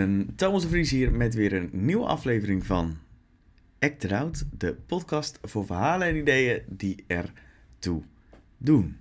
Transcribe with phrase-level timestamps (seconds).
[0.00, 0.34] vrienden.
[0.34, 2.98] Thomas de Vries hier met weer een nieuwe aflevering van
[3.78, 4.44] Act It.
[4.58, 7.32] De podcast voor verhalen en ideeën die er
[7.78, 8.02] toe
[8.58, 8.96] doen.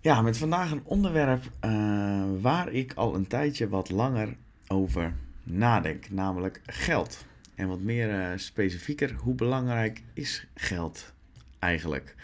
[0.00, 6.10] Ja, met vandaag een onderwerp uh, waar ik al een tijdje wat langer over nadenk.
[6.10, 7.24] Namelijk geld.
[7.54, 11.12] En wat meer uh, specifieker, hoe belangrijk is geld
[11.58, 12.14] eigenlijk?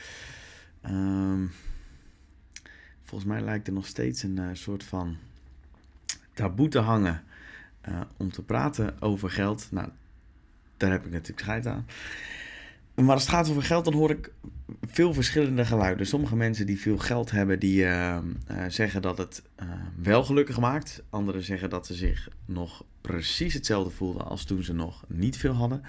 [0.87, 1.51] Um,
[3.03, 5.17] volgens mij lijkt er nog steeds een uh, soort van
[6.39, 7.23] taboe te hangen
[7.89, 9.69] uh, om te praten over geld.
[9.71, 9.89] Nou,
[10.77, 11.87] daar heb ik natuurlijk scheid aan.
[12.95, 14.33] Maar als het gaat over geld, dan hoor ik
[14.87, 16.07] veel verschillende geluiden.
[16.07, 18.19] Sommige mensen die veel geld hebben, die uh,
[18.51, 19.43] uh, zeggen dat het
[20.03, 21.03] wel gelukkig maakt.
[21.11, 25.53] Anderen zeggen dat ze zich nog precies hetzelfde voelden als toen ze nog niet veel
[25.53, 25.83] hadden.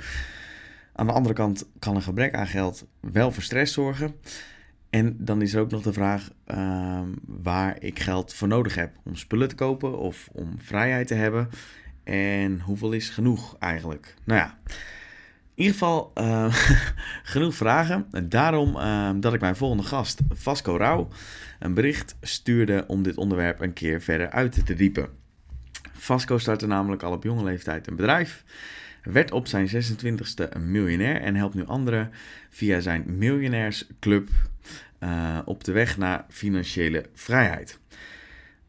[0.94, 4.16] Aan de andere kant kan een gebrek aan geld wel voor stress zorgen.
[4.90, 8.96] En dan is er ook nog de vraag uh, waar ik geld voor nodig heb
[9.04, 11.50] om spullen te kopen of om vrijheid te hebben.
[12.04, 14.16] En hoeveel is genoeg eigenlijk?
[14.24, 14.58] Nou ja,
[15.56, 16.54] in ieder geval uh,
[17.34, 18.08] genoeg vragen.
[18.12, 21.08] En daarom uh, dat ik mijn volgende gast, Vasco Rauw,
[21.60, 25.10] een bericht stuurde om dit onderwerp een keer verder uit te diepen.
[25.94, 28.44] Vasco startte namelijk al op jonge leeftijd een bedrijf
[29.04, 32.12] werd op zijn 26e een miljonair en helpt nu anderen
[32.50, 34.30] via zijn miljonairsclub
[35.00, 37.80] uh, op de weg naar financiële vrijheid.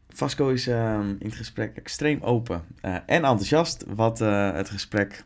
[0.09, 5.23] Vasco is uh, in het gesprek extreem open uh, en enthousiast, wat het gesprek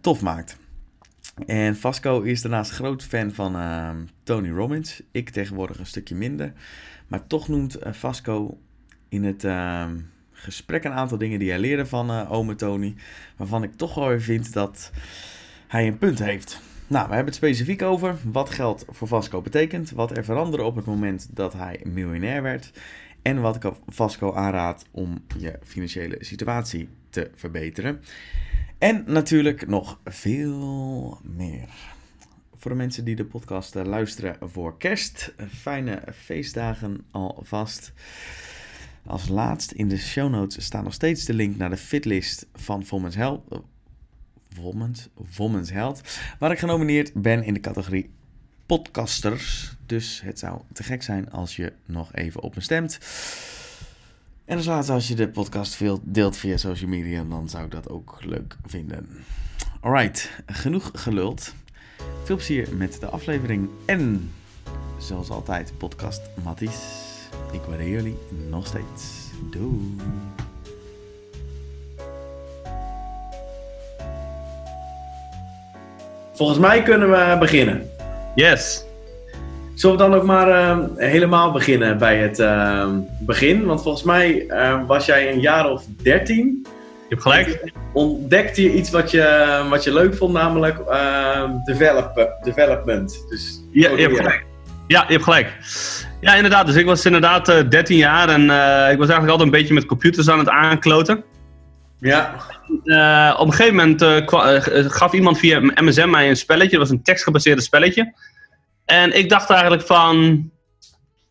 [0.00, 0.56] tof maakt.
[1.46, 5.02] En Vasco is daarnaast groot fan van ehm, Tony Robbins.
[5.10, 6.52] Ik tegenwoordig een stukje minder.
[7.06, 8.58] Maar toch noemt Vasco
[9.08, 9.98] in het ehm,
[10.32, 12.94] gesprek een aantal dingen die hij leerde van ome Tony.
[13.36, 14.90] Waarvan ik toch wel weer vind dat
[15.68, 16.60] hij een punt heeft.
[16.88, 19.90] Nou, we hebben het specifiek over wat geld voor Vasco betekent.
[19.90, 22.70] Wat er veranderde op het moment dat hij miljonair werd.
[23.22, 28.00] En wat ik Vasco aanraad om je financiële situatie te verbeteren.
[28.78, 31.68] En natuurlijk nog veel meer.
[32.56, 37.92] Voor de mensen die de podcast eh, luisteren voor kerst, fijne feestdagen alvast.
[39.06, 42.84] Als laatst in de show notes staat nog steeds de link naar de fitlist van
[42.88, 43.42] Women's Health.
[44.54, 46.18] Women's, Women's Health.
[46.38, 48.10] Waar ik genomineerd ben in de categorie
[48.66, 49.76] podcasters.
[49.86, 52.98] Dus het zou te gek zijn als je nog even op me stemt.
[54.44, 57.70] En als laatste, als je de podcast veel deelt via social media, dan zou ik
[57.70, 59.08] dat ook leuk vinden.
[59.80, 61.54] Alright, genoeg geluld.
[62.24, 64.32] Veel plezier met de aflevering en
[64.98, 66.78] zoals altijd podcast Matties.
[67.52, 68.16] Ik waardeer jullie
[68.48, 69.30] nog steeds.
[69.50, 69.96] Doei.
[76.38, 77.90] Volgens mij kunnen we beginnen.
[78.34, 78.84] Yes.
[79.74, 82.88] Zullen we dan ook maar uh, helemaal beginnen bij het uh,
[83.20, 83.64] begin?
[83.64, 86.66] Want volgens mij uh, was jij een jaar of dertien.
[87.08, 87.72] Je hebt gelijk.
[87.92, 90.78] Ontdekte je iets wat je, wat je leuk vond, namelijk
[91.64, 93.24] develop, development.
[93.28, 94.44] Dus, ja, je hebt gelijk.
[94.86, 95.52] Ja, je hebt gelijk.
[96.20, 96.66] Ja, inderdaad.
[96.66, 99.50] Dus ik was inderdaad uh, eh, 13 jaar en uh, ik was eigenlijk altijd een
[99.50, 101.24] beetje met computers aan het aankloten.
[102.00, 102.34] Ja.
[102.84, 104.02] Uh, op een gegeven moment
[104.92, 106.78] gaf iemand via MSN mij een spelletje.
[106.78, 108.14] Dat was een tekstgebaseerde spelletje.
[108.84, 110.50] En ik dacht eigenlijk van...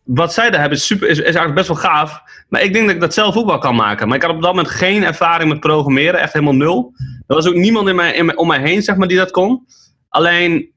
[0.04, 2.20] Wat zij daar hebben is, super, is, eigenlijk best wel gaaf.
[2.48, 4.08] Maar ik denk dat ik dat zelf ook wel kan maken.
[4.08, 6.20] Maar ik had op dat moment geen ervaring met programmeren.
[6.20, 6.92] Echt helemaal nul.
[7.26, 9.66] Er was ook niemand in mij, in om mij heen zeg maar, die dat kon.
[10.08, 10.72] Alleen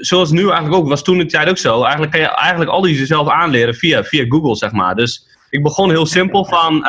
[0.00, 1.82] zoals nu eigenlijk ook, was toen de tijd ook zo.
[1.82, 4.94] Eigenlijk kan je eigenlijk al die jezelf aanleren via, via Google, zeg maar.
[4.94, 6.86] Dus ik begon heel simpel van,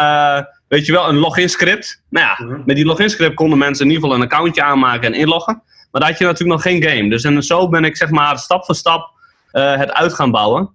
[0.68, 2.04] weet je wel, een login script.
[2.10, 2.62] Nou ja, mhm.
[2.66, 5.64] met die login script konden mensen in ieder geval een accountje aanmaken en inloggen.
[5.92, 7.10] Maar daar had je natuurlijk nog geen game.
[7.10, 9.12] Dus en zo ben ik zeg maar stap voor stap
[9.52, 10.70] uh, het uit gaan bouwen.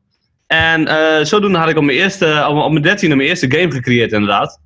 [0.47, 4.13] En uh, zodoende had ik op mijn, eerste, op mijn dertiende mijn eerste game gecreëerd
[4.13, 4.61] inderdaad.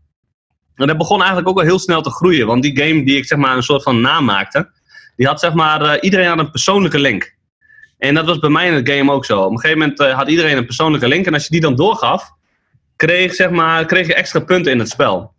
[0.75, 2.47] En dat begon eigenlijk ook al heel snel te groeien.
[2.47, 4.71] Want die game die ik zeg maar een soort van naam maakte
[5.17, 7.35] die had zeg maar, uh, iedereen had een persoonlijke link.
[7.99, 9.41] En dat was bij mij in het game ook zo.
[9.41, 11.27] Op een gegeven moment uh, had iedereen een persoonlijke link.
[11.27, 12.31] En als je die dan doorgaf,
[13.07, 15.33] kreeg, zeg maar, kreeg je extra punten in het spel.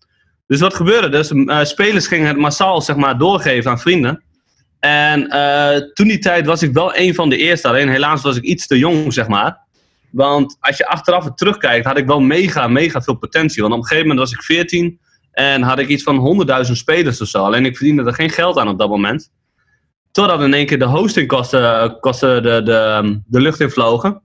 [0.48, 1.32] Dus wat gebeurde dus?
[1.32, 4.24] Uh, spelers gingen het massaal zeg maar, doorgeven aan vrienden.
[4.80, 5.30] En
[5.94, 7.68] toen die tijd was ik wel een van de eerste.
[7.68, 9.58] Alleen helaas was ik iets te jong, zeg maar.
[10.12, 13.62] Want als je achteraf terugkijkt, had ik wel mega, mega veel potentie.
[13.62, 15.00] Want op een gegeven moment was ik 14
[15.32, 17.44] en had ik iets van 100.000 spelers of zo.
[17.44, 19.32] Alleen ik verdiende er geen geld aan op dat moment.
[20.12, 24.22] Totdat in één keer de hostingkosten kosten de, de, de lucht in vlogen.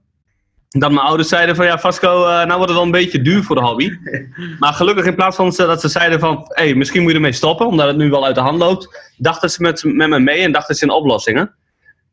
[0.77, 3.43] Dat mijn ouders zeiden van ja, Vasco, uh, nou wordt het wel een beetje duur
[3.43, 3.91] voor de hobby.
[4.59, 7.31] Maar gelukkig in plaats van dat ze zeiden van hé, hey, misschien moet je ermee
[7.31, 10.41] stoppen, omdat het nu wel uit de hand loopt, dachten ze met, met me mee
[10.41, 11.55] en dachten ze in oplossingen.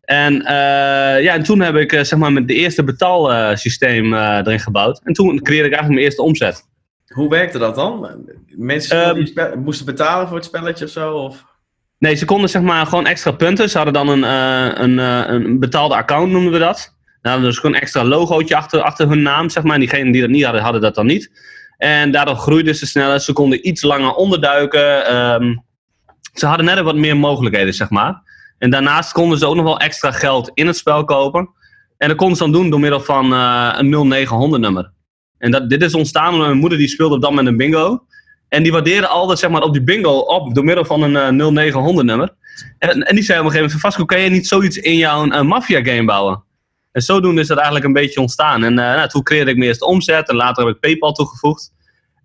[0.00, 4.60] En, uh, ja, en toen heb ik uh, zeg maar met de eerste betaalsysteem erin
[4.60, 5.00] gebouwd.
[5.05, 6.66] En toen creëerde ik eigenlijk mijn eerste omzet.
[7.08, 8.08] Hoe werkte dat dan?
[8.46, 11.16] Mensen Ehm, die moesten betalen voor het spelletje of zo?
[11.16, 11.44] Of?
[11.99, 13.70] Nee, ze konden zeg maar gewoon extra punten.
[13.70, 16.96] Ze hadden dan een, eh, een, eh, een betaalde account, noemen we dat.
[17.29, 19.75] Daar hadden dus gewoon een extra logootje achter, achter hun naam, zeg maar.
[19.75, 21.31] En diegenen die dat niet hadden, hadden dat dan niet.
[21.77, 23.21] En daardoor groeiden ze sneller.
[23.21, 25.07] Ze konden iets langer onderduiken.
[25.07, 25.57] Ehm,
[26.35, 28.23] ze hadden net wat meer mogelijkheden, zeg maar.
[28.59, 31.49] En daarnaast konden ze ook nog wel extra geld in het spel kopen.
[31.99, 34.93] En dat konden ze dan doen door middel van eh, een 0900 nummer.
[35.39, 38.05] En dat, dit is ontstaan omdat mijn moeder die speelde op moment een bingo.
[38.49, 41.49] En die waardeerde altijd zeg maar, op die bingo op door middel van een eh,
[41.49, 42.35] 0900 nummer.
[42.79, 45.27] En, en die zei op een gegeven moment Vasco, kan je niet zoiets in jouw
[45.27, 46.47] uh, Mafia game bouwen?
[46.93, 48.64] En zodoende is dat eigenlijk een beetje ontstaan.
[48.64, 51.73] En eh, nou, toen creëerde ik me eerst omzet en later heb ik Paypal toegevoegd.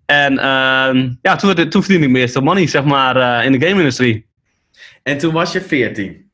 [0.06, 3.66] En ehm, ja, toen, toen verdiende ik me eerst money zeg maar, eh, in de
[3.66, 4.26] game-industrie.
[5.02, 6.30] En toen was je 14.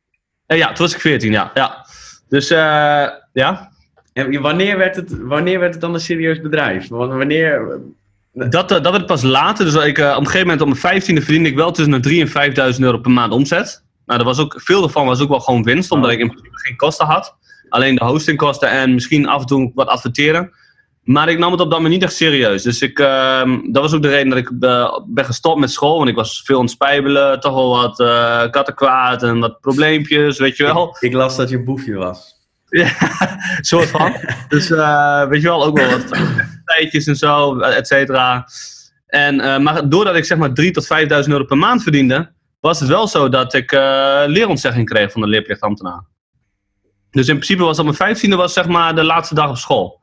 [0.46, 1.50] Eh, ja, toen was ik 14, ja.
[1.54, 1.86] ja.
[2.28, 3.70] Dus ja,
[4.12, 6.88] En wanneer werd, het, wanneer werd het dan een serieus bedrijf?
[6.88, 7.80] Wanneer...
[8.32, 9.64] Dat, dat werd pas later.
[9.64, 12.32] Dus ik, op een gegeven moment, op mijn vijftiende verdiende ik wel tussen de 3.000
[12.32, 13.84] en 5.000 euro per maand omzet.
[14.06, 16.14] Nou, dat was ook, veel daarvan was ook wel gewoon winst, omdat Oh.
[16.14, 17.36] ik in principe geen kosten had.
[17.70, 20.52] Alleen de hostingkosten en misschien af en toe wat adverteren.
[21.02, 22.62] Maar ik nam het op dat moment niet echt serieus.
[22.62, 25.96] Dus ik, ehm, dat was ook de reden dat ik eh, ben gestopt met school.
[25.96, 30.38] Want ik was veel aan het spijbelen, toch wel wat eh kattenkwaad en wat probleempjes,
[30.38, 30.96] weet je wel.
[31.00, 32.28] Ik las dat je een boefje was.
[32.70, 32.90] Ja,
[33.60, 34.14] soort van.
[34.48, 36.04] Dus eh, weet je wel, ook wel wat
[36.64, 38.46] tijdjes en zo, et cetera.
[39.06, 42.88] En, maar doordat ik zeg maar 3.000 tot 5.000 euro per maand verdiende, was het
[42.88, 43.72] wel zo dat ik
[44.26, 46.09] leerontzegging kreeg van de leerplichtambtenaar.
[47.10, 50.00] Dus in principe was op mijn vijftiende was zeg maar de laatste dag op school.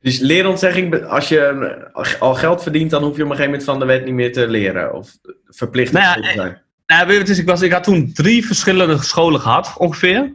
[0.00, 3.78] Dus leerontzegging, als je al geld verdient, dan hoef je op een gegeven moment van
[3.78, 4.94] de wet niet meer te leren.
[4.94, 5.10] Of
[5.46, 6.62] verplicht Nou ja, te zijn.
[6.86, 7.38] Nou, weet je wat het is?
[7.38, 10.32] Ik, was, ik had toen drie verschillende scholen gehad, ongeveer.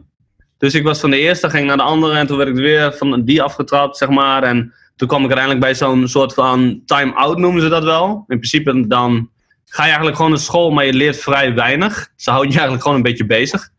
[0.58, 2.94] Dus ik was van de eerste, ging naar de andere en toen werd ik weer
[2.94, 4.44] van die afgetrapt, zeg maar.
[4.44, 8.08] En toen kwam ik uiteindelijk bij zo'n soort van time-out, noemen ze dat wel.
[8.28, 9.30] In principe dan
[9.66, 12.12] ga je eigenlijk gewoon naar school, maar je leert vrij weinig.
[12.16, 13.70] Ze houden je eigenlijk gewoon een beetje bezig.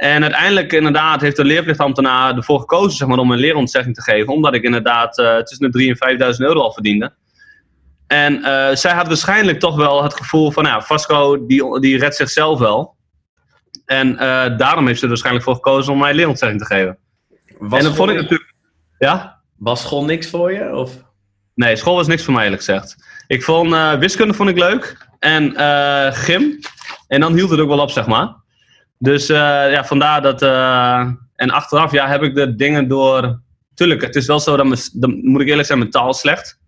[0.00, 4.32] En uiteindelijk inderdaad heeft de leerplichtambtenaar ervoor gekozen zeg maar, om een leerontzegging te geven.
[4.32, 7.12] Omdat ik inderdaad eh, tussen de 3.000 en 5.000 euro al verdiende.
[8.06, 12.16] En eh, zij had waarschijnlijk toch wel het gevoel van, ja, Vasco die, die redt
[12.16, 12.96] zichzelf wel.
[13.84, 16.98] En eh, daarom heeft ze er waarschijnlijk voor gekozen om mij leerontzegging te geven.
[17.58, 18.54] Was, en dat vond ik natuurlijk...
[18.98, 19.40] Ja?
[19.56, 20.74] was school niks voor je?
[20.74, 20.92] Of?
[21.54, 22.96] Nee, school was niks voor mij eerlijk gezegd.
[23.26, 25.08] Ik vond wiskunde vond ik leuk.
[25.18, 25.54] En
[26.14, 26.58] gym.
[27.06, 28.39] En dan hield het ook wel op, zeg maar.
[29.02, 29.36] Dus eh,
[29.72, 30.42] ja, vandaar dat...
[30.42, 33.40] eh, en achteraf ja, heb ik de dingen door...
[33.74, 36.58] Tuurlijk, het is wel zo dat, mijn, dat moet ik eerlijk zijn, mijn taal slecht.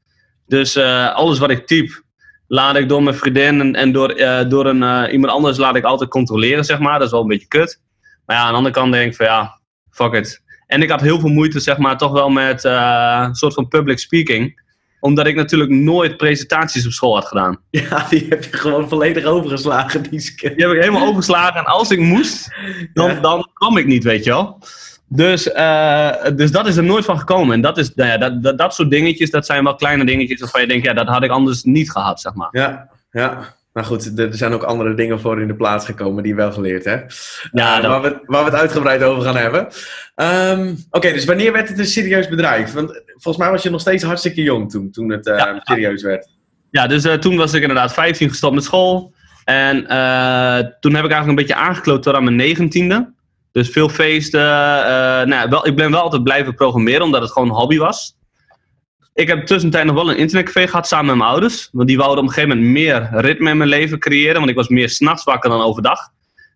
[0.46, 2.02] Dus eh, alles wat ik typ,
[2.46, 4.14] laat ik door mijn vriendin en, en door,
[4.49, 6.99] door een, iemand anders laat ik altijd controleren, zeg maar.
[6.99, 7.81] Dat is wel een beetje kut.
[8.26, 10.43] Maar ja, aan de andere kant denk ik van ja, fuck it.
[10.67, 13.99] En ik had heel veel moeite, zeg maar, toch wel met een soort van public
[13.99, 14.62] speaking.
[15.03, 17.59] Omdat ik natuurlijk nooit presentaties op school had gedaan.
[17.71, 20.11] Ja, die heb je gewoon volledig overgeslagen, die.
[20.11, 21.61] Die heb ik helemaal overgeslagen.
[21.61, 22.55] En als ik moest,
[22.93, 23.21] dan, Ja.
[23.21, 24.59] dan kwam ik niet, weet je wel.
[25.09, 27.55] Dus, eh, dus dat is er nooit van gekomen.
[27.55, 30.41] En dat, is, nou ja, dat, dat, dat soort dingetjes, dat zijn wel kleine dingetjes
[30.41, 32.49] waarvan je denkt, ja, dat had ik anders niet gehad, zeg maar.
[32.51, 33.55] Ja, ja.
[33.72, 36.52] Maar goed, er zijn ook andere dingen voor in de plaats gekomen die je wel
[36.52, 37.41] geleerd hebt.
[37.52, 39.69] Ja, Eh, waar, we, waar we het uitgebreid over gaan hebben.
[40.14, 42.72] Ehm, Oké, dus wanneer werd het een serieus bedrijf?
[42.72, 45.60] Want volgens mij was je nog steeds hartstikke jong toen, toen het eh, Ja.
[45.62, 46.29] serieus werd.
[46.70, 49.12] Ja, dus eh, toen was ik inderdaad 15 gestopt met school.
[49.44, 53.12] En eh, toen heb ik eigenlijk een beetje aangekloot tot aan mijn negentiende.
[53.52, 54.41] Dus veel feesten.
[54.41, 54.86] eh,
[55.26, 58.17] nou, ja, wel, ik ben wel altijd blijven programmeren, omdat het gewoon een hobby was.
[59.15, 61.69] Ik heb tussentijd nog wel een internetcafé gehad samen met mijn ouders.
[61.73, 64.37] Want die wouden op een gegeven moment meer ritme in mijn leven creëren.
[64.37, 65.99] Want ik was meer s'nachts wakker dan overdag.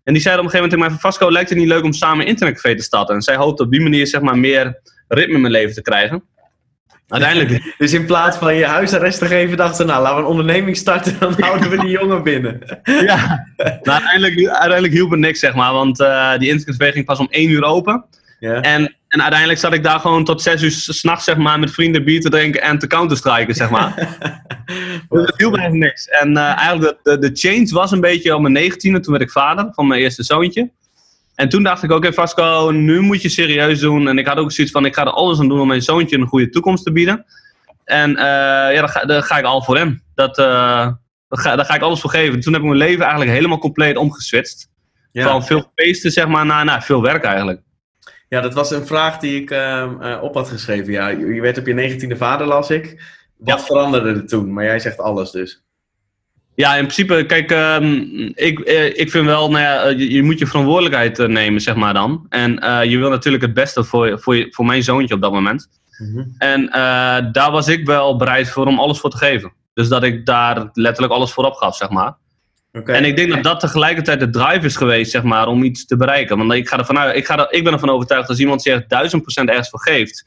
[0.05, 1.85] En die zeiden op een gegeven moment tegen mij van Vasco, lijkt het niet leuk
[1.85, 3.15] om samen een internetcafé te starten?
[3.15, 6.25] En zij hoopte op die manier zeg maar meer ritme in mijn leven te krijgen.
[7.09, 10.29] Uiteindelijk Dus in plaats van je huisarrest te geven, dachten ze, nou, laten we een
[10.31, 12.81] onderneming starten, dan houden we die jongen binnen.
[12.83, 15.73] Ja, maar uiteindelijk, uiteindelijk hielp het niks, zeg maar.
[15.73, 18.05] Want eh, die internetcafé ging pas om één uur open.
[18.39, 18.61] Ja.
[18.61, 21.71] En, en uiteindelijk zat ik daar gewoon tot zes uur s- s'nachts, zeg maar, met
[21.71, 23.95] vrienden bier te drinken en te counterstriken, zeg maar.
[25.09, 26.09] dus het hielp eigenlijk niks.
[26.09, 29.25] En eh, eigenlijk de, de, de change was een beetje op mijn negentiende, toen werd
[29.25, 30.71] ik vader van mijn eerste zoontje.
[31.35, 34.09] En toen dacht ik, oké Vasco, nu moet je serieus doen.
[34.09, 36.17] En ik had ook zoiets van, ik ga er alles aan doen om mijn zoontje
[36.19, 37.25] een goede toekomst te bieden.
[37.85, 38.25] En eh,
[38.75, 40.03] ja, daar ga, daar ga ik al voor hem.
[40.15, 40.45] Dat, eh,
[41.29, 42.41] daar, ga, daar ga ik alles voor geven.
[42.41, 44.69] Toen heb ik mijn leven eigenlijk helemaal compleet omgeswitcht.
[45.13, 45.25] Ja.
[45.29, 47.61] Van veel feesten, zeg maar, naar, naar veel werk eigenlijk.
[48.29, 50.93] Ja, dat was een vraag die ik ehm, eh, op had geschreven.
[50.93, 52.85] Ja, je je werd op je negentiende vader, las ik.
[53.37, 53.65] Wat Ja.
[53.65, 54.53] veranderde er toen?
[54.53, 55.65] Maar jij zegt alles dus.
[56.55, 57.93] Ja, in principe, kijk, ehm,
[58.35, 61.61] ik, eh, ik vind wel, nou ja, eh, je, je moet je verantwoordelijkheid eh, nemen,
[61.61, 62.27] zeg maar dan.
[62.29, 65.33] En eh, je wil natuurlijk het beste voor, voor, je- voor mijn zoontje op dat
[65.33, 65.69] moment.
[66.39, 69.53] En eh, daar was ik wel bereid voor om alles voor te geven.
[69.75, 72.15] Dus dat ik daar letterlijk alles voorop gaf, zeg maar.
[72.85, 75.97] En ik denk dat dat tegelijkertijd de drive is geweest, zeg maar, om iets te
[75.97, 76.39] bereiken.
[76.39, 78.87] Want ik, ga ervan uit, ik, ga er, ik ben ervan overtuigd als iemand zich
[78.87, 80.27] duizend procent ergens voor geeft.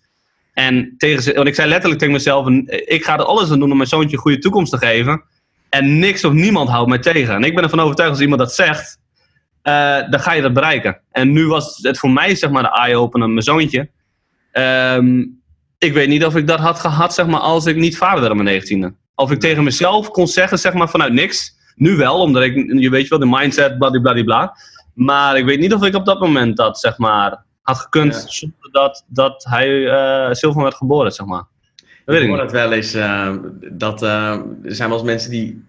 [0.53, 3.77] En tegen want ik zei letterlijk tegen mezelf, ik ga er alles aan doen om
[3.77, 5.23] mijn zoontje een goede toekomst te geven.
[5.69, 7.35] En niks of niemand houdt mij tegen.
[7.35, 8.97] En ik ben ervan overtuigd als iemand dat zegt,
[9.61, 11.01] eh, dan ga je dat bereiken.
[11.11, 13.89] En nu was het voor mij, zeg maar, de eye-opener, mijn zoontje.
[14.51, 15.25] Ehm,
[15.77, 18.31] ik weet niet of ik dat had gehad, zeg maar, als ik niet vader werd
[18.31, 18.93] op mijn negentiende.
[19.15, 21.57] Of ik tegen mezelf kon zeggen, zeg maar, vanuit niks.
[21.79, 24.55] Nu wel, omdat ik, je weet wel, de mindset, bladibladibla.
[24.93, 28.27] Maar ik weet niet of ik op dat moment dat, zeg maar, had gekund Ja.
[28.27, 31.43] zonder dat, dat hij eh Silvan werd geboren, zeg maar.
[32.05, 32.93] Dat weet ik ik hoor dat wel eens.
[32.93, 33.35] eh,
[33.71, 34.31] dat, eh,
[34.63, 35.67] er zijn wel eens mensen die.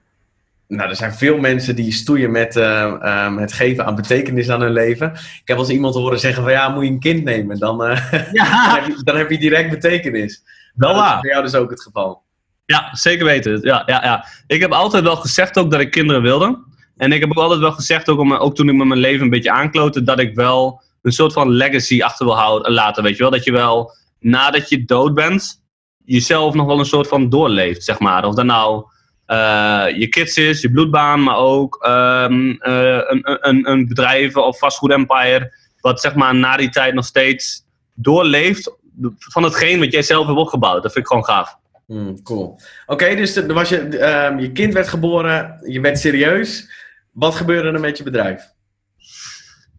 [0.69, 4.73] Nou, er zijn veel mensen die stoeien met ehm, het geven aan betekenis aan hun
[4.73, 5.11] leven.
[5.13, 7.79] Ik heb wel eens iemand horen zeggen van ja, moet je een kind nemen, dan,
[7.79, 10.43] dan, heb, je, dan heb je direct betekenis.
[10.75, 12.23] wel Nou, dat is bij jou dus ook het geval.
[12.71, 13.61] Ja, zeker weten.
[13.63, 14.27] Ja, ja, ja.
[14.47, 16.59] Ik heb altijd wel gezegd ook dat ik kinderen wilde.
[16.97, 19.23] En ik heb ook altijd wel gezegd, ook, om, ook toen ik met mijn leven
[19.23, 23.03] een beetje aanklote, dat ik wel een soort van legacy achter wil houden, laten.
[23.03, 23.31] Weet je wel?
[23.31, 25.63] Dat je wel, nadat je dood bent,
[26.05, 28.25] jezelf nog wel een soort van doorleeft, zeg maar.
[28.25, 28.85] Of dat nou
[29.27, 34.59] eh, je kids is, je bloedbaan, maar ook ehm, eh, een, een, een bedrijf of
[34.59, 38.73] vastgoed empire, wat zeg maar na die tijd nog steeds doorleeft
[39.19, 40.83] van hetgeen wat jij zelf hebt opgebouwd.
[40.83, 41.59] Dat vind ik gewoon gaaf.
[41.91, 42.61] Hmm, cool.
[42.87, 46.71] Oké, dus was je, ehm, je kind werd geboren, je werd serieus.
[47.13, 48.43] Wat gebeurde er met je bedrijf?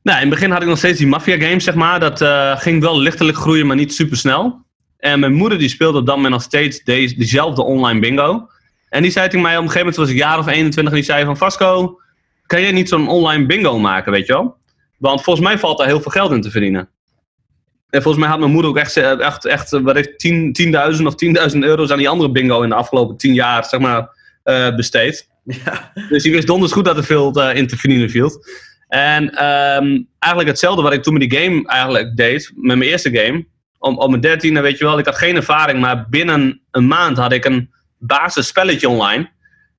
[0.03, 1.99] Nou, in het begin had ik nog steeds die Mafia games, zeg maar.
[1.99, 4.65] Dat eh, ging wel lichtelijk groeien, maar niet super snel.
[4.97, 8.47] En mijn moeder die speelde op dat moment nog steeds deze, diezelfde online bingo.
[8.89, 10.99] En die zei tegen mij, op een gegeven moment was ik jaar of 21 en
[10.99, 11.99] die zei van Vasco,
[12.45, 14.57] kan jij niet zo'n online bingo maken, weet je wel?
[14.97, 16.89] Want volgens mij valt daar heel veel geld in te verdienen.
[17.91, 20.57] En volgens mij had mijn moeder ook echt, echt, echt eh, wat is het, 10
[20.97, 21.13] 10.000 of
[21.53, 24.09] 10.000 euro's aan die andere bingo in de afgelopen 10 jaar, zeg maar,
[24.43, 25.29] eh, besteed.
[25.65, 25.91] Ja.
[26.09, 28.45] Dus die wist donders goed dat er veel eh, in te verdienen viel.
[28.87, 33.17] En ehm, eigenlijk hetzelfde wat ik toen met die game eigenlijk deed, met mijn eerste
[33.17, 33.45] game.
[33.79, 37.17] Om, op mijn dertiende, weet je wel, ik had geen ervaring, maar binnen een maand
[37.17, 39.29] had ik een basisspelletje online.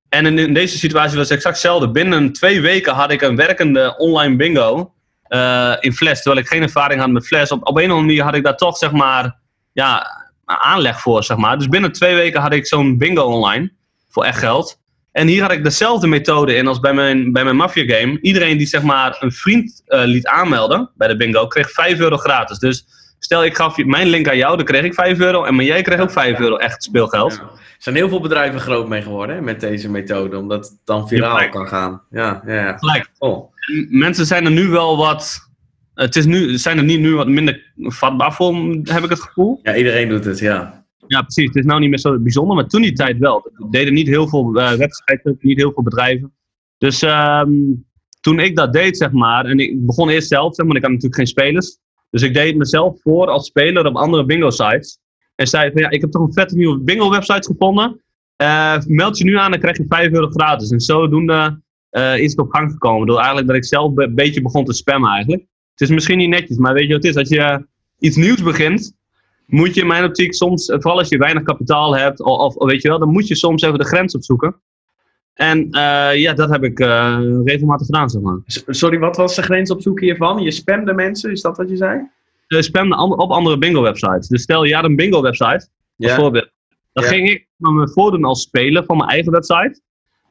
[0.09, 1.91] En in, in deze situatie was het exact hetzelfde.
[1.91, 4.93] Binnen twee weken had ik een werkende online bingo
[5.33, 7.51] eh, in Flash, terwijl ik geen ervaring had met Flash.
[7.51, 9.37] Op, op een of andere manier had ik daar toch, zeg maar,
[9.73, 10.07] ja,
[10.45, 11.59] aanleg voor, zeg maar.
[11.59, 13.73] Dus binnen twee weken had ik zo'n bingo online,
[14.09, 14.81] voor echt geld.
[15.13, 18.21] En hier had ik dezelfde methode in als bij mijn, bij mijn Mafia game.
[18.21, 22.17] Iedereen die zeg maar een vriend eh, liet aanmelden bij de bingo, kreeg 5 euro
[22.17, 22.59] gratis.
[22.59, 22.87] Dus
[23.25, 25.45] stel ik gaf mijn link aan jou, dan kreeg ik 5 euro.
[25.45, 27.33] En maar jij kreeg ook 5 euro echt speelgeld.
[27.33, 27.41] Ja.
[27.41, 31.09] Er zijn heel veel bedrijven groot mee geworden hè, met deze methode, omdat het dan
[31.09, 32.03] viraal kan gaan.
[32.11, 32.77] Ja, ja, ja.
[32.79, 33.11] Gelijk.
[33.19, 33.53] Oh.
[33.89, 35.51] Mensen zijn er nu wel wat.
[35.95, 39.61] Het is nu, zijn er niet nu wat minder vatbaar voor, heb ik het gevoel.
[39.63, 40.85] ja, iedereen doet het, ja.
[41.07, 41.47] Ja, precies.
[41.47, 43.45] Het is nou niet meer zo bijzonder, maar toen die tijd wel.
[43.45, 46.33] Er deden niet heel veel eh, websites, niet heel veel bedrijven.
[46.79, 47.51] Dus ehm,
[48.21, 50.91] toen ik dat deed, zeg maar, en ik begon eerst zelf, zeg maar, ik had
[50.91, 51.79] natuurlijk geen spelers.
[52.13, 54.99] Dus ik deed mezelf voor als speler op andere bingo-sites.
[55.35, 58.03] En zei van, ja, ik heb toch een vette nieuwe bingo-website gevonden.
[58.37, 60.71] Eh, meld je nu aan, dan krijg je 5 euro gratis.
[60.71, 63.07] En zodoende eh, is het op gang gekomen.
[63.07, 65.43] Door eigenlijk dat ik zelf een beetje begon te spammen eigenlijk.
[65.71, 67.19] Het is misschien niet netjes, maar weet je wat het is?
[67.19, 67.67] Als je
[67.99, 68.97] iets nieuws begint,
[69.47, 72.83] moet je in mijn optiek soms, vooral als je weinig kapitaal hebt, of, of weet
[72.83, 74.61] je wel, dan moet je soms even de grens opzoeken.
[75.35, 78.39] En eh, ja, dat heb ik eh, regelmatig gedaan, zeg maar.
[78.67, 80.43] Sorry, wat was de grens opzoeken hiervan?
[80.43, 82.01] Je spamde mensen, is dat wat je zei?
[82.49, 84.29] Uh, spamde an- op andere bingo-websites.
[84.29, 86.51] Dus stel, je had een bingo-website, bijvoorbeeld.
[86.93, 87.11] Dan Ja.
[87.11, 89.81] ging ik me voordoen als speler van mijn eigen website.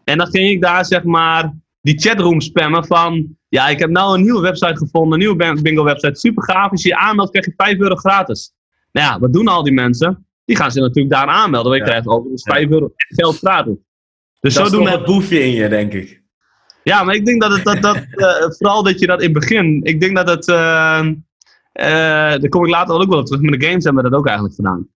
[0.04, 3.36] En dan ging ik daar, zeg maar, die chatroom spammen van...
[3.50, 6.16] Ja, ik heb nou een nieuwe website gevonden, een nieuwe bin- bingo-website.
[6.20, 8.54] Super gaaf, als je je aanmeldt, krijg je 5 euro gratis.
[8.92, 10.26] Nou ja, wat doen al die mensen?
[10.46, 11.72] Die gaan zich natuurlijk daar aanmelden.
[11.72, 11.90] Want je Ja.
[11.92, 12.54] krijgt overigens Ja.
[12.54, 13.76] 5 euro echt geld gratis.
[14.42, 14.92] Dus dat zodoende...
[14.92, 16.22] toch het boefje in je, denk ik.
[16.84, 19.40] Ja, maar ik denk dat het, dat, dat eh, vooral dat je dat in het
[19.40, 21.08] begin, ik denk dat het, eh,
[21.72, 24.20] eh, daar kom ik later ook wel op terug, met de games hebben we dat
[24.20, 24.88] ook eigenlijk gedaan.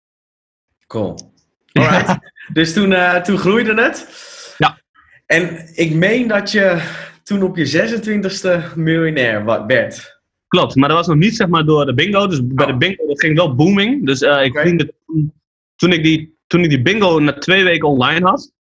[0.88, 1.34] Cool.
[1.72, 2.18] Alright.
[2.54, 4.08] dus toen, eh, toen groeide het.
[4.58, 4.80] Ja.
[5.26, 6.82] En ik meen dat je
[7.24, 10.22] toen op je 26e miljonair werd.
[10.48, 12.78] Klopt, maar dat was nog niet zeg maar door de bingo, dus bij de Oh.
[12.78, 15.34] bingo dat ging wel booming, dus ik verdiende toen,
[15.76, 18.54] toen ik die, toen ik die bingo na twee weken online had,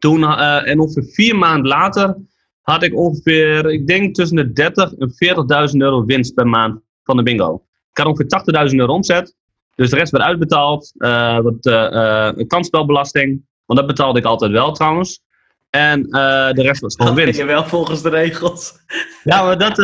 [0.00, 2.16] toen, eh, en ongeveer vier maanden later,
[2.60, 7.16] had ik ongeveer, ik denk tussen de 30 en 40.000 euro winst per maand van
[7.16, 7.54] de bingo.
[7.90, 8.26] Ik had ongeveer
[8.70, 9.36] 80.000 euro omzet,
[9.74, 10.92] dus de rest werd uitbetaald.
[10.98, 15.20] eh wat eh, kansspelbelasting, want dat betaalde ik altijd wel trouwens.
[15.70, 17.38] En de rest was gewoon Dat winst.
[17.40, 18.72] je wel volgens de regels.
[19.24, 19.76] Ja, maar dat,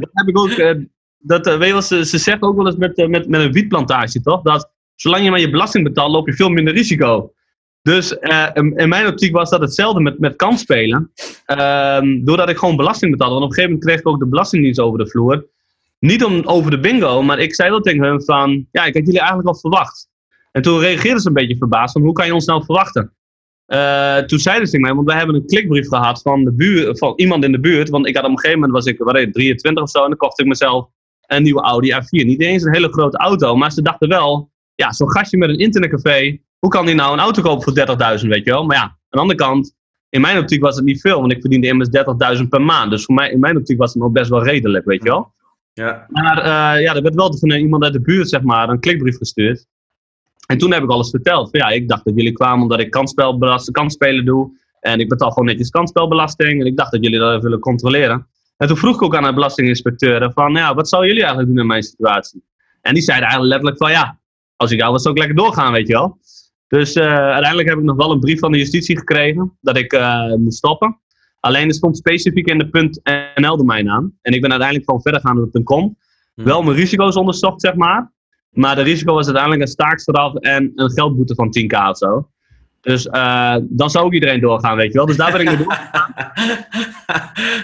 [0.00, 0.76] dat heb ik ook.
[1.18, 4.42] dat, weet je ze, ze zeggen ook wel eens met, met, met een wietplantage, toch?
[4.42, 7.32] Dat zolang je maar je belasting betaalt, loop je veel minder risico.
[7.88, 11.12] Dus uh, in, mijn optiek was dat hetzelfde met, met kansspelen.
[11.46, 13.34] Uh, doordat ik gewoon belasting betaalde.
[13.34, 15.46] Want op een gegeven moment kreeg ik ook de belastingdienst over de vloer.
[15.98, 18.66] Niet om, over de bingo, maar ik zei wel tegen hen van...
[18.72, 20.08] Ja, ik had jullie eigenlijk al verwacht.
[20.52, 22.02] En toen reageerden ze een beetje verbaasd van...
[22.02, 23.12] Hoe kan je ons nou verwachten?
[23.66, 26.98] Uh, toen zeiden ze tegen mij, want we hebben een klikbrief gehad van, de buurt,
[26.98, 27.88] van iemand in de buurt.
[27.88, 30.08] Want ik had op een gegeven moment, was ik wat ik, 23 of zo, en
[30.08, 30.88] dan kocht ik mezelf
[31.26, 32.26] een nieuwe Audi A4.
[32.26, 34.50] Niet eens een hele grote auto, maar ze dachten wel,
[34.82, 38.26] ja, zo'n gastje met een internetcafé, hoe kan die nou een auto kopen voor 30.000,
[38.26, 38.64] weet je wel?
[38.64, 39.74] Maar ja, aan de andere kant,
[40.08, 41.88] in mijn optiek was het niet veel, want ik verdiende immers
[42.38, 42.90] 30.000 per maand.
[42.90, 45.32] Dus voor mij, in mijn optiek was het nog best wel redelijk, weet je wel?
[45.72, 46.06] Ja.
[46.08, 49.16] Maar uh, ja, er werd wel van iemand uit de buurt, zeg maar, een klikbrief
[49.16, 49.66] gestuurd.
[50.46, 51.50] En toen heb ik alles verteld.
[51.50, 52.90] Van, ja, ik dacht dat jullie kwamen omdat ik
[53.72, 54.50] kansspelen doe.
[54.80, 56.60] En ik betaal gewoon netjes kansspelbelasting.
[56.60, 58.26] En ik dacht dat jullie dat even willen controleren.
[58.56, 61.60] En toen vroeg ik ook aan de belastinginspecteur van, ja, wat zou jullie eigenlijk doen
[61.60, 62.44] in mijn situatie?
[62.80, 64.18] En die zeiden eigenlijk letterlijk van, ja,
[64.58, 66.18] als ik jou was, zou ik lekker doorgaan, weet je wel.
[66.68, 69.92] Dus uh, uiteindelijk heb ik nog wel een brief van de justitie gekregen dat ik
[69.92, 70.98] uh, moet stoppen.
[71.40, 73.00] Alleen er stond specifiek in de
[73.34, 74.12] .nl domein aan.
[74.22, 75.96] En ik ben uiteindelijk gewoon verder gaan met .com.
[76.34, 76.44] Hmm.
[76.44, 78.12] Wel mijn risico's onderzocht, zeg maar.
[78.50, 82.28] Maar de risico was uiteindelijk een staakstraf en een geldboete van 10k of zo.
[82.80, 85.06] Dus uh, dan zou ook iedereen doorgaan, weet je wel.
[85.06, 86.14] Dus daar ben ik mee doorgegaan.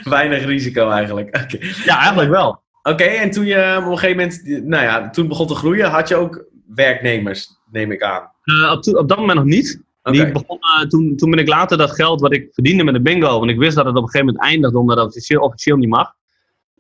[0.03, 1.29] Weinig risico eigenlijk.
[1.29, 1.61] Okay.
[1.85, 2.63] Ja, eigenlijk wel.
[2.83, 6.09] Oké, en toen je op een gegeven moment, nou ja, toen begon te groeien, had
[6.09, 8.31] je ook werknemers, neem ik aan?
[8.45, 9.83] Uh, op, op, dat moment nog niet.
[10.03, 10.25] Okay.
[10.25, 13.01] Die begon, uh, toen, toen ben ik later dat geld wat ik verdiende met de
[13.01, 15.77] bingo, want ik wist dat het op een gegeven moment eindigde omdat het officieel, officieel
[15.77, 16.15] niet mag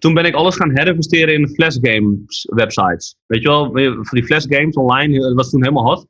[0.04, 3.16] toen ben ik alles gaan herinvesteren in Flash Games websites.
[3.26, 6.06] Weet je wel, voor die Flash Games online, dat was toen helemaal hot.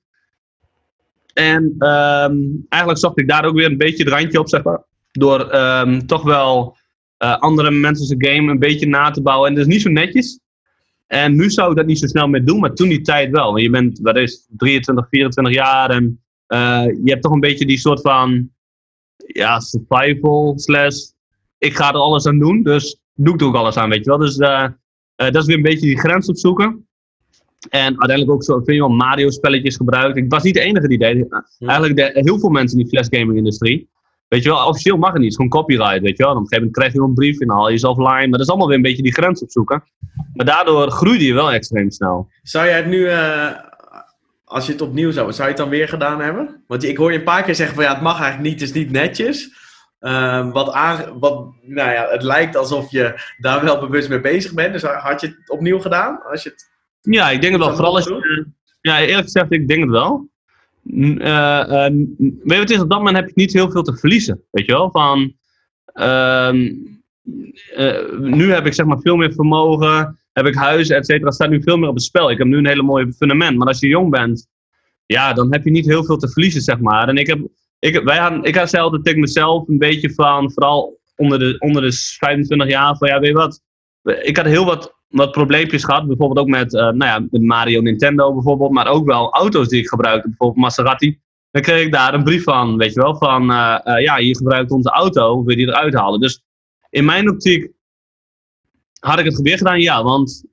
[1.32, 4.82] En um, eigenlijk zocht ik daar ook weer een beetje het randje op, zeg maar.
[5.12, 6.76] Door um, toch wel
[7.18, 9.48] uh, andere mensen game een beetje na te bouwen.
[9.48, 10.40] En dat is niet zo netjes.
[11.06, 13.46] En nu zou ik dat niet zo snel meer doen, maar toen die tijd wel.
[13.46, 17.66] Want je bent, wat is 23, 24 jaar en uh, je hebt toch een beetje
[17.66, 18.50] die soort van,
[19.16, 20.96] ja, survival slash,
[21.58, 22.62] ik ga er alles aan doen.
[22.62, 24.18] Dus doe ik er ook alles aan, weet je wel.
[24.18, 24.68] Dus uh,
[25.16, 26.86] dat is weer een beetje die grens opzoeken.
[27.68, 30.16] En uiteindelijk ook zo veel Mario-spelletjes gebruikt.
[30.16, 31.26] Ik was niet de enige die deed.
[31.58, 33.88] Eigenlijk de, heel veel mensen in die flash gaming industrie.
[34.28, 35.32] Weet je wel, officieel mag het niet.
[35.32, 36.32] Het is gewoon copyright, weet je wel.
[36.32, 38.28] op een gegeven moment krijg je een brief en dan haal je jezelf offline.
[38.28, 39.84] Maar dat is allemaal weer een beetje die grens opzoeken.
[40.34, 42.28] Maar daardoor groeide je wel extreem snel.
[42.42, 43.50] Zou jij het nu, uh,
[44.44, 46.62] als je het opnieuw zou, zou je het dan weer gedaan hebben?
[46.66, 48.68] Want ik hoor je een paar keer zeggen van ja, het mag eigenlijk niet, het
[48.68, 49.62] is niet netjes.
[50.00, 54.54] Um, wat, aan, wat nou ja, het lijkt alsof je daar wel bewust mee bezig
[54.54, 54.72] bent.
[54.72, 56.22] Dus had je het opnieuw gedaan?
[56.22, 56.72] Als je het
[57.04, 57.74] ja, ik denk het wel.
[57.74, 58.46] Vooral als je,
[58.80, 60.28] ja, eerlijk gezegd, ik denk het wel.
[60.84, 61.86] Uh,
[62.42, 64.42] weet wat is, op dat moment heb je niet heel veel te verliezen.
[64.50, 64.90] Weet je wel?
[64.90, 65.32] Van,
[65.94, 66.50] uh,
[68.20, 71.30] nu heb ik zeg maar veel meer vermogen, heb ik huis, et cetera.
[71.30, 72.30] staat nu veel meer op het spel.
[72.30, 73.58] Ik heb nu een hele mooie fundament.
[73.58, 74.48] Maar als je jong bent,
[75.06, 77.08] ja, dan heb je niet heel veel te verliezen, zeg maar.
[77.08, 77.38] En ik heb
[77.84, 81.92] ik, wij ik zei altijd tegen mezelf een beetje van, vooral onder de, onder de
[81.92, 83.60] 25 jaar, van ja, weet je wat,
[84.02, 87.80] ik had heel wat, wat probleempjes gehad, bijvoorbeeld ook met, uh, nou ja, met Mario
[87.80, 91.18] Nintendo bijvoorbeeld, maar ook wel auto's die ik gebruikte, bijvoorbeeld Maserati.
[91.50, 94.36] Dan kreeg ik daar een brief van, weet je wel, van uh, uh, ja, je
[94.36, 96.20] gebruikt onze auto, wil je die eruit halen?
[96.20, 96.42] Dus
[96.90, 97.70] in mijn optiek
[99.00, 100.44] had ik het weer gedaan, ja, want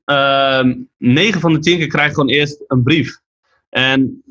[0.97, 3.19] 9 van de 10 keer krijg ik gewoon eerst een brief.
[3.69, 4.23] En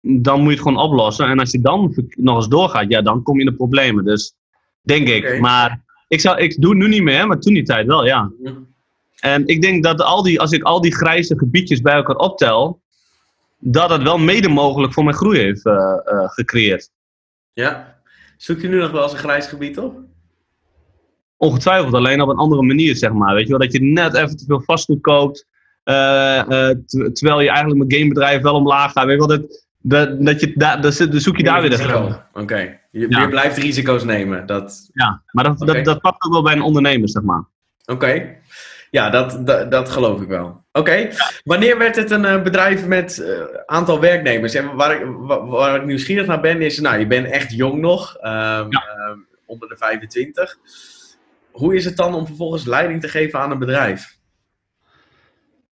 [0.00, 1.26] dan moet je het gewoon oplossen.
[1.26, 4.04] En als je dan nog eens doorgaat, ja, dan kom je in de problemen.
[4.04, 4.34] Dus
[4.82, 5.40] denk ik.
[5.40, 8.30] Maar ik, zou, ik doe het nu niet meer, maar toen die tijd wel, ja.
[9.24, 12.80] En ik denk dat al die, als ik al die grijze gebiedjes bij elkaar optel,
[13.58, 16.90] dat het wel mede mogelijk voor mijn groei heeft uh, uh, gecreëerd.
[17.52, 18.00] Ja.
[18.36, 19.98] Zoek je nu nog wel eens een grijs gebied op?
[21.36, 23.34] Ongetwijfeld, alleen op een andere manier, zeg maar.
[23.34, 25.46] Weet je wel, dat je net even te veel vastgoed koopt.
[25.84, 26.42] Uh,
[27.12, 29.04] terwijl je eigenlijk mijn gamebedrijf wel omlaag gaat.
[29.04, 32.78] Weet je wel, dat, dat, dat je, da, dat, zoek je daar weer de Oké,
[32.90, 34.46] je, je, blijft risico's nemen.
[34.46, 34.90] Dat...
[34.92, 37.44] Ja, maar dat, dat, dat past ook wel bij een ondernemer, zeg maar.
[37.84, 38.36] Oké,
[38.94, 40.64] ja, dat, dat, dat, geloof ik wel.
[40.72, 41.08] Oké,
[41.44, 44.54] wanneer werd het een uh, bedrijf met uh, aantal werknemers?
[44.54, 47.80] En waar ik, waar, waar, ik nieuwsgierig naar ben, is, nou, je bent echt jong
[47.80, 48.68] nog, um, ja.
[48.68, 50.58] uh, onder de 25.
[51.50, 54.16] Hoe is het dan om vervolgens leiding te geven aan een bedrijf?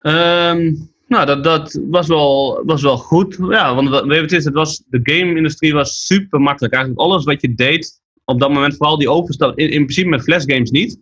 [0.00, 3.36] Um, nou, dat, dat was, wel, was wel goed.
[3.48, 4.44] Ja, want weet je het is?
[4.44, 6.74] Het was, de game-industrie was super makkelijk.
[6.74, 10.22] Eigenlijk alles wat je deed op dat moment, vooral die overstap, in, in principe met
[10.22, 10.98] flash games niet.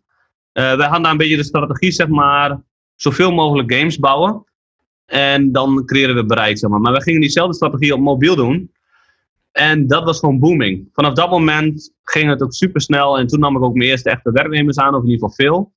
[0.53, 2.61] Uh, wij hadden daar een beetje de strategie, zeg maar,
[2.95, 4.45] zoveel mogelijk games bouwen.
[5.07, 6.81] En dan creëren we bereik, zeg maar.
[6.81, 8.73] Maar we gingen diezelfde strategie op mobiel doen.
[9.53, 10.89] En dat was gewoon booming.
[10.93, 13.19] Vanaf dat moment ging het ook super snel.
[13.19, 15.73] En toen nam ik ook mijn eerste echte werknemers aan, of in ieder geval veel.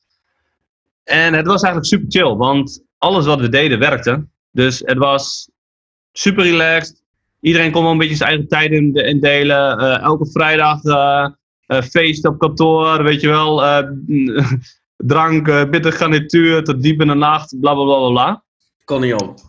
[1.04, 4.28] En het was eigenlijk super chill, want alles wat we deden werkte.
[4.52, 5.52] Dus het was
[6.12, 7.04] super relaxed.
[7.40, 9.82] Iedereen kon wel een beetje zijn eigen tijd in, indelen.
[9.82, 11.28] Uh, elke vrijdag uh,
[11.68, 13.62] feest op kantoor, weet je wel.
[15.14, 18.44] drank, bitter garnituur tot diep in de nacht, bla bla bla bla.
[18.84, 19.40] Kon niet op.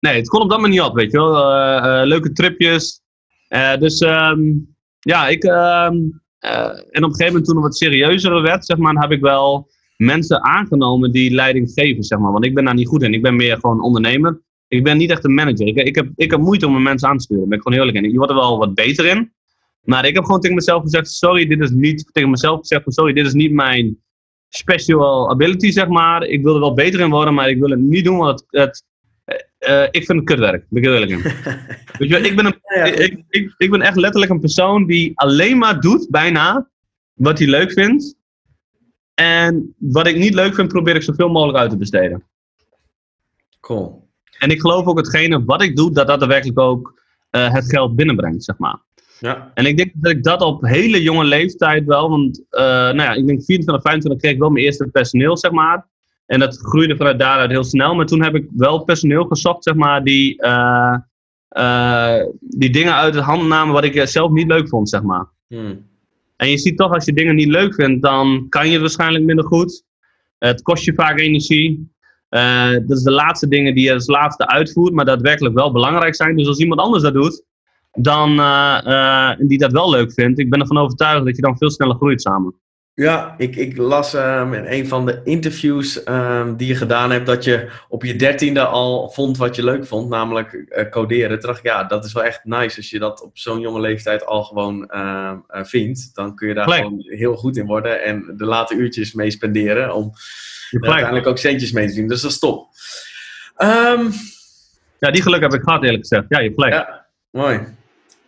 [0.00, 2.06] Nee, het kon op dat moment niet op, weet je wel.
[2.06, 3.00] leuke tripjes.
[3.78, 5.44] dus um, ja, ik.
[5.44, 5.96] Ehm,
[6.40, 9.68] en op een gegeven moment toen het wat serieuzer werd, zeg maar, heb ik wel
[9.96, 12.32] mensen aangenomen die leiding geven, zeg maar.
[12.32, 13.14] Want ik ben daar niet goed in.
[13.14, 14.40] Ik ben meer gewoon ondernemer.
[14.68, 15.66] Ik ben niet echt een manager.
[15.66, 17.40] Ik, ik, heb, ik heb moeite om mijn mensen aan te sturen.
[17.40, 18.12] Daar ben ik gewoon heel eerlijk in.
[18.12, 19.32] Je wordt er wel wat beter in.
[19.80, 23.12] Maar ik heb gewoon tegen mezelf gezegd, sorry, dit is niet, tegen mezelf gezegd, sorry,
[23.12, 23.98] dit is niet mijn
[24.48, 26.24] special ability, zeg maar.
[26.24, 28.60] Ik wil er wel beter in worden, maar ik wil het niet doen, want het,
[28.60, 28.84] het
[29.68, 30.66] uh, ik vind het kutwerk.
[30.68, 31.22] Ben ik heel eerlijk in.
[31.98, 35.58] Weet je, ik ben, een, ik, ik, ik ben echt letterlijk een persoon die alleen
[35.58, 36.68] maar doet, bijna,
[37.12, 38.14] wat hij leuk vindt.
[39.14, 42.24] En wat ik niet leuk vind, probeer ik zoveel mogelijk uit te besteden.
[43.60, 44.08] Cool.
[44.38, 47.96] En ik geloof ook hetgene wat ik doe, dat dat daadwerkelijk ook uh, het geld
[47.96, 48.78] binnenbrengt, zeg maar.
[49.20, 49.50] Ja.
[49.54, 53.12] En ik denk dat ik dat op hele jonge leeftijd wel, want uh, nou ja,
[53.12, 55.86] ik denk 24, 25 kreeg ik wel mijn eerste personeel, zeg maar.
[56.26, 57.94] En dat groeide vanuit daaruit heel snel.
[57.94, 60.96] Maar toen heb ik wel personeel gezocht, zeg maar, die, uh,
[62.40, 65.26] die dingen uit de hand namen wat ik zelf niet leuk vond, zeg maar.
[65.48, 65.88] Hmm.
[66.36, 69.24] En je ziet toch, als je dingen niet leuk vindt, dan kan je het waarschijnlijk
[69.24, 69.84] minder goed.
[70.38, 71.92] Het kost je vaak energie.
[72.30, 76.14] Uh, dat is de laatste dingen die je als laatste uitvoert, maar daadwerkelijk wel belangrijk
[76.14, 76.36] zijn.
[76.36, 77.44] Dus als iemand anders dat doet,
[77.92, 81.58] dan, uh, uh, die dat wel leuk vindt, ik ben ervan overtuigd dat je dan
[81.58, 82.54] veel sneller groeit samen.
[82.94, 87.26] Ja, ik, ik las um, in een van de interviews um, die je gedaan hebt
[87.26, 91.38] dat je op je dertiende al vond wat je leuk vond, namelijk uh, coderen.
[91.38, 93.80] Toen dacht ik, ja, dat is wel echt nice als je dat op zo'n jonge
[93.80, 96.14] leeftijd al gewoon uh, uh, vindt.
[96.14, 96.82] Dan kun je daar Gelijk.
[96.82, 100.12] gewoon heel goed in worden en de late uurtjes mee spenderen om
[100.70, 102.08] uiteindelijk ook centjes mee te zien.
[102.08, 102.68] Dus dat is top.
[103.58, 104.10] Um,
[104.98, 106.24] ja, die geluk heb ik gehad eerlijk gezegd.
[106.28, 106.72] Ja, je plek.
[106.72, 107.78] Ja, mooi.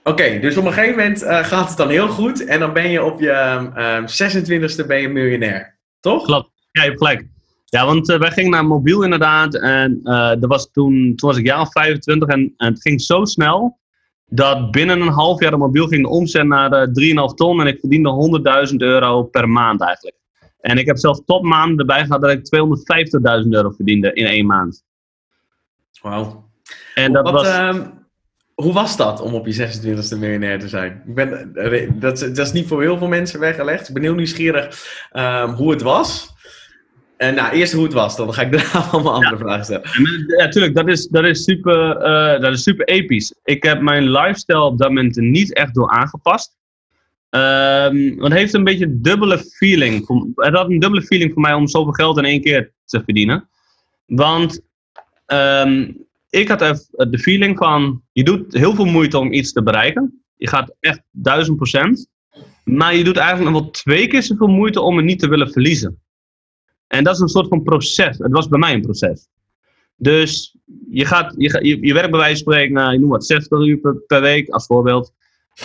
[0.05, 2.73] Oké, okay, dus op een gegeven moment uh, gaat het dan heel goed en dan
[2.73, 6.25] ben je op je um, 26e ben je miljonair, toch?
[6.25, 7.27] Klopt, ja, je hebt gelijk.
[7.65, 11.39] Ja, want uh, wij gingen naar mobiel inderdaad en uh, dat was toen, toen was
[11.39, 13.79] ik jaar of 25 en, en, het ging zo snel
[14.27, 16.93] dat binnen een half jaar de mobiel ging de omzet naar 3,5
[17.35, 20.17] ton en ik verdiende 100.000 euro per maand eigenlijk.
[20.61, 22.41] En ik heb zelfs topmaanden erbij gehad dat ik
[23.45, 24.85] 250.000 euro verdiende in één maand.
[26.01, 26.51] Wauw.
[26.95, 27.85] En dat Wat, was...
[28.63, 31.03] Hoe was dat om op je 26e miljonair te zijn?
[31.07, 31.53] Ik ben,
[31.99, 33.89] dat, dat, is niet voor heel veel mensen weggelegd.
[33.89, 36.31] Ik ben heel nieuwsgierig um, hoe het was.
[37.17, 39.41] En nou, eerst hoe het was, dan ga ik daarna allemaal andere ja.
[39.41, 39.89] vragen stellen.
[40.39, 43.35] Ja, tuurlijk, dat is, dat, is super, uh, dat is super episch.
[43.45, 46.57] Ik heb mijn lifestyle op dat moment niet echt door aangepast.
[47.31, 50.09] Um, het heeft een beetje een dubbele feeling.
[50.35, 53.49] Het had een dubbele feeling voor mij om zoveel geld in één keer te verdienen.
[54.07, 54.61] Want
[55.27, 59.63] um, ik had even de feeling van, je doet heel veel moeite om iets te
[59.63, 60.23] bereiken.
[60.37, 62.09] Je gaat echt duizend procent.
[62.65, 65.53] Maar je doet eigenlijk nog wel twee keer zoveel moeite om het niet te willen
[65.53, 66.01] verliezen.
[66.87, 68.19] En dat is een soort van proces.
[68.19, 69.29] Het was bij mij een proces.
[69.97, 70.57] Dus
[70.91, 74.03] je, gaat, je, je, werkt bij wijze van spreken, nou, je noem wat, 60 uur
[74.07, 75.13] per, week als voorbeeld.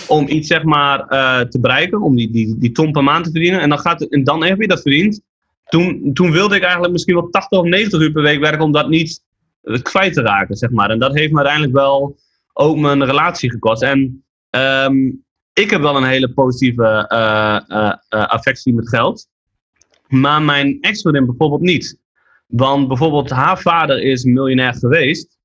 [0.08, 3.32] Om iets zeg maar uh, te bereiken, om die, die, die ton per maand te
[3.32, 3.62] verdienen.
[3.62, 5.21] En dan, gaat, en dan heb je dat verdiend.
[5.65, 8.71] Toen, toen wilde ik eigenlijk misschien wel 80 of 90 uur per week werken om
[8.71, 9.25] dat niet
[9.82, 10.89] kwijt te raken, zeg maar.
[10.89, 12.17] En dat heeft me uiteindelijk wel
[12.53, 13.82] ook mijn relatie gekost.
[13.82, 19.27] En um, ik heb wel een hele positieve uh, uh, affectie met geld.
[20.08, 21.99] Maar mijn ex-vriendin bijvoorbeeld niet.
[22.47, 25.38] Want bijvoorbeeld haar vader is miljonair geweest.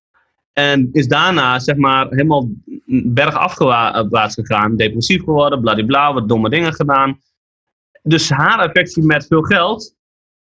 [0.52, 2.50] En is daarna, zeg maar, helemaal
[2.86, 4.76] bergafwaarts gegaan.
[4.76, 7.20] Depressief geworden, bladibla, wat domme dingen gedaan.
[8.02, 9.96] Dus haar affectie met veel geld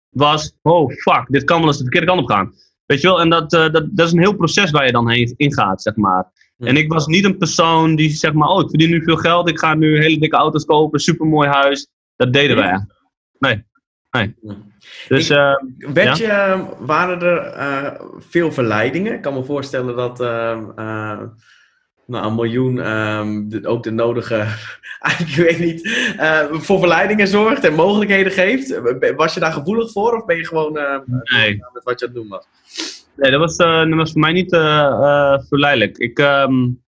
[0.10, 2.54] was, oh fuck, dit kan wel eens de verkeerde kant op gaan.
[2.90, 5.10] Weet je wel, en dat, uh, dat, dat is een heel proces waar je dan
[5.10, 6.32] heen ingaat, zeg maar.
[6.58, 9.50] En ik was niet een persoon die zeg maar, oh, ik verdien nu veel geld,
[9.50, 11.90] ik ga nu hele dikke auto's kopen, supermooi huis.
[12.16, 12.86] Dat deden wij.
[13.40, 13.66] Nee.
[14.12, 14.36] nee.
[15.08, 16.16] Dus, ik, uh, ja?
[16.16, 19.14] je, waren er uh, veel verleidingen?
[19.14, 20.20] Ik kan me voorstellen dat
[22.10, 24.48] nou, een miljoen um, de, ook de nodige,
[25.28, 25.86] ik weet niet,
[26.18, 28.82] uh, voor verleidingen zorgt en mogelijkheden geeft.
[29.16, 31.64] Was je daar gevoelig voor of ben je gewoon uh, nee.
[31.74, 32.48] met wat je aan het doen was?
[33.16, 34.50] Nee, dat was, dat was voor mij niet
[35.48, 35.98] verleidelijk.
[35.98, 36.82] Ik, um,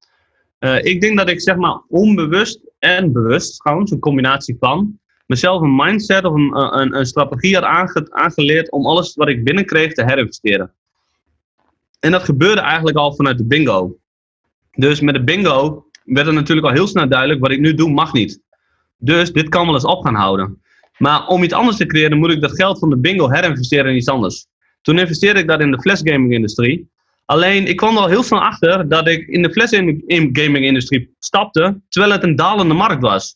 [0.82, 5.76] ik denk dat ik zeg maar onbewust en bewust, trouwens, een combinatie van, mezelf een
[5.76, 10.04] mindset of een, een, een strategie had aange, aangeleerd om alles wat ik binnenkreeg te
[10.04, 10.74] herinvesteren.
[12.00, 13.98] En dat gebeurde eigenlijk al vanuit de bingo.
[14.72, 17.90] Dus met de bingo werd het natuurlijk al heel snel duidelijk, wat ik nu doe
[17.90, 18.42] mag niet.
[18.98, 20.62] Dus dit kan wel eens op gaan houden.
[20.98, 23.98] Maar om iets anders te creëren, moet ik dat geld van de bingo herinvesteren in
[23.98, 24.46] iets anders.
[24.82, 26.90] Toen investeerde ik dat in de flashgaming industrie.
[27.26, 30.30] Alleen, ik kwam er al heel snel achter dat ik in de fles in, in
[30.34, 33.36] gaming-industrie stapte, terwijl het een dalende markt was.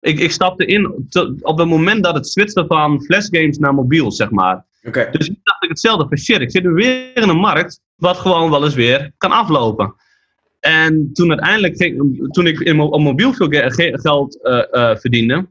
[0.00, 4.12] Ik, ik stapte in te- op het moment dat het switchte van flashgames naar mobiel,
[4.12, 4.64] zeg maar.
[4.82, 5.08] Oké.
[5.10, 8.16] Dus ik dacht ik hetzelfde van shit, ik zit nu weer in een markt wat
[8.16, 9.94] gewoon wel eens weer kan aflopen.
[10.66, 15.46] En toen uiteindelijk, ging, toen ik in, mobiel veel ge- ge- geld eh, eh, verdiende,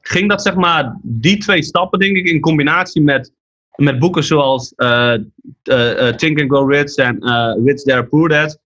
[0.00, 3.32] ging dat zeg maar, die twee stappen denk ik in combinatie met,
[3.76, 5.14] met boeken zoals eh,
[6.16, 7.18] Think and Go Rich en
[7.64, 8.58] Rich Dad Poor Dad.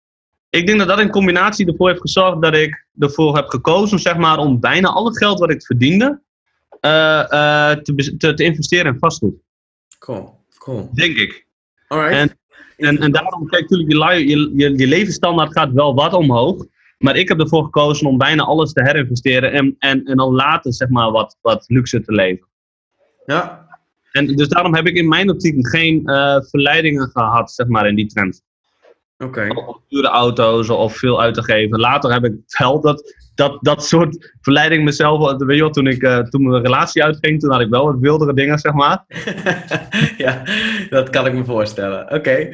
[0.50, 4.16] Ik denk dat dat in combinatie ervoor heeft gezorgd dat ik ervoor heb gekozen zeg
[4.16, 6.20] maar, om bijna al het geld wat ik verdiende
[6.80, 9.35] te, te, te investeren in vastgoed.
[9.98, 10.38] Cool.
[10.59, 10.90] Cool.
[10.94, 11.46] Denk ik.
[11.88, 12.14] Alright.
[12.14, 12.38] En-
[12.80, 16.66] En, en daarom, kijk, natuurlijk, je, je, je, je levensstandaard gaat wel wat omhoog.
[16.98, 19.52] Maar ik heb ervoor gekozen om bijna alles te herinvesteren.
[19.52, 22.46] En, en, en dan later, zeg maar, wat, wat luxe te leven.
[23.26, 23.68] ja.
[24.12, 27.94] En dus daarom heb ik in mijn optiek geen eh, verleidingen gehad, zeg maar, in
[27.94, 28.42] die trend.
[29.24, 29.46] Oké.
[29.66, 31.80] Of dure auto's of veel uit te geven.
[31.80, 35.37] Later heb ik wel dat, dat, dat soort verleiding mezelf.
[35.38, 37.98] Weet je wel, toen, ik, eh, toen mijn relatie uitging, toen had ik wel wat
[38.00, 39.04] wildere dingen, zeg maar.
[40.24, 40.42] ja,
[40.90, 42.12] dat kan ik me voorstellen.
[42.12, 42.48] Oké.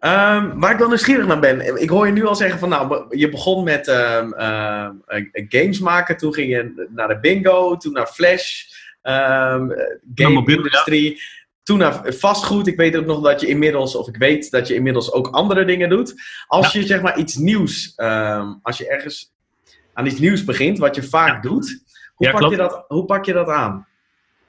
[0.00, 1.80] Ehm, waar ik wel nieuwsgierig naar ben.
[1.82, 5.78] Ik hoor je nu al zeggen van, nou, je begon met ehm, ehm, eh, games
[5.78, 6.16] maken.
[6.16, 7.76] Toen ging je naar de bingo.
[7.76, 8.62] Toen naar Flash.
[9.02, 9.68] ehm
[10.14, 11.20] game mobiel, industrie.
[11.64, 12.66] Toen naar vastgoed.
[12.66, 15.64] Ik weet ook nog dat je inmiddels, of ik weet dat je inmiddels ook andere
[15.64, 16.14] dingen doet.
[16.46, 19.32] Als je zeg maar iets nieuws, ehm, als je ergens
[19.92, 21.82] aan iets nieuws begint, wat je vaak doet.
[22.14, 23.86] Hoe, Ja, pak je dat, hoe pak je dat aan?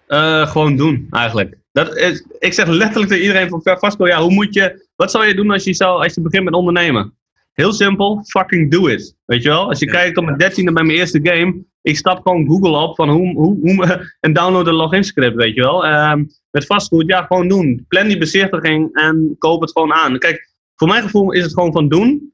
[0.07, 1.57] Eh, gewoon doen, eigenlijk.
[1.71, 5.25] Dat is, ik zeg letterlijk tegen iedereen van Vasco, ja, hoe moet je, wat zou
[5.25, 7.13] je doen als je, zou, als je begint met ondernemen?
[7.53, 9.15] Heel simpel, fucking do it.
[9.25, 9.67] Weet je wel?
[9.67, 9.91] Als je Ja.
[9.91, 13.33] kijkt op mijn dertiende bij mijn eerste game, ik stap gewoon Google op van hoe,
[13.35, 15.85] hoe, hoe en download een login script, weet je wel?
[15.85, 17.85] Ehm, met vastgoed, ja, gewoon doen.
[17.87, 20.17] Plan die bezichtiging en koop het gewoon aan.
[20.17, 22.33] Kijk, voor mijn gevoel is het gewoon van doen.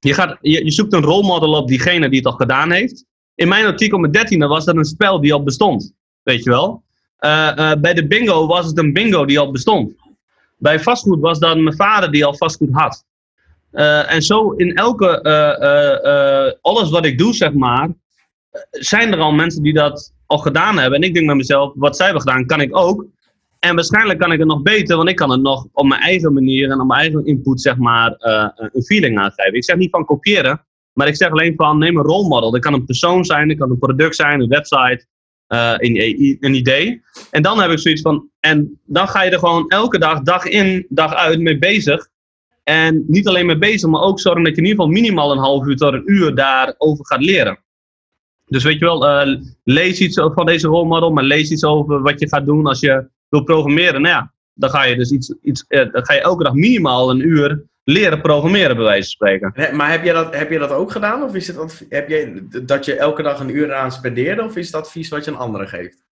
[0.00, 3.04] Je, gaat, je, je zoekt een rolmodel op diegene die het al gedaan heeft.
[3.34, 5.92] In mijn op mijn dertiende was dat een spel die al bestond.
[6.22, 6.82] Weet je wel?
[7.16, 9.94] Eh, eh, bij de bingo was het een bingo die al bestond.
[10.56, 13.04] Bij vastgoed was dat mijn vader die al vastgoed had.
[13.70, 15.22] Eh, en zo in elke,
[16.62, 17.88] alles wat ik doe, zeg maar,
[18.70, 21.00] zijn er al mensen die dat al gedaan hebben.
[21.00, 23.06] En ik denk bij mezelf, wat zij hebben gedaan, kan ik ook.
[23.58, 26.32] En waarschijnlijk kan ik het nog beter, want ik kan het nog op mijn eigen
[26.32, 29.54] manier en op mijn eigen input, zeg maar, eh, een feeling aangeven.
[29.54, 32.50] Ik zeg niet van kopiëren, maar ik zeg alleen van neem een rolmodel.
[32.50, 35.06] Dat kan een persoon zijn, dat kan een product zijn, een website,
[35.46, 37.02] eh, een, een idee.
[37.30, 40.44] En dan heb ik zoiets van, en dan ga je er gewoon elke dag, dag
[40.44, 42.08] in, dag uit mee bezig.
[42.64, 45.38] En niet alleen mee bezig, maar ook zorgen dat je in ieder geval minimaal een
[45.38, 47.58] half uur tot een uur daarover gaat leren.
[48.50, 52.20] Dus weet je wel, eh, lees iets van deze rolmodel, maar lees iets over wat
[52.20, 54.02] je gaat doen als je wil programmeren.
[54.02, 57.10] Nou ja, dan ga je dus iets, iets eh, dan ga je elke dag minimaal
[57.10, 59.76] een uur leren programmeren, bij wijze van spreken.
[59.76, 61.22] Maar heb je, dat, heb je dat ook gedaan?
[61.22, 64.44] Of is het heb je dat je elke dag een uur eraan spendeerde?
[64.44, 66.04] Of is het advies wat je een andere geeft?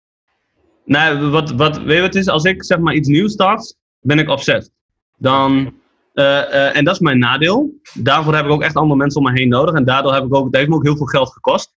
[0.85, 2.29] Nou, wat, wat, weet je wat het is?
[2.29, 4.72] Als ik zeg maar iets nieuws start, ben ik obsessed.
[5.16, 5.74] Dan,
[6.12, 7.81] eh, en dat is mijn nadeel.
[7.94, 9.74] Daarvoor heb ik ook echt andere mensen om me heen nodig.
[9.74, 11.77] En daardoor heb ik ook, het heeft me ook heel veel geld gekost.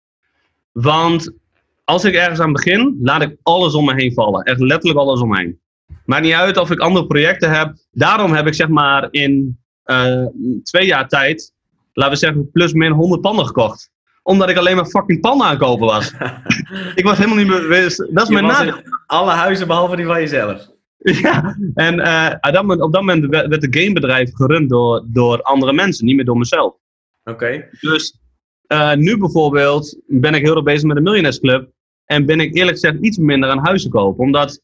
[0.72, 1.32] Want
[1.84, 4.42] als ik ergens aan begin, laat ik alles om me heen vallen.
[4.42, 5.60] Echt letterlijk alles om me heen.
[6.04, 7.74] Maakt niet uit of ik andere projecten heb.
[7.90, 10.24] Daarom heb ik zeg maar in eh,
[10.62, 11.52] twee jaar tijd,
[11.92, 13.90] laten we zeggen, plus min 100 panden gekocht.
[14.22, 16.12] Omdat ik alleen maar fucking panden aankopen was.
[16.94, 17.98] ik was helemaal niet bewust.
[17.98, 18.82] Dat is Je mijn nadeel.
[19.06, 20.68] alle huizen behalve die van jezelf.
[21.22, 26.16] Ja, en eh, op dat moment- werd het gamebedrijf gerund door, door andere mensen, niet
[26.16, 26.74] meer door mezelf.
[27.24, 27.68] Oké.
[27.80, 28.18] Dus
[28.70, 31.70] eh, nu bijvoorbeeld ben ik heel erg bezig met de Millionaires Club.
[32.04, 34.24] En ben ik eerlijk gezegd iets minder aan huizen kopen.
[34.24, 34.60] Omdat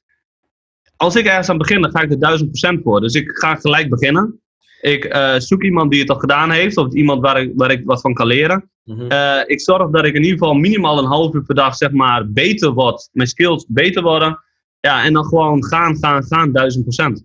[0.96, 3.00] als ik ergens aan begin, dan ga ik er duizend procent voor.
[3.00, 4.40] Dus ik ga gelijk beginnen.
[4.80, 6.76] Ik eh, zoek iemand die het al gedaan heeft.
[6.76, 8.70] Of iemand waar ik, waar ik wat van kan leren.
[8.84, 9.06] Mhm.
[9.06, 11.90] Eh, ik zorg dat ik in ieder geval minimaal een half uur per dag zeg
[11.90, 13.08] maar beter word.
[13.12, 14.38] Mijn skills beter worden.
[14.80, 17.24] Ja, en dan gewoon gaan, gaan, gaan, duizend procent.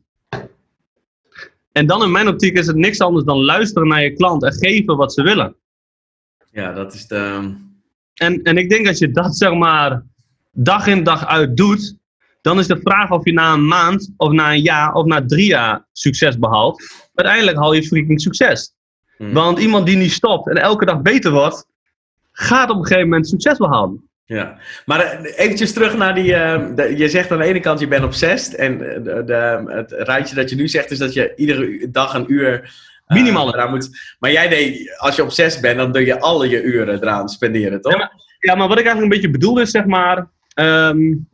[1.71, 4.53] En dan in mijn optiek is het niks anders dan luisteren naar je klant en
[4.53, 5.55] geven wat ze willen.
[6.51, 7.53] Ja, dat is de...
[8.13, 10.03] En, en ik denk als je dat zeg maar
[10.51, 11.95] dag in dag uit doet,
[12.41, 15.25] dan is de vraag of je na een maand of na een jaar of na
[15.25, 16.83] drie jaar succes behaalt.
[17.13, 18.73] Uiteindelijk haal je freaking succes.
[19.17, 19.33] Hmm.
[19.33, 21.65] Want iemand die niet stopt en elke dag beter wordt,
[22.31, 24.09] gaat op een gegeven moment succes behalen.
[24.25, 26.33] Ja, maar eh, eventjes terug naar die...
[26.33, 28.55] eh, de- je zegt aan de ene kant je bent obsessed.
[28.55, 32.13] En eh, de, de- het rijtje dat je nu zegt is dat je iedere dag
[32.13, 32.73] een uur...
[33.15, 33.69] eh, Minimaal.
[33.69, 37.29] moet, maar jij deed, als je obsessed bent, dan doe je alle je uren eraan
[37.29, 37.91] spenderen, toch?
[37.91, 40.29] Ja, maar- Ja, maar wat ik eigenlijk een beetje bedoel is, zeg maar.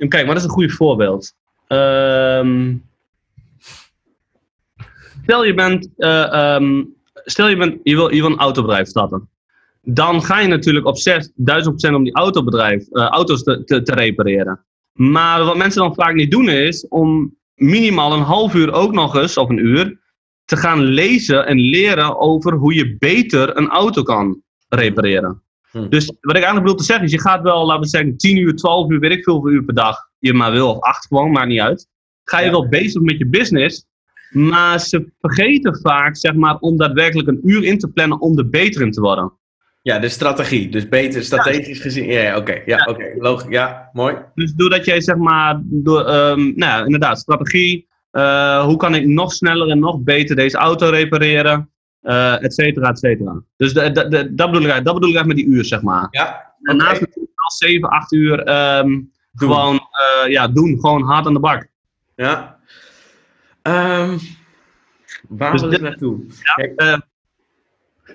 [0.08, 1.34] kijk, maar dat is een goed voorbeeld.
[1.68, 2.76] Ehm,
[5.24, 6.84] stel je bent, eh, ehm,
[7.26, 9.30] stel je, bent je, wil, je wil een autobedrijf starten.
[9.82, 14.64] Dan ga je natuurlijk op 6000% om die autobedrijf, eh, auto's te, te, te repareren.
[14.94, 19.16] Maar wat mensen dan vaak niet doen is om minimaal een half uur ook nog
[19.16, 20.00] eens, of een uur,
[20.48, 25.42] te gaan lezen en leren over hoe je beter een auto kan repareren.
[25.72, 25.90] Hm.
[25.90, 28.38] Dus wat ik eigenlijk bedoel te zeggen is, je gaat wel, laten we zeggen, 10
[28.38, 31.32] uur, 12 uur, weet ik veel uur per dag je maar wil, of 8 gewoon,
[31.32, 31.88] maakt niet uit.
[32.24, 32.52] Ga je Ja.
[32.52, 33.86] wel bezig met je business,
[34.30, 38.50] maar ze vergeten vaak, zeg maar, om daadwerkelijk een uur in te plannen om er
[38.50, 39.34] beter in te worden.
[39.82, 40.70] Ja, de strategie.
[40.70, 42.06] Dus beter strategisch gezien.
[42.06, 42.62] Ja, ja oké.
[42.66, 43.14] Ja, oké.
[43.18, 43.50] Logisch.
[43.50, 44.16] Ja, mooi.
[44.36, 49.06] Dus doordat jij, zeg maar, door, ehm, nou ja, inderdaad, strategie, eh, hoe kan ik
[49.06, 51.70] nog sneller en nog beter deze auto repareren,
[52.02, 53.42] eh et cetera, et cetera.
[53.58, 55.66] Dus de, de, de- dat, bedoel ik, eigenlijk- dat bedoel ik eigenlijk met die uur,
[55.66, 56.08] zeg maar.
[56.12, 59.00] Ja, En naast natuurlijk wel 7, 8 uur ehm,
[59.36, 61.68] gewoon eh, ja, doen, gewoon hard aan de bak.
[62.16, 62.58] Ja.
[63.62, 64.18] Ehm,
[65.28, 66.20] waar Dus dit- naartoe?
[66.76, 66.98] Eh,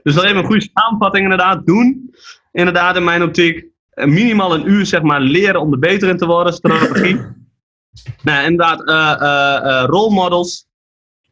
[0.02, 1.66] dus even een goede samenvatting inderdaad.
[1.66, 2.14] Doen,
[2.52, 3.64] inderdaad in mijn optiek.
[3.94, 6.52] minimaal een uur zeg maar leren om er beter in te worden.
[6.52, 7.20] Strategie.
[8.22, 10.66] nou, inderdaad, eh eh, eh, role models.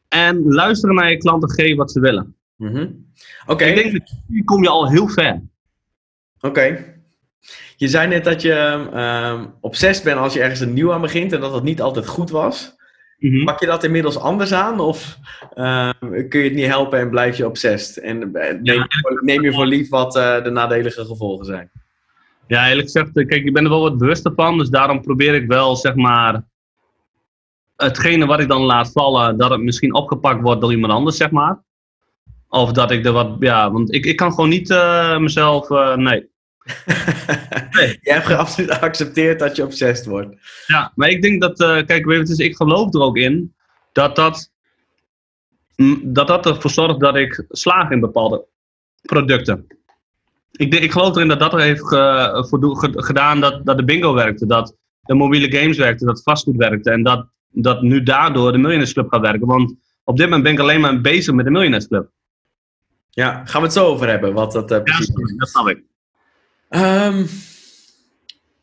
[0.08, 2.36] En luisteren naar je klanten, geven wat ze willen.
[2.56, 2.86] mhm.
[3.46, 3.64] Oké.
[3.64, 5.40] Ik denk dat hier kom je al heel ver.
[6.40, 6.84] Oké.
[7.76, 8.52] Je zei net dat je
[8.92, 12.06] ehm obsessief bent als je ergens een nieuw aan begint en dat dat niet altijd
[12.06, 12.76] goed was.
[13.18, 13.44] Mhm.
[13.44, 15.18] Pak je dat inmiddels anders aan of
[15.54, 15.92] ehm,
[16.28, 18.02] kun je het niet helpen en blijf je obsessed?
[18.04, 18.86] En neem, Ja.
[19.20, 21.70] neem je voor lief wat de nadelige gevolgen zijn?
[22.46, 24.58] Ja, eerlijk gezegd, kijk, ik ben er wel wat bewuster van.
[24.58, 26.42] Dus daarom probeer ik wel, zeg maar,
[27.84, 31.30] hetgene wat ik dan laat vallen, dat het misschien opgepakt wordt door iemand anders, zeg
[31.30, 31.62] maar.
[32.48, 35.96] Of dat ik er wat, ja, want ik, ik kan gewoon niet eh, mezelf, eh,
[35.96, 36.28] nee.
[37.70, 37.98] Nee.
[38.00, 40.36] Je hebt absoluut geaccepteerd dat je obsessed wordt.
[40.66, 43.54] Ja, maar ik denk dat, eh, kijk, weet je, ik geloof er ook in
[43.92, 44.50] dat dat,
[45.76, 48.44] mm, dat dat ervoor zorgt dat ik slaag in bepaalde
[49.02, 49.66] producten.
[50.52, 54.14] Ik, denk, ik geloof erin dat dat er heeft ge- gedaan dat, dat de bingo
[54.14, 58.58] werkte, dat de mobiele games werkten, dat vastgoed werkte en dat, dat nu daardoor de
[58.58, 59.46] Millionaires Club gaat werken.
[59.46, 62.10] Want op dit moment ben ik alleen maar bezig met de Millionaires Club.
[63.10, 65.34] Ja, gaan we het zo over hebben, wat dat eh, precies is.
[65.36, 65.82] dat snap ik.
[66.68, 67.24] Ehm,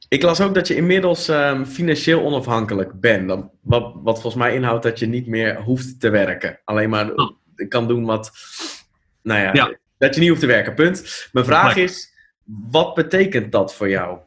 [0.08, 3.28] ik las ook dat je inmiddels ehm, financieel onafhankelijk bent.
[3.28, 6.60] Dan- Wat, wat volgens mij inhoudt dat je niet meer hoeft te werken.
[6.64, 7.32] Alleen maar Oh.
[7.68, 8.32] kan doen wat.
[9.24, 9.78] Nou ja, Ja.
[9.98, 10.74] dat je niet hoeft te werken.
[10.74, 11.28] Punt.
[11.32, 12.14] Mijn vraag is:
[12.72, 14.18] wat betekent dat voor jou?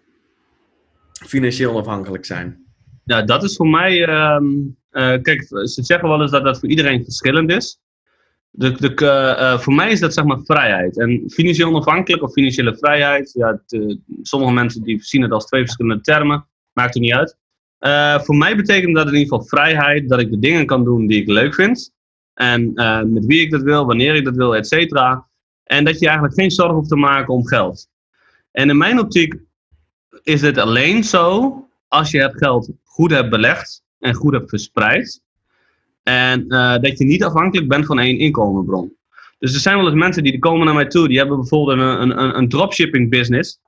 [1.13, 2.65] Financieel onafhankelijk zijn.
[3.11, 4.05] Ja, dat is voor mij.
[4.05, 4.45] ehm,
[4.91, 7.81] eh, kijk, ze zeggen wel eens dat dat voor iedereen verschillend is.
[8.51, 10.99] De, de, eh, eh, voor mij is dat zeg maar vrijheid.
[10.99, 13.33] En financieel onafhankelijk of financiële vrijheid.
[13.33, 16.47] Ja, het, sommige mensen die zien het als twee verschillende termen.
[16.73, 17.37] Maakt er niet uit.
[18.25, 20.09] Voor mij betekent dat in ieder geval vrijheid.
[20.09, 21.93] Dat ik de dingen kan doen die ik leuk vind.
[22.35, 22.73] En
[23.13, 25.27] met wie ik dat wil, wanneer ik dat wil, et cetera.
[25.65, 27.89] En dat je eigenlijk geen zorgen hoeft te maken om geld.
[28.53, 29.35] En in mijn optiek
[30.23, 31.55] is dit alleen zo
[31.89, 32.71] als je het geld
[33.01, 35.23] goed belegd en goed hebt verspreid.
[36.03, 38.97] En eh, dat je niet afhankelijk bent van één inkomenbron.
[39.39, 42.19] Dus er zijn wel eens mensen die komen naar mij toe, die hebben bijvoorbeeld een,
[42.19, 43.59] een, een, dropshipping business.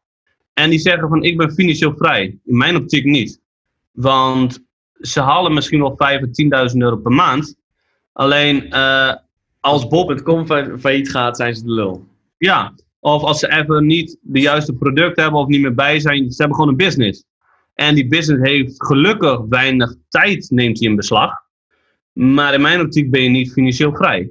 [0.54, 2.38] En die zeggen van ik ben financieel vrij.
[2.44, 3.40] In mijn optiek niet.
[3.92, 4.64] Want
[5.00, 6.28] ze halen misschien wel 5 of
[6.72, 7.56] 10.000 euro per maand.
[8.12, 9.14] Alleen eh,
[9.60, 10.20] als Bob
[10.78, 12.06] failliet gaat, zijn ze de lul.
[12.38, 16.30] ja, of als ze even niet de juiste product hebben of niet meer bij zijn.
[16.30, 17.24] Ze hebben gewoon een business.
[17.74, 21.32] En die business heeft gelukkig weinig tijd, neemt hij in beslag.
[22.12, 24.30] Maar in mijn optiek ben je niet financieel vrij.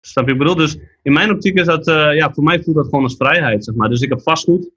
[0.00, 0.66] Snap je wat ik bedoel?
[0.66, 3.64] Dus in mijn optiek is dat, eh, ja, voor mij voelt dat gewoon als vrijheid,
[3.64, 3.88] zeg maar.
[3.88, 4.70] Dus ik heb vastgoed.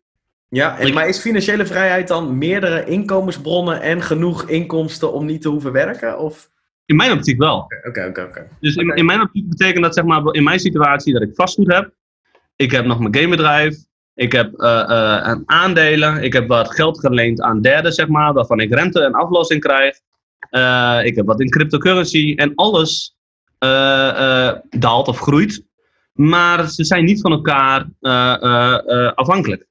[0.48, 5.50] Ja, en, maar is financiële vrijheid dan meerdere inkomensbronnen en genoeg inkomsten om niet te
[5.50, 6.20] hoeven werken?
[6.20, 6.50] Of?
[6.86, 7.72] In mijn optiek wel.
[7.88, 8.48] Oké, oké, oké.
[8.60, 11.74] Dus in, in mijn optiek betekent dat, zeg maar, in mijn situatie dat ik vastgoed
[11.74, 11.94] heb.
[12.56, 13.78] Ik heb nog mijn gamebedrijf.
[14.20, 16.24] Ik heb eh, eh, aandelen.
[16.24, 20.00] Ik heb wat geld geleend aan derden, zeg maar, waarvan ik rente en aflossing krijg.
[20.40, 22.34] Eh, ik heb wat in cryptocurrency.
[22.36, 23.18] En alles
[24.70, 25.64] daalt of groeit.
[26.14, 27.88] Maar ze zijn niet van elkaar
[29.16, 29.68] afhankelijk.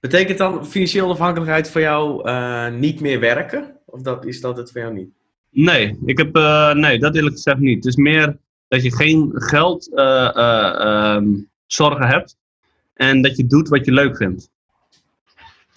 [0.00, 2.30] Betekent dan financiële onafhankelijkheid voor jou
[2.70, 3.76] niet meer werken?
[3.86, 5.08] Of dat, is dat het voor jou niet?
[5.50, 6.34] Nee, ik heb,
[6.76, 7.76] nee, dat eerlijk gezegd niet.
[7.76, 8.36] Het is meer
[8.68, 11.26] dat je geen geld eh, ehm,
[11.66, 12.36] zorgen hebt
[12.94, 14.50] en dat je doet wat je leuk vindt.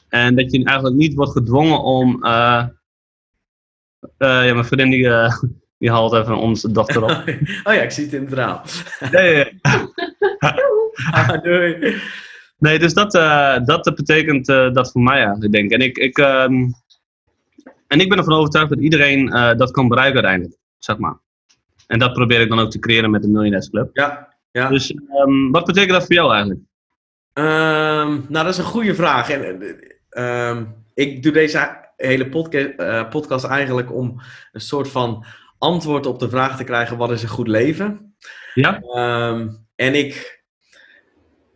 [0.09, 2.23] En dat je eigenlijk niet wordt gedwongen om.
[2.23, 2.65] eh,
[4.17, 5.37] eh, ja, mijn vriendin die, eh,
[5.79, 7.09] die haalt even onze dochter op.
[7.67, 8.63] oh ja, ik zie het in het verhaal.
[9.11, 9.59] Nee,
[11.11, 11.95] Ah, doei.
[12.57, 13.11] nee dus dat,
[13.65, 15.79] dat betekent dat voor mij eigenlijk, denk ik.
[15.79, 16.53] En ik, ik, ehm,
[17.87, 19.25] en ik ben ervan overtuigd dat iedereen
[19.57, 21.17] dat kan bereiken uiteindelijk, zeg maar.
[21.87, 23.89] En dat probeer ik dan ook te creëren met de Miljonairs Club.
[23.93, 24.69] Ja, ja.
[24.69, 26.61] Dus ehm, wat betekent dat voor jou eigenlijk?
[27.37, 29.29] Ehm, nou, dat is een goede vraag.
[29.29, 34.21] En, eh, ehm, ik doe deze hele podca eh, podcast eigenlijk om
[34.51, 35.25] een soort van
[35.57, 38.15] antwoord op de vraag te krijgen: wat is een goed leven?
[38.53, 38.79] Ja.
[38.79, 40.41] Ehm, en ik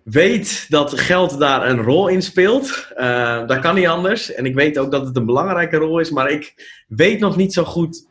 [0.04, 2.88] weet dat geld daar een rol in speelt.
[2.98, 4.34] Uh, dat kan niet anders.
[4.34, 6.54] En ik weet ook dat het een belangrijke rol is, maar ik
[6.88, 8.08] weet nog niet zo goed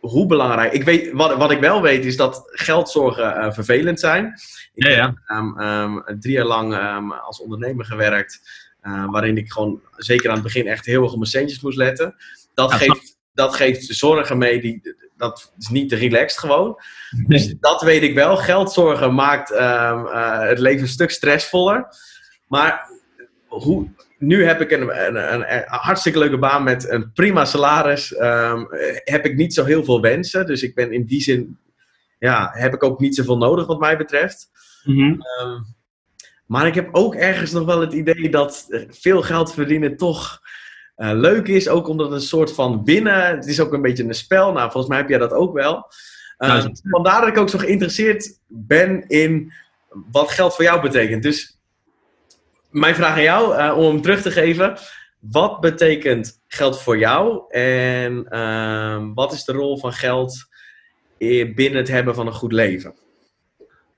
[0.00, 0.72] hoe belangrijk.
[0.72, 4.34] Ik weet, wat, wat ik wel weet is dat geldzorgen uh, vervelend zijn.
[4.74, 5.14] Ik ja, ja.
[5.24, 8.40] heb um, drie jaar lang um, als ondernemer gewerkt,
[8.82, 11.76] uh, waarin ik gewoon zeker aan het begin echt heel erg op mijn centjes moest
[11.76, 12.14] letten.
[12.54, 16.80] Dat, ja, geeft, dat geeft zorgen mee, die, dat is niet relaxed gewoon.
[17.10, 17.26] Nee.
[17.26, 18.36] Dus dat weet ik wel.
[18.36, 21.86] Geldzorgen maakt uh, het leven een stuk stressvoller.
[22.46, 22.90] Maar
[23.46, 23.88] hoe,
[24.20, 28.20] nu heb ik een, een, een, een, hartstikke leuke baan met een prima salaris.
[28.20, 28.66] Um,
[29.04, 30.46] heb ik niet zo heel veel wensen.
[30.46, 31.58] Dus ik ben in die zin,
[32.18, 34.50] ja, heb ik ook niet zoveel nodig wat mij betreft.
[34.84, 35.20] Mm -hmm.
[35.42, 35.64] um,
[36.46, 40.40] maar ik heb ook ergens nog wel het idee dat veel geld verdienen toch
[40.96, 41.68] uh, leuk is.
[41.68, 43.26] Ook omdat het een soort van winnen.
[43.26, 44.52] Het is ook een beetje een spel.
[44.52, 45.92] Nou, volgens mij heb jij dat ook wel.
[46.38, 49.52] Uh, vandaar dat ik ook zo geïnteresseerd ben in
[49.90, 51.22] wat geld voor jou betekent.
[51.22, 51.59] Dus
[52.70, 54.76] mijn vraag aan jou, uh, om hem terug te geven.
[55.20, 57.42] Wat betekent geld voor jou?
[57.50, 60.48] En uh, wat is de rol van geld
[61.54, 62.94] binnen het hebben van een goed leven?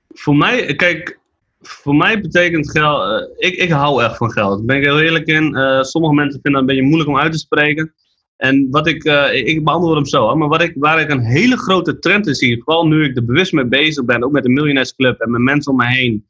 [0.09, 1.19] Voor mij, kijk,
[1.61, 3.21] voor mij betekent geld.
[3.21, 4.57] Uh, ik, ik hou echt van geld.
[4.57, 5.57] Daar ben ik heel eerlijk in.
[5.57, 7.93] Uh, sommige mensen vinden dat een beetje moeilijk om uit te spreken.
[8.37, 11.25] En wat ik, uh, ik beantwoord hem zo, hè, maar wat ik, waar ik een
[11.25, 14.43] hele grote trend in zie, vooral nu ik er bewust mee bezig ben, ook met
[14.43, 16.27] de Miljonairsclub en met mensen om me heen,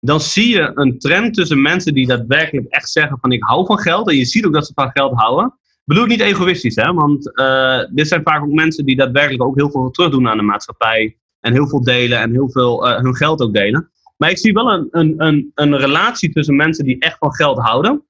[0.00, 3.78] dan zie je een trend tussen mensen die daadwerkelijk echt zeggen van ik hou van
[3.78, 4.08] geld.
[4.08, 5.46] En je ziet ook dat ze van geld houden.
[5.46, 9.56] Ik bedoel niet egoïstisch, hè, want uh, dit zijn vaak ook mensen die daadwerkelijk ook
[9.56, 11.16] heel veel terugdoen aan de maatschappij.
[11.40, 13.90] En heel veel delen en heel veel uh, hun geld ook delen.
[14.16, 17.58] Maar ik zie wel een, een, een, een relatie tussen mensen die echt van geld
[17.58, 18.04] houden.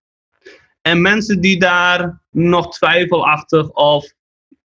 [0.82, 4.12] En mensen die daar nog twijfelachtig of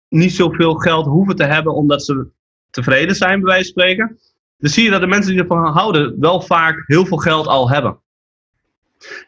[0.08, 2.26] niet zoveel geld hoeven te hebben omdat ze
[2.70, 4.18] tevreden zijn, bij wijze van spreken.
[4.58, 7.70] Dan zie je dat de mensen die ervan houden wel vaak heel veel geld al
[7.70, 7.98] hebben.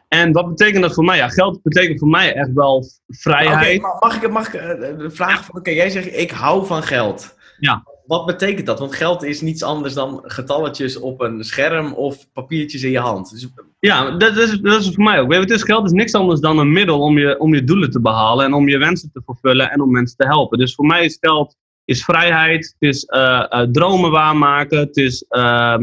[0.07, 1.17] En wat betekent dat voor mij?
[1.17, 3.79] Ja, geld betekent voor mij echt wel vrijheid.
[3.79, 6.83] Okay, mag ik, mag ik uh, de vraag van, oké, jij zegt ik hou van
[6.83, 7.35] geld.
[7.59, 7.83] Ja.
[8.05, 8.79] Wat betekent dat?
[8.79, 13.31] Want geld is niets anders dan getalletjes op een scherm of papiertjes in je hand.
[13.31, 13.47] Dus...
[13.79, 15.33] Ja, dat is, dat is voor mij ook.
[15.33, 18.01] Het is, geld is niks anders dan een middel om je, om je doelen te
[18.01, 20.57] behalen en om je wensen te vervullen en om mensen te helpen.
[20.57, 21.55] Dus voor mij is geld
[21.87, 25.77] is vrijheid, het is uh, uh, dromen waarmaken, het is uh,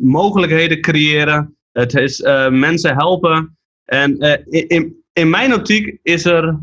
[0.00, 3.56] mogelijkheden creëren, het is uh, mensen helpen.
[3.84, 4.18] En
[4.48, 6.58] in, in, mijn optiek is er,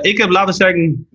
[0.00, 1.08] ik heb laten zeggen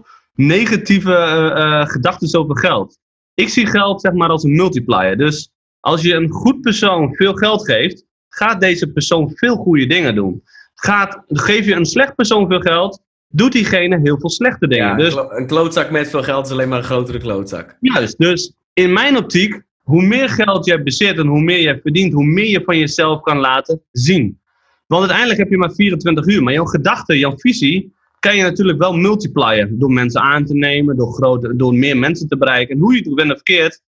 [0.00, 2.98] 0,0 negatieve gedachten over geld.
[3.34, 5.16] Ik zie geld zeg maar als een multiplier.
[5.18, 10.14] Dus als je een goed persoon veel geld geeft, gaat deze persoon veel goede dingen
[10.14, 10.42] doen.
[10.74, 14.86] Gaat, geef je een slecht persoon veel geld, doet diegene heel veel slechte dingen.
[14.86, 17.76] Ja, dus, een klootzak met veel geld is alleen maar een grotere klootzak.
[17.80, 22.12] Juist, dus in mijn optiek, hoe meer geld jij bezit en hoe meer jij verdient,
[22.12, 24.40] hoe meer je van jezelf kan laten zien.
[24.86, 28.78] Want uiteindelijk heb je maar 24 uur, maar jouw gedachte, jouw visie, kan je natuurlijk
[28.78, 29.78] wel multiplyen.
[29.78, 32.74] Door mensen aan te nemen, door, grote, door meer mensen te bereiken.
[32.74, 33.82] En hoe je het ook bent of verkeerd,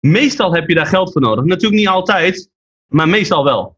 [0.00, 1.44] meestal heb je daar geld voor nodig.
[1.44, 2.50] Natuurlijk niet altijd,
[2.86, 3.76] maar meestal wel.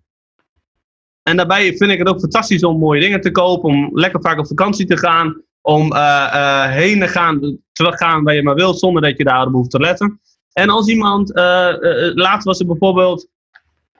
[1.28, 4.38] En daarbij vind ik het ook fantastisch om mooie dingen te kopen, om lekker vaak
[4.38, 5.98] op vakantie te gaan, om uh,
[6.34, 9.70] uh, heen te gaan, teruggaan waar je maar wilt, zonder dat je daar op hoeft
[9.70, 10.20] te letten.
[10.52, 11.74] En als iemand, uh,
[12.14, 13.28] laatst was er bijvoorbeeld,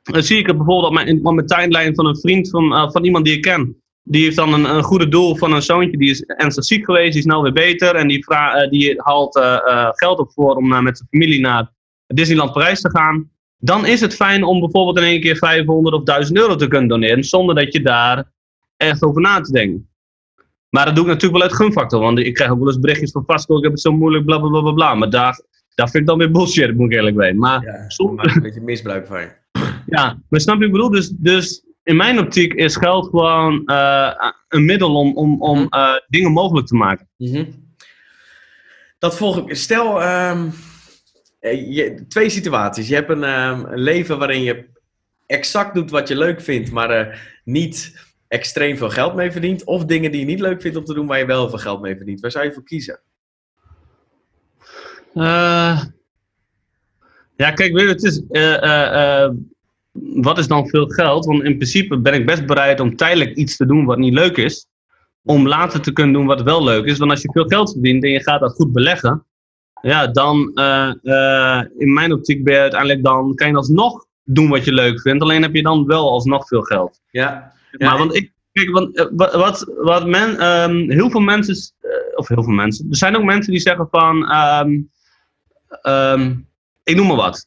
[0.03, 3.25] zie ik het bijvoorbeeld op mijn, op mijn tijdlijn van een vriend van, van iemand
[3.25, 3.83] die ik ken.
[4.03, 7.13] Die heeft dan een, een goede doel van een zoontje, die is ernstig ziek geweest,
[7.13, 7.95] die is nou weer beter.
[7.95, 9.41] En die, vra die haalt
[9.95, 11.73] geld op voor om met zijn familie naar
[12.07, 16.03] Disneyland Parijs te gaan dan is het fijn om bijvoorbeeld in één keer 500 of
[16.03, 18.33] 1000 euro te kunnen doneren, zonder dat je daar
[18.77, 19.89] echt over na te denken.
[20.69, 23.11] Maar dat doe ik natuurlijk wel uit gunfactor, want ik krijg ook wel eens berichtjes
[23.11, 24.73] van Vasco, ik heb het zo moeilijk, bla bla bla bla.
[24.73, 24.95] bla.
[24.95, 25.41] Maar daar,
[25.75, 27.39] daar vind ik dan weer bullshit, moet ik eerlijk weten.
[27.39, 28.35] Maar, ja, soms...
[28.35, 29.29] een beetje misbruik van je.
[29.87, 30.91] Ja, maar snap je wat ik bedoel?
[30.91, 34.11] Dus, dus in mijn optiek is geld gewoon uh,
[34.49, 37.09] een middel om, om, om uh, dingen mogelijk te maken.
[37.17, 37.75] Mm -hmm.
[38.99, 39.57] Dat volg ik.
[39.57, 40.53] Stel, um
[41.55, 42.89] je, twee situaties.
[42.89, 44.65] Je hebt een, um, een, leven waarin je
[45.27, 49.65] exact doet wat je leuk vindt, maar uh, niet extreem veel geld mee verdient.
[49.65, 51.81] Of dingen die je niet leuk vindt om te doen, waar je wel veel geld
[51.81, 52.21] mee verdient.
[52.21, 53.01] Waar zou je voor kiezen?
[55.15, 55.83] Uh,
[57.37, 58.23] ja, kijk, het is.
[60.15, 61.25] Wat is dan veel geld?
[61.25, 64.37] Want in principe ben ik best bereid om tijdelijk iets te doen wat niet leuk
[64.37, 64.67] is.
[65.23, 66.99] Om later te kunnen doen wat wel leuk is.
[66.99, 69.27] Want als je veel geld verdient en je gaat dat goed beleggen
[69.81, 74.49] ja, dan uh, uh, in mijn optiek ben je uiteindelijk dan, kan je alsnog doen
[74.49, 75.23] wat je leuk vindt.
[75.23, 77.01] Alleen heb je dan wel alsnog veel geld.
[77.11, 77.53] Ja.
[77.79, 81.75] maar want ik, kijk, want, uh, wat, wat men, um, heel veel mensen,
[82.15, 84.91] of heel veel mensen, er zijn ook mensen die zeggen van, um,
[85.83, 86.49] um,
[86.83, 87.47] ik noem maar wat.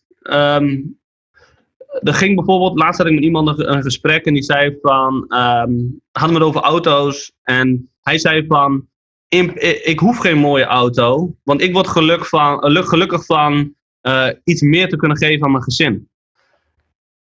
[2.02, 5.26] er ging bijvoorbeeld, laatst had ik met iemand een, een gesprek en die zei van,
[6.12, 8.88] hadden we het over auto's en hij zei van,
[9.30, 14.90] ik hoef geen mooie auto, want ik word geluk van, gelukkig van uh, iets meer
[14.90, 16.10] te kunnen geven aan mijn gezin.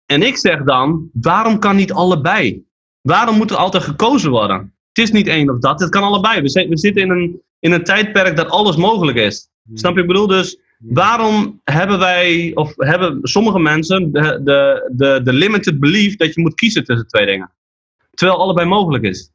[0.05, 2.63] En ik zeg dan, waarom kan niet allebei?
[3.01, 4.73] Waarom moet er altijd gekozen worden?
[4.93, 6.41] Het is niet één of dat, het kan allebei.
[6.41, 9.49] We, we zitten in een, in een tijdperk dat alles mogelijk is.
[9.73, 10.01] Snap je?
[10.01, 15.79] Ik bedoel dus, waarom hebben wij, of hebben sommige mensen de, de, de, de limited
[15.79, 17.51] belief dat je moet kiezen tussen twee dingen?
[18.13, 19.31] Terwijl allebei mogelijk is.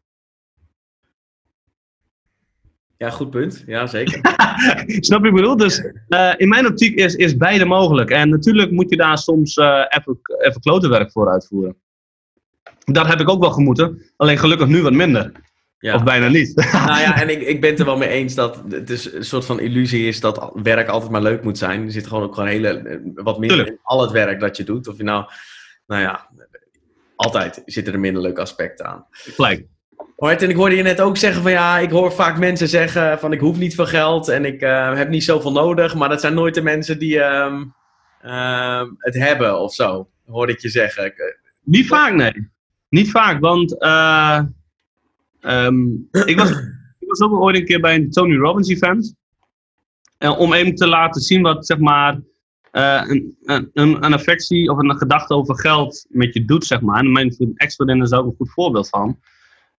[3.04, 3.62] Ja, goed punt.
[3.66, 4.20] Ja, zeker.
[4.86, 5.56] Snap je ik bedoel?
[5.56, 5.78] Dus
[6.08, 8.10] uh, in mijn optiek is, is beide mogelijk.
[8.10, 11.76] En natuurlijk moet je daar soms uh, even, even klote werk voor uitvoeren.
[12.84, 14.02] Dat heb ik ook wel gemoeten.
[14.16, 15.32] Alleen gelukkig nu wat minder.
[15.78, 15.94] Ja.
[15.94, 16.54] Of bijna niet.
[16.72, 19.24] nou ja, en ik, ik ben het er wel mee eens dat het dus een
[19.24, 21.84] soort van illusie is dat werk altijd maar leuk moet zijn.
[21.84, 23.76] Er zit gewoon ook gewoon hele, wat minder Tuurlijk.
[23.76, 24.88] in al het werk dat je doet.
[24.88, 25.24] Of je nou,
[25.86, 26.28] nou ja,
[27.16, 29.06] altijd zitten er minder leuke aspecten aan.
[29.10, 29.66] Gelijk.
[30.30, 33.32] En ik hoorde je net ook zeggen van ja, ik hoor vaak mensen zeggen van
[33.32, 35.94] ik hoef niet veel geld en ik uh, heb niet zoveel nodig.
[35.94, 37.60] Maar dat zijn nooit de mensen die uh,
[38.24, 41.14] uh, het hebben of zo, hoorde ik je zeggen.
[41.62, 42.50] Niet vaak, nee.
[42.88, 44.40] Niet vaak, want uh,
[45.40, 46.50] um, ik, was,
[46.98, 49.14] ik was ook ooit een keer bij een Tony Robbins event.
[50.18, 52.20] Om even te laten zien wat zeg maar
[52.70, 56.98] een, een, een, affectie of een gedachte over geld met je doet, zeg maar.
[56.98, 59.18] En mijn ex-vriendin is daar ook een goed voorbeeld van.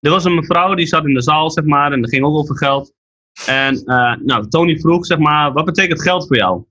[0.05, 2.37] Er was een mevrouw die zat in de zaal, zeg maar, en dat ging ook
[2.37, 2.93] over geld.
[3.45, 6.63] En uh, nou, Tony vroeg, zeg maar, wat betekent geld voor jou?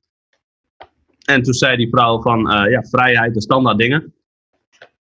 [1.24, 4.14] En toen zei die vrouw van, uh, ja, vrijheid, de standaard dingen.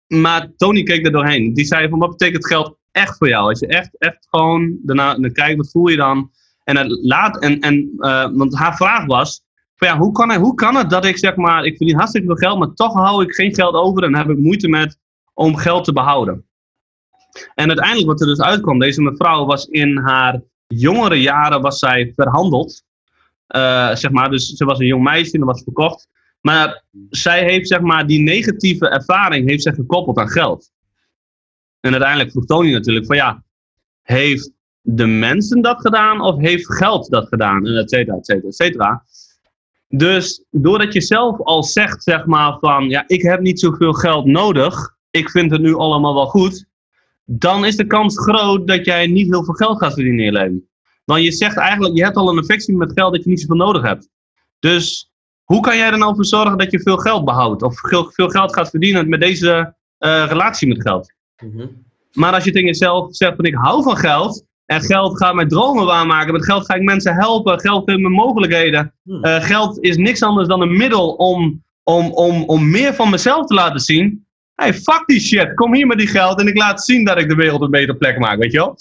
[0.08, 1.54] Maar Tony keek er doorheen.
[1.54, 3.50] Die zei van, wat betekent geld echt voor jou?
[3.50, 6.32] Als je echt, echt gewoon daarna, dan kijkt, wat voel je dan?
[6.64, 9.42] En, het laat, en, en uh, want haar vraag was,
[9.76, 12.28] van, ja, hoe, kan het, hoe kan het dat ik, zeg maar, ik verdien hartstikke
[12.28, 15.00] veel geld, maar toch hou ik geen geld over en heb ik moeite met
[15.34, 16.46] om geld te behouden?
[17.56, 22.12] En uiteindelijk wat er dus uitkwam, deze mevrouw was in haar jongere jaren was zij
[22.16, 22.84] verhandeld.
[23.56, 26.08] Uh, zeg maar, dus ze was een jong meisje en was verkocht.
[26.42, 30.72] Maar zij heeft zeg maar die negatieve ervaring heeft zij gekoppeld aan geld.
[31.80, 33.44] En uiteindelijk vroeg Tony natuurlijk van ja,
[34.02, 37.68] heeft de mensen dat gedaan of heeft geld dat gedaan?
[37.68, 39.04] En et cetera, et cetera, et cetera.
[39.88, 44.26] Dus doordat je zelf al zegt zeg maar van ja, ik heb niet zoveel geld
[44.26, 44.96] nodig.
[45.10, 46.66] Ik vind het nu allemaal wel goed
[47.26, 50.39] dan is de kans groot dat jij niet heel veel geld gaat verdienen in je
[50.39, 50.67] leven.
[51.05, 53.55] Want je zegt eigenlijk, je hebt al een affectie met geld dat je niet zoveel
[53.55, 54.09] nodig hebt.
[54.59, 55.11] Dus
[55.43, 57.61] hoe kan jij er nou voor zorgen dat je veel geld behoudt?
[57.61, 57.80] Of
[58.13, 61.13] veel geld gaat verdienen met deze uh, relatie met geld?
[61.43, 61.67] Mhm.
[62.11, 64.45] Maar als je tegen jezelf zegt van ik hou van geld.
[64.65, 66.34] En geld gaat mijn dromen waarmaken.
[66.34, 67.59] Met geld ga ik mensen helpen.
[67.59, 68.93] Geld geeft me mogelijkheden.
[69.03, 73.45] Uh, geld is niks anders dan een middel om, om, om, om meer van mezelf
[73.45, 74.26] te laten zien
[74.56, 77.30] hey, fuck die shit, kom hier met die geld en ik laat zien dat ik
[77.30, 78.78] de wereld een betere plek maak, weet je wel?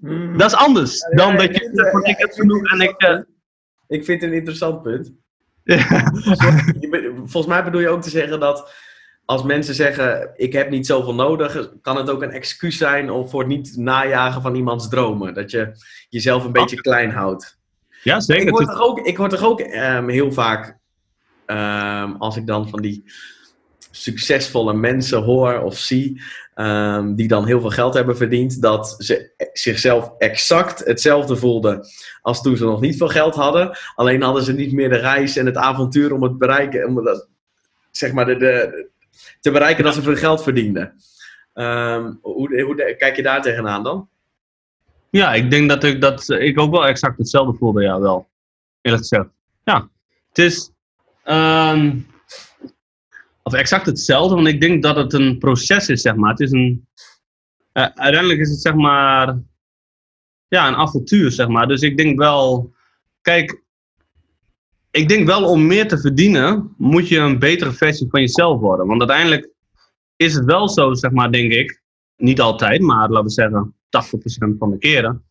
[0.00, 0.38] Mm-hmm.
[0.38, 3.02] Dat is anders dan dat je zegt van ik heb genoeg en ik...
[3.02, 3.18] Uh...
[3.88, 5.12] Ik vind het een interessant punt.
[7.30, 8.72] Volgens mij bedoel je ook te zeggen dat
[9.24, 13.28] als mensen zeggen ik heb niet zoveel nodig, kan het ook een excuus zijn om
[13.28, 15.34] voor het niet najagen van iemands dromen.
[15.34, 15.72] Dat je
[16.08, 17.58] jezelf een beetje klein houdt.
[18.02, 18.46] Ja, zeker.
[18.46, 20.78] Ik hoor toch ook, ik hoor toch ook um, heel vaak,
[21.46, 23.04] um, als ik dan van die
[23.96, 26.22] succesvolle mensen hoor of zie,
[26.54, 31.86] um, die dan heel veel geld hebben verdiend, dat ze zichzelf exact hetzelfde voelden
[32.22, 33.78] als toen ze nog niet veel geld hadden.
[33.94, 37.28] Alleen hadden ze niet meer de reis en het avontuur om het bereiken, om dat,
[37.90, 38.88] zeg maar de, de,
[39.40, 40.94] te bereiken dat ze veel geld verdienden.
[41.54, 44.08] Um, hoe, hoe kijk je daar tegenaan dan?
[45.10, 48.28] Ja, ik denk dat ik, dat ik ook wel exact hetzelfde voelde, ja, wel.
[48.80, 49.28] Eerlijk gezegd.
[49.64, 49.88] Ja,
[50.28, 50.70] het is.
[51.24, 52.06] Um,
[53.46, 56.30] of exact hetzelfde, want ik denk dat het een proces is, zeg maar.
[56.30, 56.88] Het is een,
[57.72, 59.38] uh, uiteindelijk is het, zeg maar,
[60.48, 61.66] ja, een avontuur, zeg maar.
[61.66, 62.72] Dus ik denk wel,
[63.20, 63.62] kijk,
[64.90, 68.86] ik denk wel om meer te verdienen, moet je een betere versie van jezelf worden.
[68.86, 69.50] Want uiteindelijk
[70.16, 71.82] is het wel zo, zeg maar, denk ik,
[72.16, 73.74] niet altijd, maar laten we zeggen
[74.54, 75.24] 80% van de keren,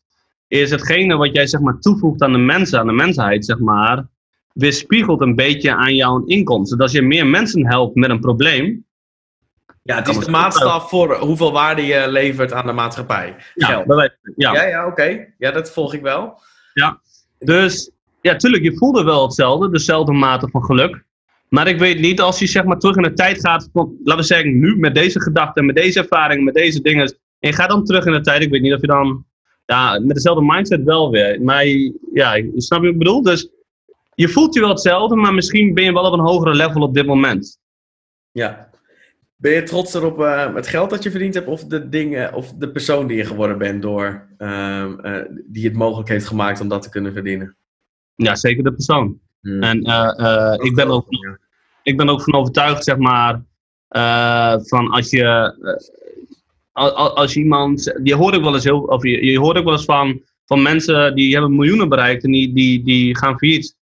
[0.48, 4.08] is hetgene wat jij, zeg maar, toevoegt aan de mensen, aan de mensheid, zeg maar,
[4.56, 6.78] weerspiegelt een beetje aan jouw inkomsten.
[6.78, 8.86] Dus als je meer mensen helpt met een probleem.
[9.84, 13.36] Ja, het is de maatstaf voor hoeveel waarde je levert aan de maatschappij.
[13.54, 14.12] Ja, ja.
[14.36, 15.26] ja, ja oké.
[15.38, 16.40] Ja, dat volg ik wel.
[16.74, 17.02] Ja,
[17.40, 17.92] dus
[18.22, 21.04] ja, tuurlijk, je voelde wel hetzelfde, dezelfde mate van geluk.
[21.50, 24.22] Maar ik weet niet, als je zeg maar terug in de tijd gaat, van, laten
[24.22, 27.06] we zeggen, nu met deze gedachten, met deze ervaring, met deze dingen.
[27.40, 29.26] En je gaat dan terug in de tijd, ik weet niet of je dan,
[29.66, 31.42] ja, met dezelfde mindset wel weer.
[31.42, 31.66] Maar
[32.14, 33.22] ja, snap je wat ik bedoel?
[33.22, 33.50] Dus
[34.16, 36.94] je voelt je wel hetzelfde, maar misschien ben je wel op een hogere level op
[36.94, 37.60] dit moment.
[38.32, 38.70] Ja.
[39.36, 42.54] Ben je trots erop uh, het geld dat je verdiend hebt of de dingen of
[42.54, 46.68] de persoon die je geworden bent door uh, uh, die het mogelijk heeft gemaakt om
[46.68, 47.56] dat te kunnen verdienen?
[48.16, 49.20] Ja, zeker de persoon.
[49.42, 49.64] Hmm.
[49.64, 49.78] En
[50.62, 51.08] ik, ben ook,
[51.84, 53.44] ik ben ook van overtuigd, zeg maar,
[54.68, 55.54] van als je,
[57.16, 59.86] als iemand, je hoort ook wel eens heel, of je, je hoort ook wel eens
[59.86, 63.76] van, van mensen die hebben miljoenen bereikt en die, die, die gaan failliet.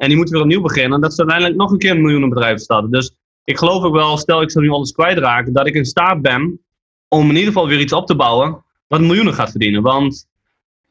[0.00, 0.92] En die moeten weer opnieuw beginnen.
[0.92, 2.90] En dat ze uiteindelijk nog een keer een miljoenenbedrijf starten.
[2.90, 6.22] Dus ik geloof ook wel, stel ik zou nu alles kwijtraken, dat ik in staat
[6.22, 6.60] ben
[7.08, 9.82] om in ieder geval weer iets op te bouwen wat miljoenen gaat verdienen.
[9.82, 10.28] Want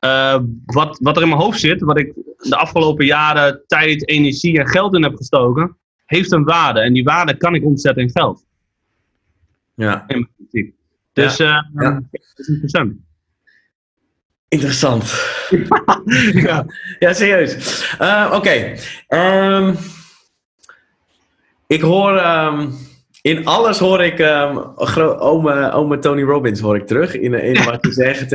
[0.05, 4.59] uh, wat, wat er in mijn hoofd zit, wat ik de afgelopen jaren tijd, energie
[4.59, 6.79] en geld in heb gestoken, heeft een waarde.
[6.79, 8.45] En die waarde kan ik omzetten in geld.
[9.75, 10.03] Ja.
[10.07, 10.73] In principe.
[11.13, 11.69] Dus ja.
[11.75, 12.03] Uh, ja.
[12.87, 13.08] 100%.
[14.49, 15.03] Interessant.
[16.33, 16.65] ja.
[16.99, 17.83] ja, serieus.
[18.01, 18.35] Uh, Oké.
[18.35, 18.79] Okay.
[19.57, 19.77] Um,
[21.67, 22.25] ik hoor.
[22.25, 22.87] Um,
[23.21, 24.57] in alles hoor ik um,
[25.19, 28.31] ome, ome Tony Robbins hoor ik terug in, in wat je zegt.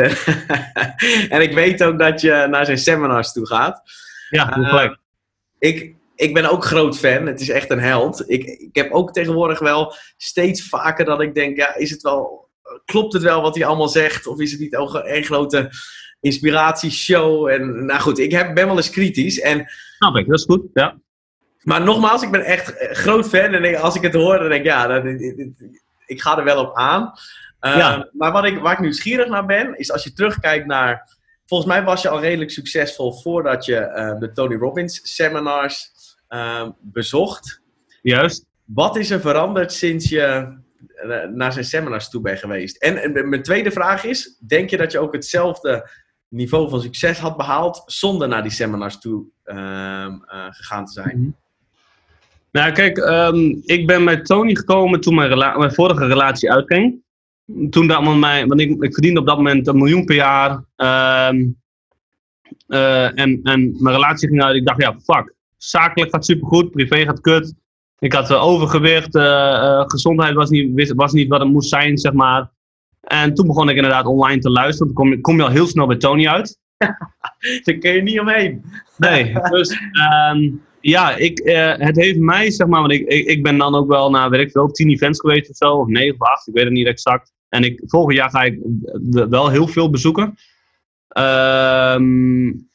[1.35, 3.83] en ik weet ook dat je naar zijn seminars toe gaat.
[4.31, 4.97] Ja, uh, gelijk.
[5.59, 7.27] ik, ik ben ook groot fan.
[7.27, 8.31] Het is echt een held.
[8.31, 12.49] Ik, ik heb ook tegenwoordig wel steeds vaker dat ik denk, ja, is het wel,
[12.85, 14.27] klopt het wel wat hij allemaal zegt?
[14.27, 15.71] Of is het niet ook een grote
[16.25, 17.49] inspiratieshow.
[17.49, 19.41] En nou goed, ik heb, ben wel eens kritisch.
[19.41, 19.67] En,
[19.97, 20.63] Snap ik, dat is goed.
[20.75, 20.99] Ja.
[21.63, 23.55] Maar nogmaals, ik ben echt groot fan.
[23.55, 25.03] En als ik het hoor, dan denk ik, ja,
[26.07, 27.13] ik ga er wel op aan.
[27.61, 28.09] Uh, ja.
[28.13, 31.13] Maar wat ik, waar ik nieuwsgierig naar ben, is als je terugkijkt naar.
[31.47, 35.91] Volgens mij was je al redelijk succesvol voordat je uh, de Tony Robbins seminars
[36.29, 37.61] uh, bezocht.
[38.03, 38.47] Juist.
[38.65, 40.57] Wat is er veranderd sinds je
[41.35, 42.77] naar zijn seminars toe bent geweest?
[42.77, 45.91] En, en mijn tweede vraag is: denk je dat je ook hetzelfde
[46.29, 51.19] niveau van succes had behaald zonder naar die seminars toe uh, uh, gegaan te zijn?
[51.19, 51.31] Mhm.
[52.51, 57.03] Nou, kijk, um, ik ben bij Tony gekomen toen mijn, mijn vorige relatie uitging.
[57.71, 60.51] Toen dat mijn, want ik, ik verdiende op dat moment een miljoen per jaar.
[61.31, 61.63] Um,
[62.69, 64.57] uh, en, en mijn relatie ging uit.
[64.57, 65.35] Ik dacht, ja, fuck.
[65.57, 67.55] Zakelijk gaat supergoed, privé gaat kut.
[67.99, 69.19] Ik had overgewicht,
[69.91, 72.51] gezondheid was niet, was niet wat het moest zijn, zeg maar.
[73.05, 74.87] En toen begon ik inderdaad online te luisteren.
[74.87, 76.59] Toen kom je, kom je al heel snel bij Tony uit.
[77.65, 78.65] Daar kun je niet omheen.
[78.97, 79.79] Nee, dus
[80.33, 83.75] um, ja, ik, uh, het heeft mij, zeg maar, want ik, ik, ik, ben dan
[83.75, 86.49] ook wel naar, weet ik veel, tien events geweest of zo, of negen of acht,
[86.49, 87.33] ik weet het niet exact.
[87.49, 88.59] En ik, volgend jaar ga ik
[89.11, 90.37] wel heel veel bezoeken.
[91.19, 92.69] Um,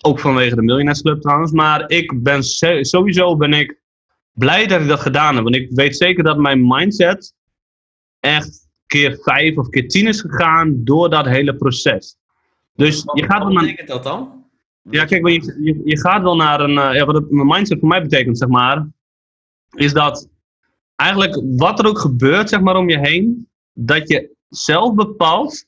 [0.00, 1.52] ook vanwege de Millionaires Club trouwens.
[1.52, 2.42] Maar ik ben
[2.84, 3.80] sowieso ben ik
[4.32, 5.44] blij dat ik dat gedaan heb.
[5.44, 7.34] Want ik weet zeker dat mijn mindset
[8.20, 8.63] echt
[8.94, 12.16] keer vijf of keer tien is gegaan door dat hele proces.
[12.74, 14.44] Dus wat, je gaat wat betekent dat dan?
[14.90, 16.76] Ja, kijk, je, je, je gaat wel naar een.
[16.76, 18.86] Uh, ja, wat het mindset voor mij betekent, zeg maar,
[19.70, 20.28] is dat
[20.96, 25.66] eigenlijk wat er ook gebeurt, zeg maar, om je heen, dat je zelf bepaalt.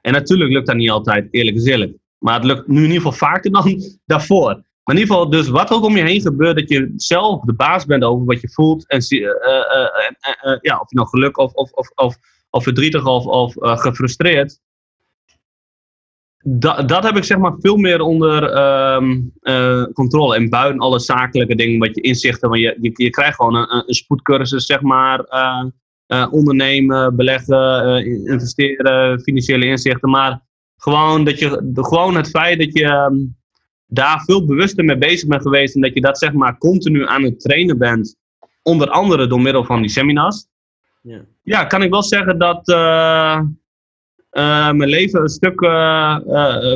[0.00, 1.96] En natuurlijk lukt dat niet altijd, eerlijk is eerlijk.
[2.18, 4.54] Maar het lukt nu in ieder geval vaker dan daarvoor.
[4.84, 7.42] Maar in ieder geval, dus wat er ook om je heen gebeurt, dat je zelf
[7.44, 8.88] de baas bent over wat je voelt.
[8.88, 12.16] En uh, uh, ja, of je nou geluk of, of, of, of
[12.50, 14.60] of verdrietig of, of uh, gefrustreerd.
[16.44, 18.42] Da dat heb ik zeg maar veel meer onder
[18.94, 20.36] um, uh, controle.
[20.36, 22.48] En buiten alle zakelijke dingen, wat je inzichten.
[22.48, 25.26] Want je, je, krijgt gewoon een, een, spoedcursus, zeg maar.
[25.28, 25.64] Uh,
[26.30, 30.10] ondernemen, beleggen, investeren, financiële inzichten.
[30.10, 30.40] Maar
[30.76, 33.36] gewoon, dat je, gewoon het feit dat je um,
[33.86, 35.74] daar veel bewuster mee bezig bent geweest.
[35.74, 38.16] En dat je dat zeg maar continu aan het trainen bent.
[38.62, 40.46] Onder andere door middel van die seminars.
[41.08, 41.24] Ja.
[41.42, 43.40] ja, kan ik wel zeggen dat uh,
[44.32, 46.18] uh, mijn leven een stuk uh,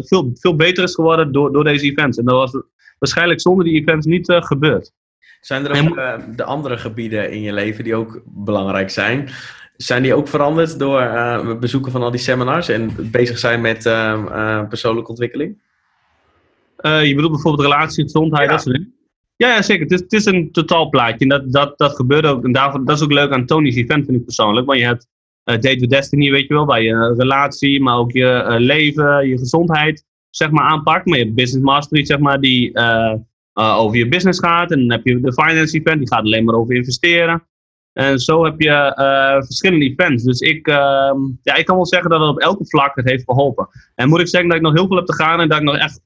[0.00, 2.18] veel, veel beter is geworden door, door deze events.
[2.18, 2.62] En dat was
[2.98, 4.92] waarschijnlijk zonder die events niet gebeurd.
[5.40, 9.28] Zijn er ook de andere gebieden in je leven die ook belangrijk zijn?
[9.76, 13.82] Zijn die ook veranderd door het bezoeken van al die seminars en bezig zijn met
[14.68, 15.62] persoonlijke ontwikkeling?
[16.82, 18.52] je bedoelt bijvoorbeeld relatie, gezondheid, ja.
[18.52, 18.94] dat soort dingen?
[19.36, 19.82] Ja, ja zeker.
[19.82, 21.18] Het is, is een totaalplaatje.
[21.18, 22.44] En dat, dat, dat gebeurt ook.
[22.44, 24.66] En daarvoor, dat is ook leuk aan Tony's event, vind ik persoonlijk.
[24.66, 25.06] Want je hebt
[25.44, 29.28] uh, Date with Destiny, weet je wel, waar je relatie, maar ook je uh, leven,
[29.28, 31.06] je gezondheid, zeg maar, aanpakt.
[31.06, 33.14] Maar je hebt Business Mastery, zeg maar, die uh,
[33.54, 34.70] over je business gaat.
[34.70, 37.46] En dan heb je de Finance event, die gaat alleen maar over investeren.
[37.92, 40.22] En zo heb je eh, verschillende events.
[40.22, 43.24] Dus ik, ehm, ja, ik kan wel zeggen dat het op elke vlak het heeft
[43.24, 43.68] geholpen.
[43.94, 45.64] En moet ik zeggen dat ik nog heel veel heb te gaan en dat ik
[45.64, 46.00] nog echt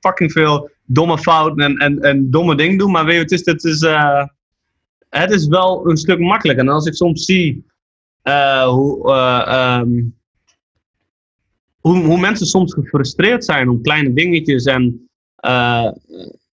[0.00, 2.90] fucking veel domme fouten en, en, en domme dingen doe.
[2.90, 4.24] Maar weet je, het is, het, is, uh,
[5.08, 6.64] het is wel een stuk makkelijker.
[6.64, 7.66] En als ik soms zie
[8.22, 9.12] uh, hoe,
[9.82, 10.16] um,
[11.80, 15.08] hoe, hoe mensen soms gefrustreerd zijn om kleine dingetjes en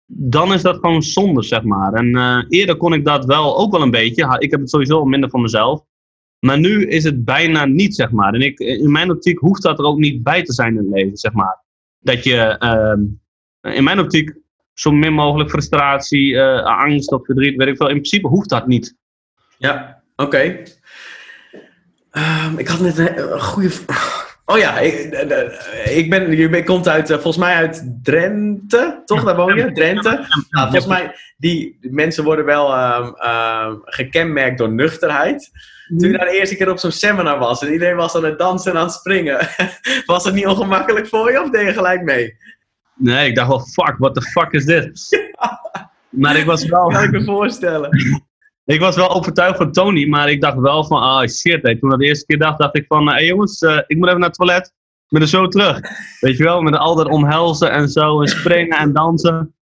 [0.07, 1.93] dan is dat gewoon zonde, zeg maar.
[1.93, 4.37] En uh, eerder kon ik dat wel ook wel een beetje.
[4.39, 5.85] Ik heb het sowieso minder van mezelf.
[6.39, 8.35] Maar nu is het bijna niet, zeg maar.
[8.35, 10.95] En ik, in mijn optiek hoeft dat er ook niet bij te zijn in het
[10.95, 11.65] leven, zeg maar.
[12.01, 14.35] Dat je, uh, in mijn optiek,
[14.73, 17.89] zo min mogelijk frustratie, uh, angst of verdriet, weet ik veel.
[17.89, 18.97] In principe hoeft dat niet.
[19.59, 20.63] Ja, oké.
[22.13, 23.71] Um, ik had net een, een goede
[24.49, 24.95] Oh ja, ik,
[25.85, 29.25] ik ben, je komt uit, eh, volgens mij uit Drenthe, toch?
[29.25, 29.73] Daar woon je?
[29.73, 30.11] Drenthe.
[30.51, 35.51] Nou, volgens mij, die mensen worden wel uh, uh, gekenmerkt door nuchterheid.
[35.99, 38.39] Toen je daar de eerste keer op zo'n seminar was en iedereen was aan het
[38.39, 39.49] dansen en aan het springen,
[40.07, 42.37] was het niet ongemakkelijk voor je of deed je gelijk mee?
[42.95, 45.19] Nee, ik dacht wel, fuck, what the fuck is dit?
[46.09, 46.89] maar ik was wel...
[46.89, 47.91] Kan ik me voorstellen.
[48.67, 51.63] Ik was wel overtuigd van Tony, maar ik dacht wel van, ah oh shit.
[51.63, 51.77] Hey.
[51.77, 54.07] Toen dat de eerste keer dacht, dacht ik van, hé hey jongens, uh, ik moet
[54.07, 54.67] even naar het toilet.
[54.67, 55.81] Ik ben er zo terug.
[56.21, 59.55] Weet je wel, met al dat omhelzen en zo, en springen en dansen.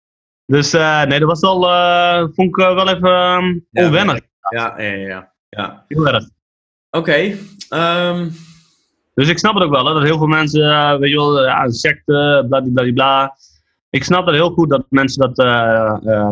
[0.47, 4.21] Dus uh, nee, dat was wel, uh, vond ik wel even um, onwennig.
[4.51, 5.33] Ja, ja, ja.
[5.49, 5.85] ja.
[5.89, 6.25] Heel erg.
[6.91, 6.99] Oké.
[6.99, 7.39] Okay,
[8.11, 8.33] um...
[9.15, 11.71] Dus ik snap het ook wel, hè, dat heel veel mensen, weet je wel, ja,
[11.71, 13.37] secte, bladibladibla.
[13.91, 15.35] Ik snap dat heel goed dat mensen dat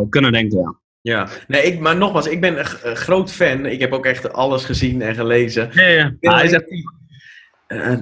[0.09, 0.79] kunnen denken, ja.
[1.01, 3.65] Ja, nee, ik, maar nogmaals, ik ben een groot fan.
[3.65, 5.69] Ik heb ook echt alles gezien en gelezen.
[5.73, 6.13] Ja, ja.
[6.21, 6.51] Ah,
[7.67, 7.97] uh,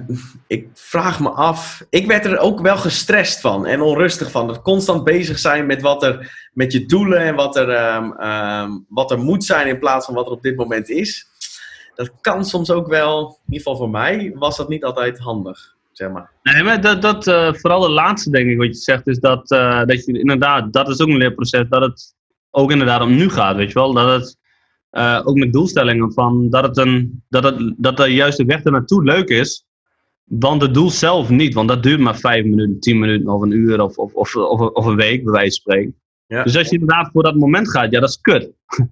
[0.46, 1.86] ik vraag me af.
[1.90, 4.46] Ik werd er ook wel gestrest van en onrustig van.
[4.46, 8.86] Dat constant bezig zijn met wat er met je doelen en wat er, um, um,
[8.88, 11.26] wat er moet zijn in plaats van wat er op dit moment is.
[11.94, 15.74] Dat kan soms ook wel, in ieder geval voor mij, was dat niet altijd handig.
[15.92, 16.30] Zeg maar.
[16.42, 19.50] Nee, maar dat, dat uh, vooral de laatste, denk ik, wat je zegt, is dat,
[19.50, 22.14] uh, dat je inderdaad, dat is ook een leerproces, dat het
[22.50, 23.92] ook inderdaad om nu gaat, weet je wel.
[23.92, 24.38] Dat het,
[24.92, 29.04] uh, ook met doelstellingen, van dat, het een, dat, het, dat de juiste weg ernaartoe
[29.04, 29.66] leuk is,
[30.24, 31.54] want het doel zelf niet.
[31.54, 34.86] Want dat duurt maar vijf minuten, tien minuten of een uur of, of, of, of,
[34.86, 35.94] een week, bij wijze van spreken.
[36.26, 36.42] Ja.
[36.42, 38.50] Dus als je inderdaad voor dat moment gaat, ja, dat is kut.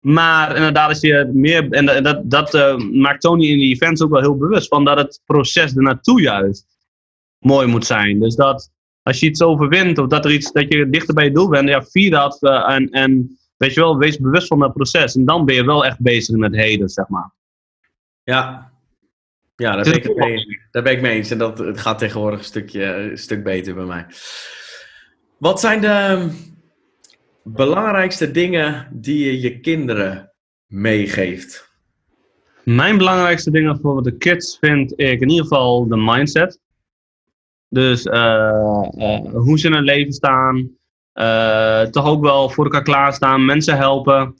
[0.00, 1.70] maar inderdaad, als je meer.
[1.70, 4.98] En dat, dat uh, maakt Tony in die events ook wel heel bewust van dat
[4.98, 6.66] het proces ernaartoe juist
[7.38, 8.20] mooi moet zijn.
[8.20, 8.70] Dus dat
[9.08, 11.68] als je iets overwint of dat, er iets, dat je dichter bij je doel bent,
[11.68, 15.14] ja, vier dat uh, en, en weet je wel, wees bewust van dat proces.
[15.14, 17.30] En dan ben je wel echt bezig met heden, zeg maar.
[18.22, 18.72] Ja,
[19.56, 21.30] ja daar, ben ik, mee, daar ben ik mee eens.
[21.30, 24.06] En dat, het gaat tegenwoordig een, stukje, een stuk beter bij mij.
[25.38, 26.28] Wat zijn de
[27.42, 30.32] belangrijkste dingen die je je kinderen
[30.66, 31.76] meegeeft?
[32.64, 36.60] Mijn belangrijkste dingen voor de kids vind ik in ieder geval de mindset.
[37.68, 40.70] Dus uh, uh, hoe ze in het leven staan.
[41.14, 44.34] Uh, toch ook wel voor elkaar klaarstaan, mensen helpen.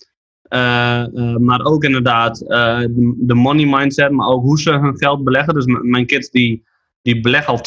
[1.39, 5.55] maar ook inderdaad de, de, money mindset, maar ook hoe ze hun geld beleggen.
[5.55, 6.65] Dus mijn kids die,
[7.03, 7.61] die beleggen al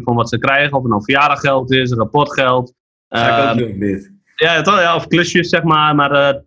[0.00, 0.76] 20% van wat ze krijgen.
[0.76, 2.74] Of het nou verjaardaggeld is, rapportgeld.
[3.08, 4.12] Ga ik ook dit.
[4.36, 5.94] Ja, toch, ja, of klusjes zeg maar.
[5.94, 6.42] Maar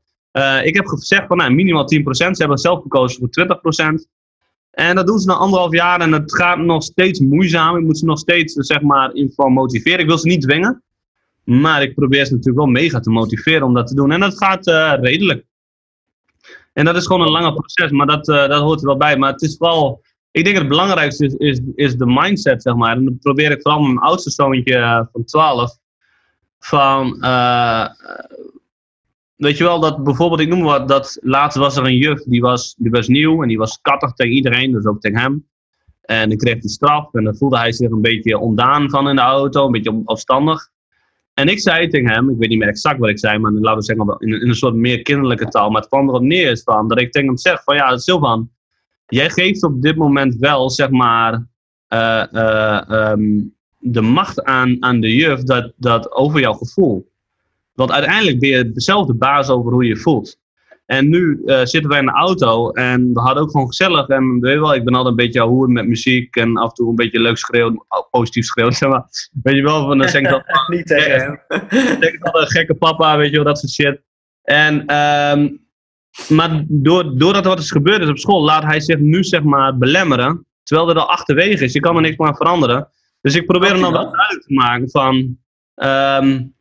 [0.64, 1.88] ik heb gezegd van nou, minimaal 10%.
[2.10, 3.47] Ze hebben zelf gekozen voor
[3.91, 4.18] 20%.
[4.80, 7.77] En dat doen ze na anderhalf jaar en het gaat nog steeds moeizaam.
[7.77, 9.99] Ik moet ze nog steeds zeg maar, in van motiveren.
[9.99, 10.84] Ik wil ze niet dwingen.
[11.43, 14.11] Maar ik probeer ze natuurlijk wel mega te motiveren om dat te doen.
[14.11, 15.45] En dat gaat uh, redelijk.
[16.73, 19.17] En dat is gewoon een langer proces, maar dat, uh, dat hoort er wel bij.
[19.17, 20.01] Maar het is vooral,
[20.32, 22.95] ik denk het belangrijkste is, is, de mindset, zeg maar.
[22.95, 25.77] En dat probeer ik vooral mijn oudste zoontje uh, van 12.
[26.59, 27.23] Van,
[29.39, 32.41] weet je wel, dat bijvoorbeeld, ik noem wat, dat laatst was er een juf, die
[32.41, 35.47] was, die was nieuw en die was kattig tegen iedereen, dus ook tegen hem.
[36.01, 39.15] En dan kreeg hij straf en dan voelde hij zich een beetje ondaan van in
[39.15, 40.69] de auto, een beetje afstandig.
[41.33, 43.77] En ik zei tegen hem, ik weet niet meer exact wat ik zei, maar laten
[43.77, 46.87] we zeggen in, in een soort meer kinderlijke taal, maar het kwam erop neer van,
[46.87, 48.51] dat ik tegen hem zeg van ja, Silvan,
[49.07, 51.47] jij geeft op dit moment wel, zeg maar,
[51.93, 57.11] uh, uh, um, de macht aan, aan de juf dat, dat over jouw gevoel.
[57.80, 60.38] Want uiteindelijk ben je dezelfde baas over hoe je je voelt.
[60.86, 64.07] En nu uh, zitten wij in de auto en we hadden ook gewoon gezellig.
[64.07, 66.75] En weet je wel, ik ben altijd een beetje hoer met muziek en af en
[66.75, 69.05] toe een beetje leuk schreeuwen, positief schreeuwen, zeg maar.
[69.43, 70.43] Weet je wel, van dan zeg ik dat.
[70.67, 71.39] Niet tegen hem.
[71.99, 74.01] denk ik dat een gekke papa, weet je wel, dat soort shit.
[74.43, 75.67] En, um,
[76.30, 79.43] maar door, doordat er wat is gebeurd is op school, laat hij zich nu zeg
[79.43, 80.45] maar belemmeren.
[80.63, 82.89] Terwijl er al achterwege is, je kan er niks meer aan veranderen.
[83.21, 85.38] Dus ik probeer hem dan wel duidelijk te maken van.
[85.75, 86.57] Um,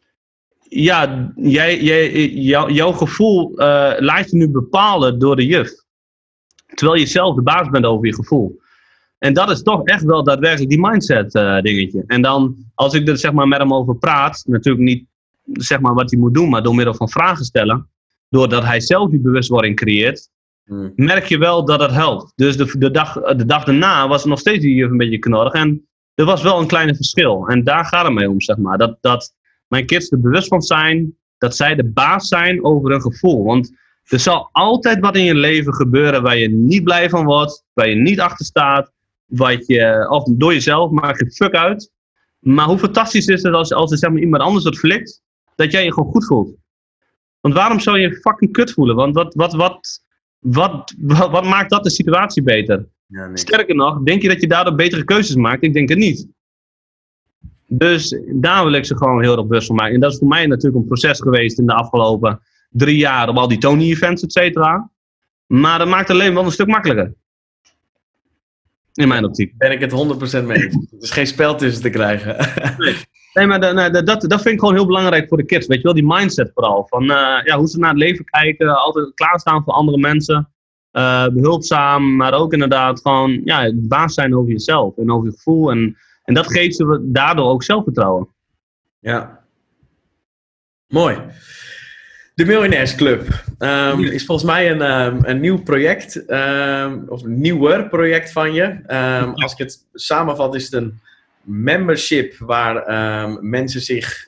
[0.68, 5.70] ja, jij, jij, jou, jouw gevoel uh, laat je nu bepalen door de juf.
[6.74, 8.60] Terwijl je zelf de baas bent over je gevoel.
[9.18, 12.04] En dat is toch echt wel daadwerkelijk die mindset uh, dingetje.
[12.06, 15.06] En dan, als ik er zeg maar met hem over praat, natuurlijk niet
[15.52, 17.88] zeg maar wat hij moet doen, maar door middel van vragen stellen,
[18.28, 20.28] doordat hij zelf die bewustwording creëert,
[20.64, 20.92] hmm.
[20.96, 22.32] merk je wel dat het helpt.
[22.36, 25.18] Dus de, de, dag, de dag daarna was er nog steeds die juf een beetje
[25.18, 25.52] knorrig.
[25.52, 27.46] En er was wel een kleine verschil.
[27.46, 28.78] En daar gaat het mee om, zeg maar.
[28.78, 29.34] Dat, dat
[29.68, 33.44] mijn kids er bewust van zijn dat zij de baas zijn over hun gevoel.
[33.44, 33.70] Want
[34.04, 37.88] er zal altijd wat in je leven gebeuren waar je niet blij van wordt, waar
[37.88, 38.92] je niet achter staat,
[39.24, 41.90] wat je, of door jezelf maak je fuck uit.
[42.38, 45.22] Maar hoe fantastisch is het als, als er zeg maar, iemand anders het flikt,
[45.54, 46.56] dat jij je gewoon goed voelt.
[47.40, 48.96] Want waarom zou je fucking kut voelen?
[48.96, 50.04] Want wat, wat, wat,
[50.38, 52.88] wat, wat, wat maakt dat de situatie beter?
[53.06, 53.36] Ja, nee.
[53.36, 55.62] Sterker nog, denk je dat je daardoor betere keuzes maakt?
[55.62, 56.28] Ik denk het niet.
[57.70, 59.94] Dus daar wil ik ze gewoon heel erg bewust van maken.
[59.94, 62.40] En dat is voor mij natuurlijk een proces geweest in de afgelopen
[62.70, 64.90] drie jaar op al die Tony-events, et cetera.
[65.46, 67.14] Maar dat maakt het alleen wel een stuk makkelijker.
[68.92, 69.56] In mijn optiek.
[69.56, 69.92] Ben ik het
[70.42, 70.58] 100% mee.
[70.58, 72.36] er is geen spel tussen te krijgen.
[73.34, 75.66] nee, maar dat, dat, dat vind ik gewoon heel belangrijk voor de kids.
[75.66, 76.86] Weet je wel, die mindset vooral.
[76.88, 78.76] Van uh, ja, hoe ze naar het leven kijken.
[78.76, 80.48] Altijd klaarstaan voor andere mensen.
[80.92, 85.70] Uh, behulpzaam, maar ook inderdaad gewoon ja, baas zijn over jezelf en over je gevoel.
[85.70, 85.96] En,
[86.28, 88.28] en dat geeft ze daardoor ook zelfvertrouwen.
[88.98, 89.44] Ja.
[90.86, 91.18] Mooi.
[92.34, 97.88] De Miljonairsclub um, is volgens mij een, um, een nieuw project, um, of een nieuwer
[97.88, 98.86] project van je.
[99.34, 101.00] als ik het samenvat, is het een
[101.42, 102.84] membership waar
[103.42, 104.26] mensen zich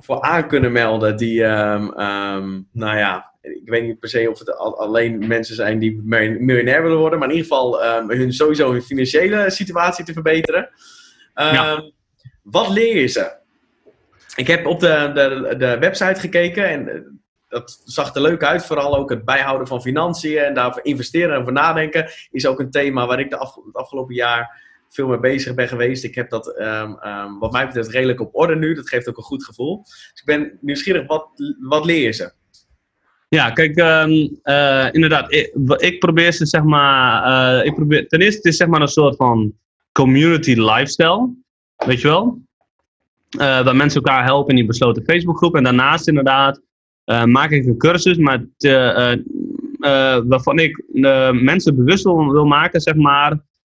[0.00, 1.16] voor aan kunnen melden.
[1.16, 6.82] Die, nou ja, ik weet niet per se of het alleen mensen zijn die miljonair
[6.82, 10.68] willen worden, maar in ieder geval hun, sowieso hun financiële situatie te verbeteren.
[12.42, 13.38] Wat leer je ze?
[14.34, 17.00] Ik heb op de, de, de website gekeken en eh,
[17.48, 18.66] dat zag er leuk uit.
[18.66, 22.70] Vooral ook het bijhouden van financiën en daarvoor investeren en over nadenken is ook een
[22.70, 26.04] thema waar ik de het afgelopen jaar veel mee bezig ben geweest.
[26.04, 28.74] Ik heb dat, um, um, wat mij betreft, redelijk op orde nu.
[28.74, 29.82] Dat geeft ook een goed gevoel.
[29.82, 31.28] Dus ik ben nieuwsgierig, wat,
[31.60, 32.32] wat leer je ze?
[33.28, 37.26] Ja, kijk, um, uh, inderdaad, ik, ik, probeer ze, zeg maar,
[37.58, 39.54] uh, ik probeer, ten eerste, het is zeg maar een soort van
[40.00, 41.34] community lifestyle,
[41.76, 42.38] weet je wel?
[43.30, 45.54] Waar mensen elkaar helpen in die besloten Facebookgroep.
[45.54, 46.60] En daarnaast inderdaad
[47.04, 49.12] uh, maak ik een cursus maar uh,
[50.24, 50.82] waarvan ik
[51.32, 53.30] mensen bewust wil, wil, maken, zeg maar.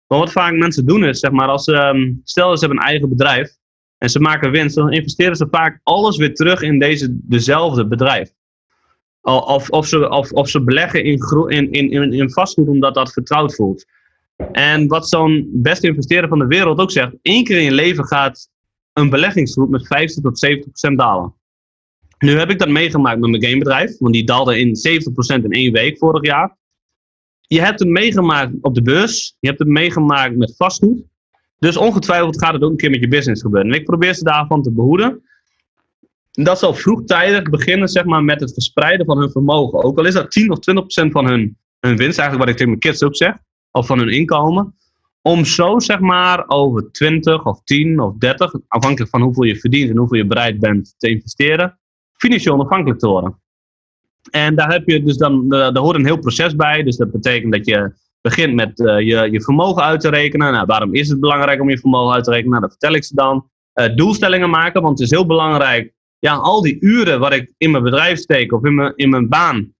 [0.07, 2.89] Maar wat vaak mensen doen is, zeg maar, als ze, um, stel ze hebben een
[2.89, 3.57] eigen bedrijf
[3.97, 8.31] en ze maken winst, dan investeren ze vaak alles weer terug in deze, dezelfde bedrijf.
[9.21, 13.55] Of, of, ze, of, of ze beleggen in, in, in, in vastgoed omdat dat vertrouwd
[13.55, 13.85] voelt.
[14.51, 18.05] En wat zo'n beste investeerder van de wereld ook zegt, één keer in je leven
[18.05, 18.49] gaat
[18.93, 21.33] een beleggingsgroep met 50 tot 70 procent dalen.
[22.17, 24.75] Nu heb ik dat meegemaakt met mijn gamebedrijf, want die daalde in
[25.39, 26.57] 70% in één week vorig jaar.
[27.41, 31.03] Je hebt het meegemaakt op de beurs, je hebt het meegemaakt met vastgoed.
[31.59, 33.71] Dus ongetwijfeld gaat het ook een keer met je business gebeuren.
[33.71, 35.21] En ik probeer ze daarvan te behoeden.
[36.31, 39.83] Dat zal vroegtijdig beginnen zeg maar, met het verspreiden van hun vermogen.
[39.83, 40.59] Ook al is dat 10 of
[41.05, 43.35] 20% van hun, hun winst, eigenlijk wat ik tegen mijn kids ook zeg,
[43.77, 44.75] of van hun inkomen.
[45.21, 49.89] Om zo zeg maar over 20 of 10 of 30, afhankelijk van hoeveel je verdient
[49.89, 51.79] en hoeveel je bereid bent te investeren,
[52.13, 53.39] financieel onafhankelijk te worden.
[54.31, 56.83] En daar, heb je dus dan, daar hoort een heel proces bij.
[56.83, 60.51] Dus dat betekent dat je begint met uh, je, je vermogen uit te rekenen.
[60.51, 62.51] Nou, waarom is het belangrijk om je vermogen uit te rekenen?
[62.51, 63.49] Nou, dat vertel ik ze dan.
[63.73, 65.93] Uh, doelstellingen maken, want het is heel belangrijk.
[66.19, 69.29] Ja, al die uren wat ik in mijn bedrijf steek of in mijn, in mijn
[69.29, 69.73] baan.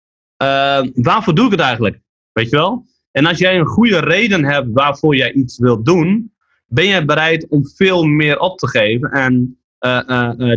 [0.94, 2.00] Waarvoor doe ik het eigenlijk?
[2.32, 2.86] Weet je wel?
[3.12, 6.32] En als jij een goede reden hebt waarvoor jij iets wilt doen,
[6.66, 9.60] ben je bereid om veel meer op te geven en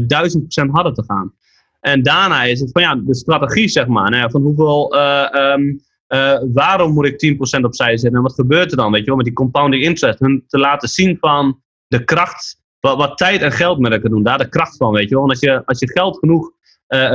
[0.07, 1.33] duizend procent harder te gaan.
[1.81, 4.31] En daarna is het van ja, de strategie, zeg maar.
[4.31, 8.93] Van hoeveel, uh, waarom moet ik 10% opzij zetten en wat gebeurt er dan?
[8.93, 10.19] Weet je wel, met die compounding interest.
[10.19, 14.23] Hun te laten zien van de kracht, wat, wat tijd en geld met elkaar doen.
[14.23, 15.27] Daar de kracht van, weet je wel.
[15.27, 16.53] Want als je, als je geld genoeg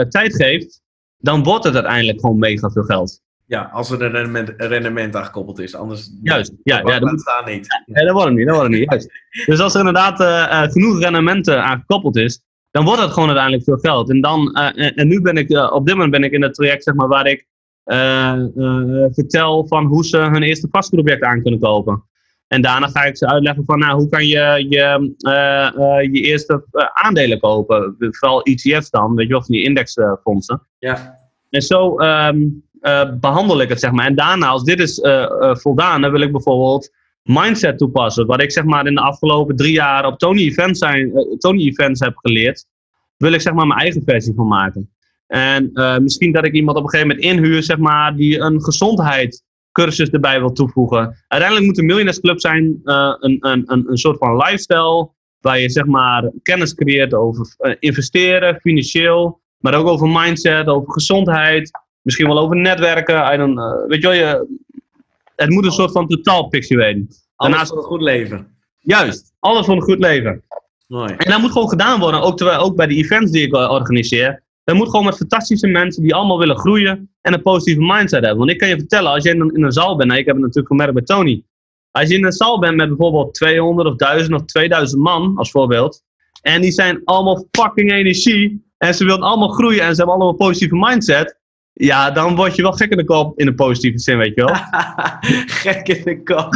[0.09, 0.81] tijd geeft,
[1.17, 3.21] dan wordt het uiteindelijk gewoon mega veel geld.
[3.48, 5.76] Ja, als er een rendement, rendement aan gekoppeld is.
[5.76, 7.84] Anders juist, ja, ja, dat staat niet.
[7.86, 8.48] Nee, dat wordt het niet.
[8.48, 9.10] Dat wordt het niet juist.
[9.46, 12.41] Dus als er inderdaad uh, genoeg rendementen aan gekoppeld is,
[12.72, 14.10] dan wordt het gewoon uiteindelijk veel geld.
[14.10, 16.54] En, dan, uh, en, nu ben ik, uh, op dit moment ben ik in het
[16.54, 17.48] traject zeg maar, waar ik
[19.12, 22.04] vertel van hoe ze hun eerste vastgoedobject aan kunnen kopen.
[22.48, 25.08] En daarna ga ik ze uitleggen van nou, hoe kan je je,
[26.12, 27.96] je eerste aandelen kopen.
[27.98, 30.62] Vooral ETF's dan, weet je wel, van die indexfondsen.
[30.80, 31.20] Ja.
[31.50, 32.64] En zo um,
[33.19, 34.05] behandel ik het, zeg maar.
[34.05, 35.01] En daarna, als dit is
[35.61, 38.25] voldaan, dan wil ik bijvoorbeeld mindset toepassen.
[38.25, 41.99] Wat ik zeg maar in de afgelopen drie jaar op Tony Events, zijn, Tony Events
[41.99, 42.65] heb geleerd.
[43.17, 44.89] wil ik zeg maar mijn eigen versie van maken.
[45.27, 45.71] En
[46.03, 50.39] misschien dat ik iemand op een gegeven moment inhuur, zeg maar, die een gezondheidscursus erbij
[50.39, 51.23] wil toevoegen.
[51.27, 55.09] Uiteindelijk moet een miljonairsclub zijn uh, een, een, een, een soort van lifestyle,
[55.39, 61.71] waar je zeg maar kennis creëert over investeren, financieel, maar ook over mindset, over gezondheid,
[62.06, 63.34] misschien wel over netwerken.
[63.34, 64.47] I don't, weet je wel, je,
[65.36, 67.08] het moet een soort van totaalpicture zijn.
[67.36, 68.47] Alles voor een goed leven.
[68.80, 70.43] Juist, alles voor een goed leven.
[70.88, 71.14] Mooi.
[71.18, 74.43] En dat moet gewoon gedaan worden, ook, terwijl, ook bij de events die ik organiseer.
[74.64, 78.38] Dat moet gewoon met fantastische mensen die allemaal willen groeien en een positieve mindset hebben.
[78.38, 80.26] Want ik kan je vertellen, als je in een, in een zaal bent, nou, ik
[80.26, 81.43] heb het natuurlijk gemerkt bij Tony.
[81.91, 85.51] Als je in een zaal bent met bijvoorbeeld 200 of 1000 of 2000 man, als
[85.51, 86.03] voorbeeld.
[86.41, 88.64] En die zijn allemaal fucking energie.
[88.78, 91.38] En ze willen allemaal groeien en ze hebben allemaal een positieve mindset.
[91.78, 94.43] Ja, dan word je wel gek in de kop in een positieve zin, weet je
[94.45, 94.55] wel.
[95.63, 96.53] gek in de kop.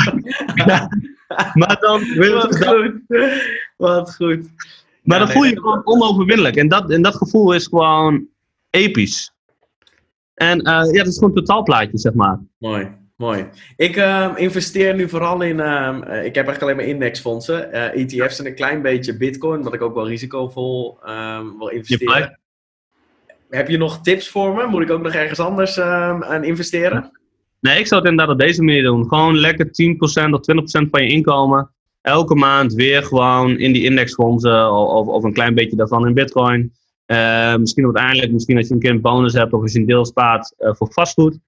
[1.60, 2.94] maar dan Wat goed.
[3.78, 4.50] Wat goed.
[5.04, 6.56] Maar Ja, dan nee, voel je je dat- gewoon onoverwinnelijk.
[6.56, 8.28] En dat, en dat gevoel is gewoon
[8.70, 9.34] episch.
[10.34, 12.40] En eh, ja, dat is gewoon een totaalplaatje, zeg maar.
[12.58, 13.46] Mooi, mooi.
[13.76, 15.60] Ik ehm, investeer nu vooral in.
[15.60, 17.72] ehm, eh, ik heb eigenlijk alleen maar indexfondsen.
[17.72, 22.40] eh, ETF's en een klein beetje Bitcoin, wat ik ook wel risicovol ehm, wil investeren.
[23.50, 24.68] Heb je nog tips voor me?
[24.68, 27.12] Moet ik ook nog ergens anders ehm, aan investeren?
[27.60, 29.08] Nee, ik zou het inderdaad op deze manier doen.
[29.08, 29.70] Gewoon lekker 10%
[30.30, 30.42] of
[30.86, 31.72] 20% van je inkomen.
[32.02, 34.72] Elke maand weer gewoon in die indexfondsen.
[34.72, 36.74] Of, of, of een klein beetje daarvan in bitcoin.
[37.06, 39.54] Eh, misschien uiteindelijk, misschien als je een keer een bonus hebt.
[39.54, 41.40] Of als je een deel spaart eh, voor vastgoed.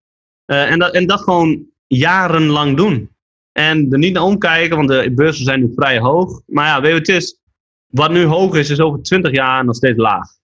[0.45, 3.09] Eh, en, dat, en dat gewoon jarenlang doen.
[3.51, 6.41] En er niet naar omkijken, want de beurzen zijn nu vrij hoog.
[6.45, 7.39] Maar ja, weet je wat het is?
[7.87, 10.40] Wat nu hoog is, is over 20 jaar nog steeds laag.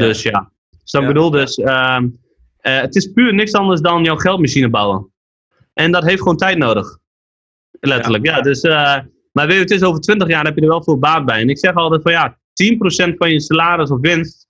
[0.00, 0.50] Dus ja.
[0.82, 2.08] Dus dat bedoel dus, ehm,
[2.56, 5.12] eh, het is puur niks anders dan jouw geldmachine bouwen.
[5.72, 6.98] En dat heeft gewoon tijd nodig.
[7.80, 8.40] Letterlijk, ja.
[8.40, 8.98] dus, eh,
[9.32, 11.40] maar weet je, het is over 20 jaar heb je er wel veel baat bij.
[11.40, 14.48] En ik zeg altijd van ja, 10% van je salaris of winst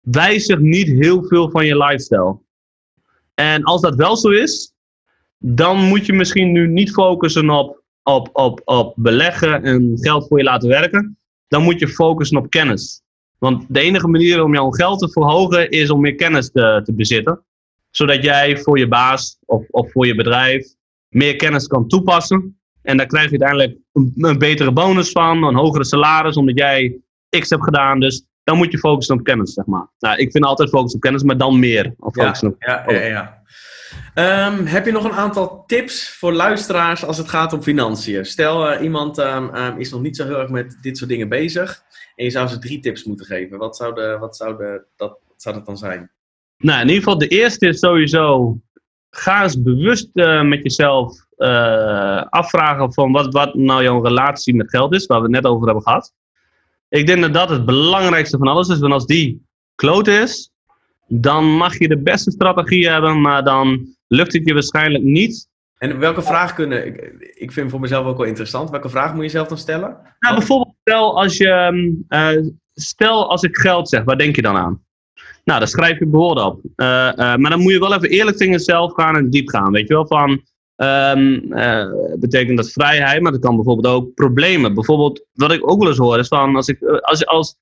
[0.00, 2.38] wijzigt niet heel veel van je lifestyle.
[3.34, 4.74] En als dat wel zo is,
[5.38, 10.38] dan moet je misschien nu niet focussen op, op, op, op beleggen en geld voor
[10.38, 11.18] je laten werken.
[11.48, 13.02] Dan moet je focussen op kennis.
[13.44, 16.94] Want de enige manier om jouw geld te verhogen is om meer kennis te, te
[16.94, 17.44] bezitten.
[17.90, 20.66] Zodat jij voor je baas of, of voor je bedrijf
[21.08, 22.58] meer kennis kan toepassen.
[22.82, 27.00] En daar krijg je uiteindelijk een, een betere bonus van, een hogere salaris, omdat jij
[27.28, 28.00] X hebt gedaan.
[28.00, 29.88] Dus dan moet je focussen op kennis, zeg maar.
[29.98, 31.94] Nou, ik vind altijd focussen op kennis, maar dan meer.
[31.98, 33.00] Of Ja, op ja, ja.
[33.00, 33.42] ja.
[34.14, 38.24] Ehm, heb je nog een aantal tips voor luisteraars als het gaat om financiën?
[38.24, 41.28] Stel, eh, iemand ehm, ehm, is nog niet zo heel erg met dit soort dingen
[41.28, 41.82] bezig.
[42.16, 43.58] En je zou ze drie tips moeten geven.
[43.58, 46.10] Wat zou, de, wat zou, de, dat, wat zou dat dan zijn?
[46.58, 48.58] Nou, in ieder geval, de eerste is sowieso.
[49.10, 54.70] Ga eens bewust eh, met jezelf eh, afvragen van wat, wat nou jouw relatie met
[54.70, 56.12] geld is, waar we het net over hebben gehad.
[56.94, 60.50] Ik denk dat dat het belangrijkste van alles is, want als die kloot is,
[61.06, 65.48] dan mag je de beste strategie hebben, maar dan lukt het je waarschijnlijk niet.
[65.78, 66.86] En welke vraag kunnen...
[66.86, 68.70] Ik, ik vind voor mezelf ook wel interessant.
[68.70, 69.96] Welke vraag moet je zelf dan stellen?
[70.18, 72.42] Nou, bijvoorbeeld, stel als, je, ehm, eh,
[72.74, 74.82] stel als ik geld zeg, waar denk je dan aan?
[75.44, 76.60] Nou, dan schrijf je bijvoorbeeld op.
[76.76, 79.72] Eh, eh, maar dan moet je wel even eerlijk tegen jezelf gaan en diep gaan.
[79.72, 80.42] Weet je wel, van...
[80.76, 81.86] eh,
[82.18, 84.74] betekent dat vrijheid, maar dat kan bijvoorbeeld ook problemen.
[84.74, 86.56] Bijvoorbeeld, wat ik ook wel eens hoor, is van...
[86.56, 87.56] Als ik, eh, als, als,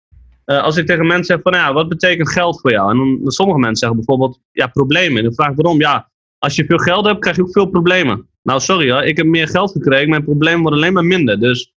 [0.44, 2.90] eh, als ik tegen mensen zeg van, ja, wat betekent geld voor jou?
[2.90, 5.16] En dan, sommige mensen zeggen bijvoorbeeld, ja, problemen.
[5.16, 5.80] En dan vraag ik waarom?
[5.80, 8.28] Ja, als je veel geld hebt, krijg je ook veel problemen.
[8.42, 11.40] Nou, sorry hoor, ik heb meer geld gekregen, mijn problemen worden alleen maar minder.
[11.40, 11.72] Dus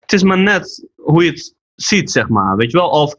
[0.00, 2.56] het is maar net hoe je het ziet, zeg maar.
[2.56, 2.88] Weet je wel?
[2.88, 3.14] Of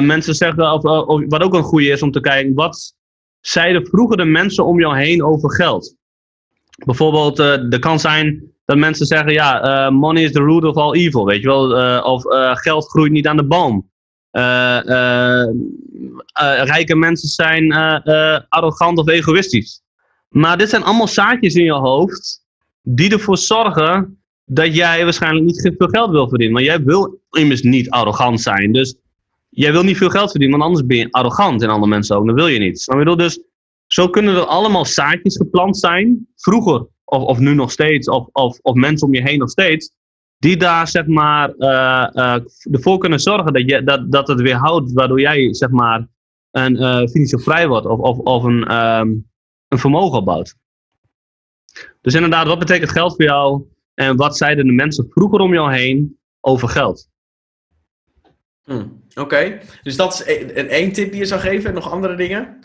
[0.00, 2.96] mensen zeggen, of, of wat ook een goede is om te kijken, wat
[3.40, 5.96] zeiden vroeger de mensen om jou heen over geld?
[6.84, 10.76] Bijvoorbeeld, eh er kan zijn dat mensen zeggen, ja, eh, money is the root of
[10.76, 11.76] all evil, weet je wel?
[11.76, 13.90] Eh, of eh, geld groeit niet aan de boom.
[14.30, 19.82] Eh, eh, eh, rijke mensen zijn eh, eh, arrogant of egoïstisch.
[20.28, 22.44] Maar dit zijn allemaal zaadjes in je hoofd
[22.82, 26.56] die ervoor zorgen dat jij waarschijnlijk niet veel geld wil verdienen.
[26.56, 28.72] Want jij wil immers niet arrogant zijn.
[28.72, 28.96] Dus
[29.48, 32.26] jij wil niet veel geld verdienen, want anders ben je arrogant in andere mensen ook.
[32.26, 32.80] Dat wil je niet.
[32.80, 33.16] Snap je?
[33.16, 33.40] Dus
[33.92, 38.58] zo kunnen er allemaal zaadjes geplant zijn, vroeger of, of nu nog steeds, of, of,
[38.62, 39.90] of mensen om je heen nog steeds,
[40.38, 42.40] die daar zeg maar eh,
[42.70, 46.08] ervoor kunnen zorgen dat, je, dat, dat het weerhoudt, waardoor jij zeg maar
[46.50, 49.08] een eh, financieel vrij wordt of, of, of een, ehm,
[49.68, 50.54] een vermogen opbouwt.
[52.00, 53.62] Dus inderdaad, wat betekent geld voor jou
[53.94, 57.08] en wat zeiden de mensen vroeger om jou heen over geld?
[58.64, 61.68] Hm, Oké, dus dat is één één tip die je zou geven.
[61.68, 62.61] En nog andere dingen?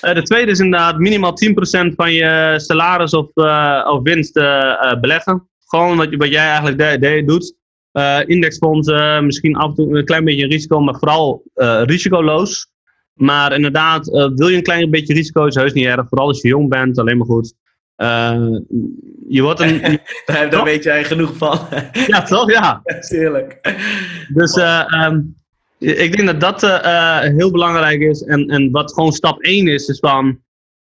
[0.00, 5.00] Eh, de tweede is inderdaad minimaal 10% van je salaris of, eh, of winst eh,
[5.00, 5.48] beleggen.
[5.66, 7.58] Gewoon wat, je, wat jij eigenlijk de, de- doet.
[8.26, 11.42] Indexfondsen, misschien af en toe een klein beetje risico, maar vooral
[11.84, 12.68] risicoloos.
[13.14, 16.08] Maar inderdaad, wil je een klein beetje risico, is heus niet erg.
[16.08, 17.54] Vooral als je jong bent, alleen maar goed.
[18.00, 18.46] Eh,
[19.28, 20.00] je wordt een.
[20.50, 21.58] Daar, weet jij genoeg van.
[22.06, 22.50] ja, toch?
[22.50, 22.80] Ja.
[23.08, 23.76] Heerlijk.
[24.28, 25.20] Dus eh, ehm,
[25.80, 28.22] ik denk dat dat eh, eh, heel belangrijk is.
[28.22, 30.40] En, en wat gewoon stap 1 is, is van.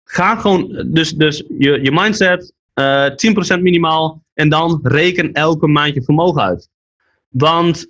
[0.03, 0.85] Ga gewoon.
[0.87, 3.09] Dus, dus je, je mindset, eh
[3.57, 4.23] 10% minimaal.
[4.33, 6.69] En dan reken elke maand je vermogen uit.
[7.27, 7.89] Want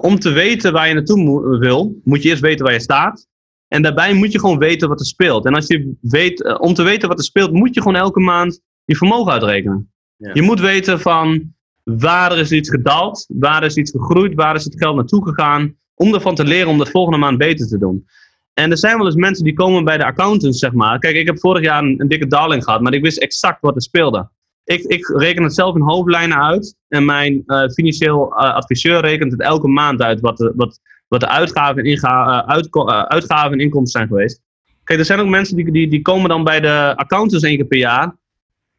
[0.00, 3.26] om te weten waar je naartoe mo- wil, moet je eerst weten waar je staat.
[3.68, 5.46] En daarbij moet je gewoon weten wat er speelt.
[5.46, 8.60] En als je weet, om te weten wat er speelt, moet je gewoon elke maand
[8.84, 9.92] je vermogen uitrekenen.
[10.16, 10.30] Ja.
[10.34, 11.54] Je moet weten van
[11.90, 15.76] waar is iets gedaald, waar is iets gegroeid, waar is het geld naartoe gegaan.
[15.94, 18.06] Om ervan te leren om dat volgende maand beter te doen.
[18.54, 20.98] En er zijn wel eens mensen die komen bij de accountants, zeg maar.
[20.98, 23.82] Kijk, ik heb vorig jaar een, dikke daling gehad, maar ik wist exact wat er
[23.82, 24.28] speelde.
[24.64, 26.76] Ik, ik reken het zelf in hoofdlijnen uit.
[26.88, 31.20] En mijn eh, financieel eh, adviseur rekent het elke maand uit wat de, wat, wat
[31.20, 34.42] de uitgaven, en eh, eh, uitgaven en inkomsten zijn geweest.
[34.84, 37.66] Kijk, er zijn ook mensen die, die, die komen dan bij de accountants één keer
[37.66, 38.16] per jaar.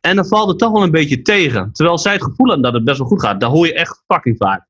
[0.08, 1.72] En dan valt het toch wel een beetje tegen.
[1.72, 3.40] Terwijl zij het gevoel hebben dat het best wel goed gaat.
[3.40, 4.66] Daar hoor je echt fucking vaak.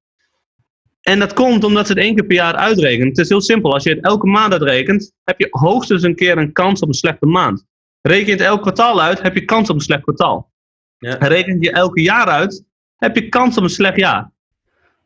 [1.01, 3.07] En dat komt omdat ze het één keer per jaar uitrekenen.
[3.07, 3.73] Het is heel simpel.
[3.73, 6.93] Als je het elke maand uitrekent, heb je hoogstens een keer een kans op een
[6.93, 7.65] slechte maand.
[8.01, 10.51] Reken je het elk kwartaal uit, heb je kans op een slecht kwartaal.
[10.97, 11.15] Ja.
[11.15, 12.63] Reken je elke jaar uit,
[12.95, 14.31] heb je kans op een slecht jaar.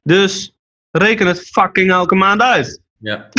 [0.03, 0.55] Dus
[0.91, 2.80] reken het fucking elke maand uit.
[3.01, 3.29] Ja.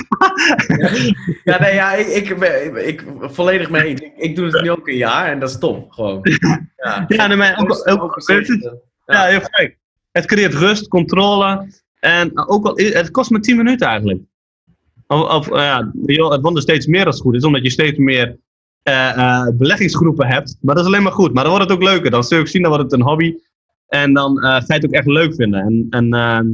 [1.44, 4.00] ja, nee, ja, ik, ik, ben- ik, volledig mee eens.
[4.00, 6.20] Ik, ik doe het nu ook een jaar en dat is top, gewoon.
[6.76, 9.78] Ja, Ja, nee, maar ook, ook, je, Ja, heel gek.
[10.12, 11.72] Het creëert rust, controle.
[12.00, 14.20] En ook al, het kost maar 10 minuten eigenlijk.
[15.06, 17.98] Of, of eh, het wordt er steeds meer als het goed is, omdat je steeds
[17.98, 18.36] meer
[18.82, 20.56] eh, eh, beleggingsgroepen hebt.
[20.60, 21.32] Maar dat is alleen maar goed.
[21.32, 22.10] Maar dan wordt het ook leuker.
[22.10, 23.34] Dan zul je ook zien, dan wordt het een hobby.
[23.88, 25.60] En dan eh, ga je het ook echt leuk vinden.
[25.60, 26.46] En, en, ehm,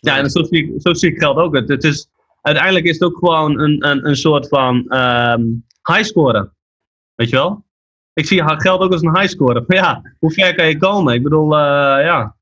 [0.00, 1.54] ja, en zo zie, ik, zo zie ik geld ook.
[1.54, 2.08] Het, het is,
[2.40, 5.42] uiteindelijk is het ook gewoon een, een, een soort van ehm
[5.82, 6.52] high scoren.
[7.14, 7.64] Weet je wel?
[8.12, 9.64] Ik zie geld ook als een high scorer.
[9.66, 11.14] Maar ja, hoe ver kan je komen?
[11.14, 12.36] Ik bedoel, eh, ja.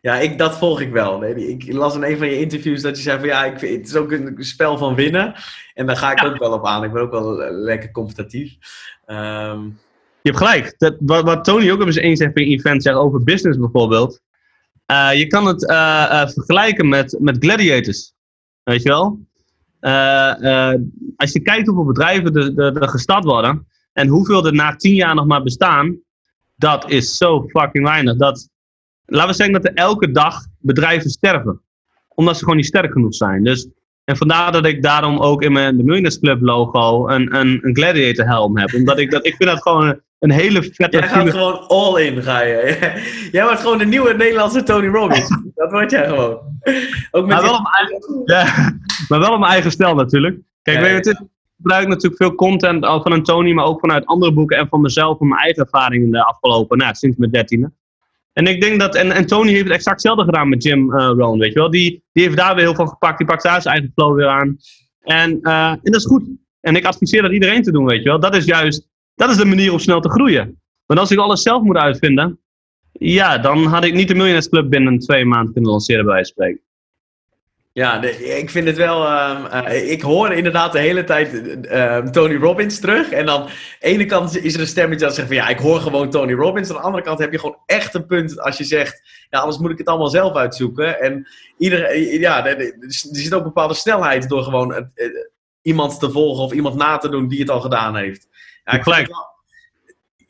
[0.00, 1.18] Ja, ik, dat volg ik wel.
[1.18, 3.86] Nee, Ik las in een van je interviews dat je zei van ja, ik het
[3.88, 5.34] is ook een spel van winnen.
[5.74, 6.26] En daar ga ik Ja.
[6.28, 6.84] ook wel op aan.
[6.84, 8.54] Ik ben ook wel eh, lekker competitief.
[9.04, 9.64] Ehm,
[10.22, 10.74] Je hebt gelijk.
[10.78, 14.20] Dat, wat, wat Tony ook zijn eens heeft in event zegt over business bijvoorbeeld.
[14.86, 18.14] Eh, je kan het eh, eh, vergelijken met, met gladiators.
[18.62, 19.24] Weet je wel?
[21.16, 23.66] Als je kijkt hoeveel bedrijven er gestart worden.
[23.92, 25.98] En hoeveel er na tien jaar nog maar bestaan.
[26.56, 28.16] Dat is zo fucking weinig.
[28.16, 28.48] Dat,
[29.04, 31.60] laten we zeggen dat er elke dag bedrijven sterven.
[32.08, 33.44] Omdat ze gewoon niet sterk genoeg zijn.
[33.44, 33.68] Dus,
[34.04, 37.76] en vandaar dat ik daarom ook in mijn de Millionaires Club logo een, een, een
[37.76, 38.74] gladiator helm heb.
[38.74, 42.22] Omdat ik dat, ik vind dat gewoon een, hele vette jij gaat gewoon all in,
[42.22, 43.28] ga je.
[43.32, 45.28] Jij wordt gewoon de nieuwe Nederlandse Tony Robbins.
[45.54, 46.38] dat word jij gewoon.
[47.10, 48.72] Ook met Maar wel, die- op mijn eigen, ja,
[49.08, 50.38] maar wel op mijn eigen stijl natuurlijk.
[50.62, 51.20] Kijk, Ja, weet je, ja.
[51.20, 54.80] ik gebruik natuurlijk veel content al van Tony, maar ook vanuit andere boeken en van
[54.80, 57.72] mezelf, van mijn eigen ervaringen de afgelopen, nou, sinds mijn dertiende.
[58.32, 61.10] En ik denk dat, en, en Tony heeft het exact hetzelfde gedaan met Jim eh
[61.16, 61.70] Rohn, weet je wel.
[61.70, 64.26] Die, die heeft daar weer heel veel gepakt, die pakt daar zijn eigen flow weer
[64.28, 64.56] aan.
[65.00, 66.22] En, eh, en dat is goed.
[66.60, 68.20] En ik adviseer dat iedereen te doen, weet je wel.
[68.20, 70.60] Dat is juist, dat is de manier om snel te groeien.
[70.86, 72.40] Want als ik alles zelf moet uitvinden,
[72.92, 76.32] ja, dan had ik niet de Millionaires Club binnen twee maanden kunnen lanceren, bij wijze
[76.34, 76.64] van spreken.
[77.72, 79.06] Ja, ik vind het wel.
[79.06, 83.10] ehm, eh, ik hoor inderdaad de hele tijd ehm, Tony Robbins terug.
[83.10, 85.58] En dan aan de ene kant is er een stemmetje dat zegt van ja, ik
[85.58, 86.68] hoor gewoon Tony Robbins.
[86.68, 89.58] Aan de andere kant heb je gewoon echt een punt als je zegt, ja, anders
[89.58, 91.00] moet ik het allemaal zelf uitzoeken.
[91.00, 91.26] En
[91.58, 95.06] ieder, ja, er, er zit ook een bepaalde snelheid door gewoon eh,
[95.62, 98.28] iemand te volgen of iemand na te doen die het al gedaan heeft.
[98.66, 99.06] Ja, ik, vind Gelijk.
[99.06, 99.26] het wel,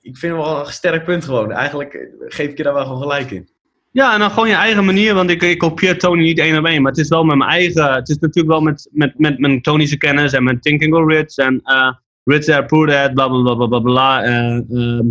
[0.01, 1.53] ik vind het wel een sterk punt gewoon.
[1.53, 3.49] Eigenlijk geef ik je daar wel gewoon gelijk in.
[3.93, 6.65] Ja, en dan gewoon je eigen manier, want ik, ik kopieer Tony niet één op
[6.65, 9.39] één, maar het is wel met mijn eigen, het is natuurlijk wel met, met, met
[9.39, 11.93] mijn Tony's kennis en mijn Think and Go Rich en eh
[12.25, 14.23] Rich Dad, Poor Dad, bla bla bla bla bla bla.
[14.25, 15.07] eh, ehm,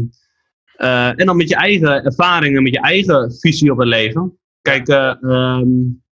[0.76, 4.38] eh, en dan met je eigen ervaringen, met je eigen visie op het leven.
[4.62, 5.68] Kijk, eh, ehm,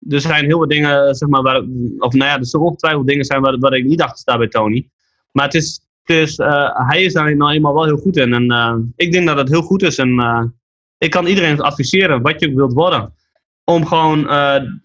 [0.10, 1.62] er zijn heel wat dingen, zeg maar, waar,
[1.98, 4.48] of nou ja, er zullen ongetwijfeld dingen zijn waar, waar ik niet achter sta bij
[4.48, 4.90] Tony.
[5.32, 8.34] Maar het is, is eh, hij is daar nou eenmaal wel heel goed in.
[8.34, 9.98] En eh, ik denk dat het heel goed is.
[9.98, 10.44] En eh,
[10.98, 13.14] ik kan iedereen adviseren, wat je wilt worden.
[13.64, 14.30] Om gewoon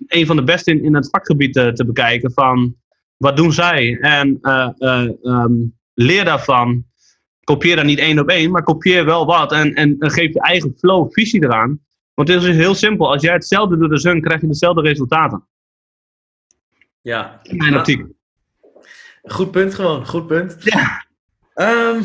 [0.07, 2.77] een van de beste in, in het vakgebied te, bekijken van
[3.17, 3.99] wat doen zij.
[4.01, 5.53] En eh, eh, ehm,
[5.95, 6.85] leer daarvan.
[7.45, 9.53] Kopieer daar niet één op één, maar kopieer wel wat.
[9.53, 11.81] En, en, en geef je eigen flow, visie eraan.
[12.15, 13.13] Want het is heel simpel.
[13.13, 15.47] Als jij hetzelfde doet als hun, krijg je dezelfde resultaten.
[17.01, 18.07] Ja, In mijn optiek.
[19.23, 20.57] Goed punt gewoon, goed punt.
[20.59, 21.06] Ja.
[21.57, 22.03] Ehm,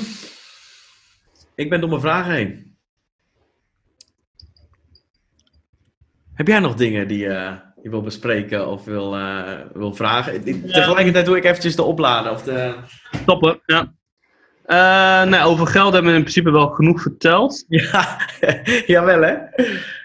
[1.56, 2.78] ik ben door mijn vragen heen.
[6.34, 10.44] Heb jij nog dingen die uh, je wil bespreken of wil, uh, wil vragen?
[10.68, 12.32] Tegelijkertijd doe ik eventjes de opladen.
[12.32, 12.76] Of de...
[13.12, 13.94] Stoppen, ja.
[14.66, 17.66] Uh, nee, over geld hebben we in principe wel genoeg verteld.
[17.68, 18.28] Ja,
[18.86, 19.36] jawel hè?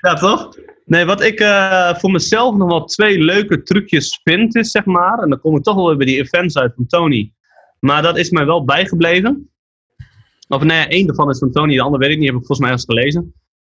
[0.01, 0.57] Ja, toch?
[0.85, 5.19] Nee, wat ik uh, voor mezelf nog wel twee leuke trucjes vind, is zeg maar.
[5.19, 7.33] En dan kom ik toch wel weer bij die events uit van Tony.
[7.87, 9.51] Maar dat is mij wel bijgebleven.
[10.49, 12.67] Of nee, één daarvan is van Tony, de andere weet ik niet, heb ik volgens
[12.67, 13.35] mij eens gelezen.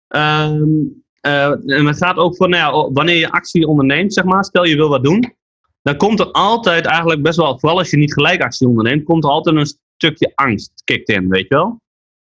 [0.08, 4.44] Um, uh, en het gaat ook voor, nou ja, wanneer je actie onderneemt, zeg maar,
[4.44, 5.36] stel je wil wat doen,
[5.82, 9.24] dan komt er altijd eigenlijk best wel, vooral als je niet gelijk actie onderneemt, komt
[9.24, 11.82] er altijd een stukje angst kikt in, weet je wel.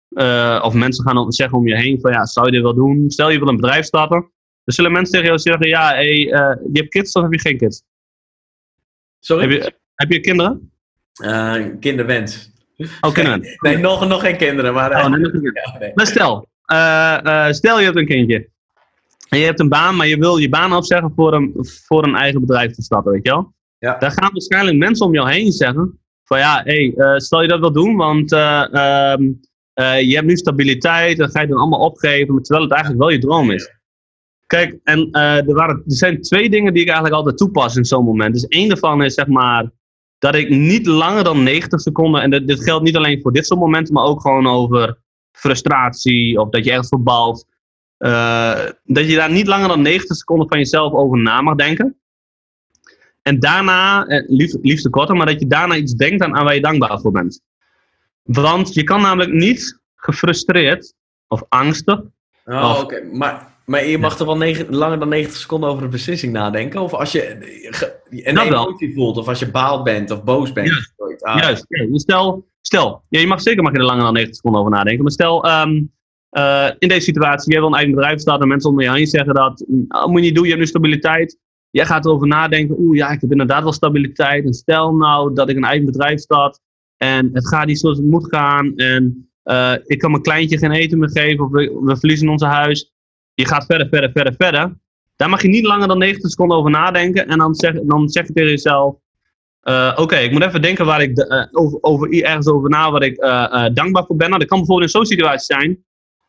[0.09, 2.73] Uh, of mensen gaan dan zeggen om je heen van, ja, zou je dit wel
[2.73, 3.09] doen?
[3.09, 4.19] Stel je wil een bedrijf starten,
[4.63, 7.39] dan zullen mensen tegen jou zeggen, ja, hey, uh, je hebt kids of heb je
[7.39, 7.83] geen kids?
[9.19, 9.41] Sorry?
[9.41, 10.69] Heb je, heb je kinderen?
[11.79, 12.51] Kinderwens.
[13.01, 13.57] Oh, kinderwens.
[13.61, 14.91] nee, nog, nog geen kinderen, maar...
[14.91, 15.91] Oh, nee, nog geen ja, nee.
[15.95, 16.47] Maar stel,
[17.53, 18.49] stel je hebt een kindje.
[19.29, 21.53] En je hebt een baan, maar je wil je baan opzeggen voor een,
[21.85, 23.53] voor een eigen bedrijf te starten, weet je wel?
[23.79, 23.97] Ja.
[23.97, 27.59] Dan gaan waarschijnlijk mensen om jou heen zeggen van ja, hey, uh, stel je dat
[27.59, 32.41] wel doen, want uh, uh, je hebt nu stabiliteit, dan ga je dan allemaal opgeven,
[32.41, 33.73] terwijl het eigenlijk wel je droom is.
[34.45, 38.05] Kijk, en er, waren, er zijn twee dingen die ik eigenlijk altijd toepas in zo'n
[38.05, 38.33] moment.
[38.33, 39.71] Dus één daarvan is zeg maar
[40.19, 43.45] dat ik niet langer dan 90 seconden, en dit, dit geldt niet alleen voor dit
[43.45, 44.97] soort momenten, maar ook gewoon over
[45.31, 47.45] frustratie of dat je ergens verbalt.
[47.99, 51.99] Uh, dat je daar niet langer dan 90 seconden van jezelf over na mag denken.
[53.21, 56.55] En daarna, eh, liefst, liefst korter, maar dat je daarna iets denkt aan, aan waar
[56.55, 57.41] je dankbaar voor bent.
[58.23, 60.93] Want je kan namelijk niet gefrustreerd
[61.27, 62.01] of angstig.
[62.45, 62.81] Oh, oké.
[62.81, 63.03] Okay.
[63.03, 64.19] Maar, maar je mag ja.
[64.19, 66.81] er wel negen, langer dan 90 seconden over een beslissing nadenken?
[66.81, 67.37] Of als je
[68.09, 70.67] een emotie voelt, of als je baald bent of boos bent?
[70.67, 71.23] Juist.
[71.23, 71.41] Ah.
[71.41, 71.65] Juist.
[71.67, 74.73] Ja, stel, stel ja, je mag zeker mag je er langer dan 90 seconden over
[74.73, 75.03] nadenken.
[75.03, 75.93] Maar stel, um,
[76.31, 79.07] uh, in deze situatie, jij wil een eigen bedrijf starten en mensen om je heen
[79.07, 81.39] zeggen dat, oh, moet je niet doen, je hebt nu stabiliteit.
[81.69, 84.45] Jij gaat erover nadenken, oeh ja, ik heb inderdaad wel stabiliteit.
[84.45, 86.59] En stel nou dat ik een eigen bedrijf start
[86.97, 88.75] en het gaat niet zoals het moet gaan.
[88.75, 92.43] En uh, ik kan mijn kleintje geen eten meer geven of we, we verliezen ons
[92.43, 92.94] huis.
[93.35, 94.77] Je gaat verder, verder, verder, verder.
[95.15, 97.27] Daar mag je niet langer dan 90 seconden over nadenken.
[97.27, 98.95] En dan zeg, dan zeg je tegen jezelf,
[99.63, 103.03] uh, oké, ik moet even denken waar ik uh, over, over, ergens over na waar
[103.03, 103.15] ik
[103.73, 104.27] dankbaar voor ben.
[104.27, 105.83] Nou, dat kan bijvoorbeeld in zo'n situatie zijn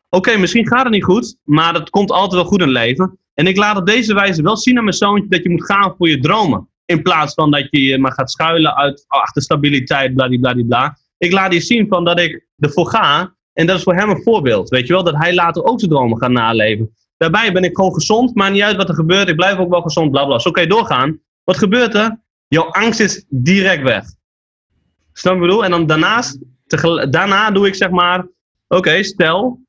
[0.09, 3.19] oké, misschien gaat het niet goed, maar dat komt altijd wel goed in leven.
[3.33, 5.95] En ik laat op deze wijze wel zien aan mijn zoontje dat je moet gaan
[5.97, 6.69] voor je dromen.
[6.85, 10.97] In plaats van dat je je maar gaat schuilen uit, achter stabiliteit, bladibladibla.
[11.17, 13.35] Ik laat je zien van dat ik ervoor ga.
[13.57, 14.69] En dat is voor hem een voorbeeld.
[14.69, 16.95] Weet je wel, dat hij later ook zijn dromen gaat naleven.
[17.17, 19.29] Daarbij ben ik gewoon gezond, maar niet uit wat er gebeurt.
[19.29, 20.39] Ik blijf ook wel gezond, blabla.
[20.39, 21.19] Zo kan je doorgaan.
[21.43, 22.19] Wat gebeurt er?
[22.47, 24.05] Jouw angst is direct weg.
[25.13, 25.63] Snap je wat ik bedoel?
[25.63, 26.39] En dan daarnaast,
[27.09, 28.27] daarna doe ik zeg maar,
[28.67, 29.59] oké, stel,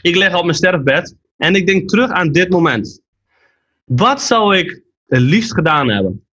[0.00, 3.00] ik leg op mijn sterfbed en ik denk terug aan dit moment.
[3.84, 6.25] Wat zou ik het liefst gedaan hebben?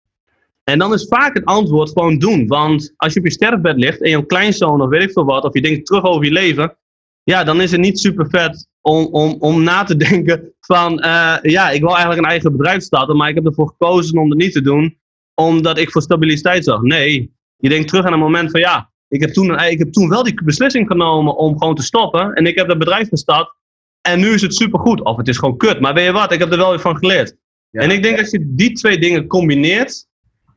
[0.65, 2.47] En dan is vaak het antwoord gewoon doen.
[2.47, 5.45] Want als je op je sterfbed ligt en je kleinzoon of weet ik veel wat,
[5.45, 6.77] of je denkt terug over je leven,
[7.23, 11.37] ja, dan is het niet super vet om, om, om na te denken van, uh,
[11.43, 14.39] ja, ik wil eigenlijk een eigen bedrijf starten, maar ik heb ervoor gekozen om dat
[14.39, 14.99] niet te doen,
[15.35, 16.81] omdat ik voor stabiliteit zag.
[16.81, 20.09] Nee, je denkt terug aan een moment van, ja, ik heb, toen, ik heb toen
[20.09, 22.33] wel die beslissing genomen om gewoon te stoppen.
[22.33, 23.55] En ik heb dat bedrijf gestart.
[24.01, 25.03] En nu is het supergoed.
[25.03, 25.81] Of het is gewoon kut.
[25.81, 26.33] Maar weet je wat?
[26.33, 27.37] Ik heb er wel weer van geleerd.
[27.71, 27.81] Ja.
[27.81, 30.07] En ik denk als je die twee dingen combineert.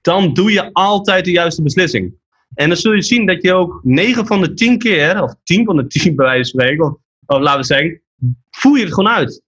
[0.05, 2.13] Dan doe je altijd de juiste beslissing.
[2.53, 5.23] En dan zul je zien dat je ook 9 van de 10 keer.
[5.23, 6.85] Of 10 van de 10 bij wijze van spreken.
[7.25, 8.01] Of, laten we zeggen.
[8.49, 9.41] Voer je het gewoon uit.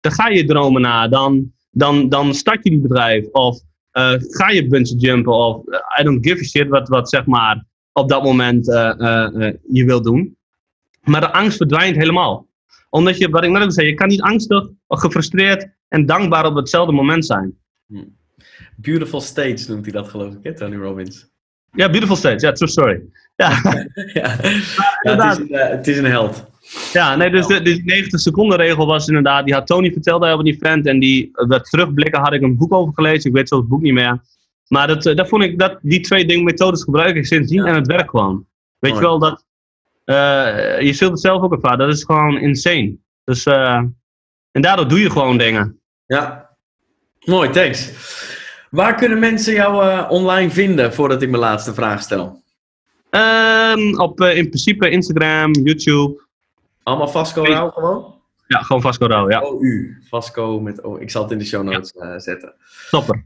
[0.00, 1.08] Dan ga je dromen na.
[1.08, 3.26] Dan, dan, dan start je die bedrijf.
[3.26, 3.60] Of
[3.92, 5.32] uh, ga je bungee jumpen.
[5.32, 6.68] Of uh, I don't give a shit.
[6.68, 8.74] Wat, wat zeg maar op dat moment uh,
[9.68, 10.36] je wilt doen.
[11.02, 12.46] Maar de angst verdwijnt helemaal.
[12.90, 16.56] Omdat je, wat ik net ook zei, je kan niet angstig gefrustreerd en dankbaar op
[16.56, 17.58] hetzelfde moment zijn.
[17.86, 18.22] Hmm.
[18.76, 21.32] Beautiful States noemt hij dat geloof ik, hè, Tony Robbins.
[21.70, 23.02] Ja, Beautiful States, ja, true story.
[23.36, 23.48] Ja,
[24.12, 24.36] ja.
[25.02, 26.52] ja het, is een, het, is een, held.
[26.92, 30.44] Ja, nee, dus de, de 90 seconden regel was inderdaad, die had Tony verteld over
[30.44, 33.56] die friend en die, dat terugblikken had ik een boek over gelezen, ik weet zo
[33.56, 34.22] het boek niet meer.
[34.68, 37.68] Maar dat, dat vond ik, dat, die twee dingen, methodes gebruik ik sindsdien ja.
[37.68, 38.46] en het werkt gewoon.
[38.78, 39.04] Weet Mooi.
[39.04, 39.44] je wel, dat,
[40.04, 42.96] uh, je zult het zelf ook ervaren, dat is gewoon insane.
[43.24, 43.82] Dus, uh,
[44.50, 45.80] en daardoor doe je gewoon dingen.
[46.06, 46.50] Ja,
[47.24, 47.92] mooi, thanks.
[48.74, 52.42] Waar kunnen mensen jou uh, online vinden, voordat ik mijn laatste vraag stel?
[53.10, 56.22] Um, op in principe Instagram, YouTube.
[56.82, 58.14] Allemaal Vasco Rauw gewoon?
[58.46, 59.40] Ja, gewoon Vasco Rauw, ja.
[59.40, 60.96] O-U, Vasco met O.
[60.96, 62.18] Ik zal het in de show notes ja.
[62.18, 62.54] zetten.
[62.90, 63.24] Topper.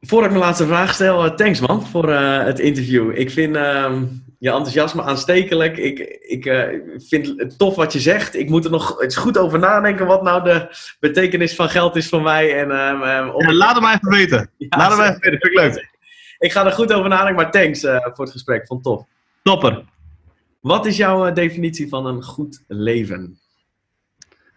[0.00, 3.18] Voordat ik mijn laatste vraag stel, thanks man voor het interview.
[3.18, 4.02] Ik vind, uh,
[4.38, 5.76] je enthousiasme aanstekelijk.
[5.76, 6.62] Ik, ik eh,
[6.96, 8.34] vind het tof wat je zegt.
[8.36, 12.08] Ik moet er nog eens goed over nadenken wat nou de betekenis van geld is
[12.08, 12.58] voor mij.
[12.58, 12.70] En,
[13.34, 14.50] op- Ja, laat het maar even weten.
[14.58, 15.04] Ja, laat zeker.
[15.04, 15.96] even weten, vind ik leuk.
[16.38, 18.66] Ik ga er goed over nadenken, maar thanks eh, voor het gesprek.
[18.66, 19.06] Vond het tof.
[19.42, 19.84] Topper.
[20.60, 23.38] Wat is jouw eh, definitie van een goed leven?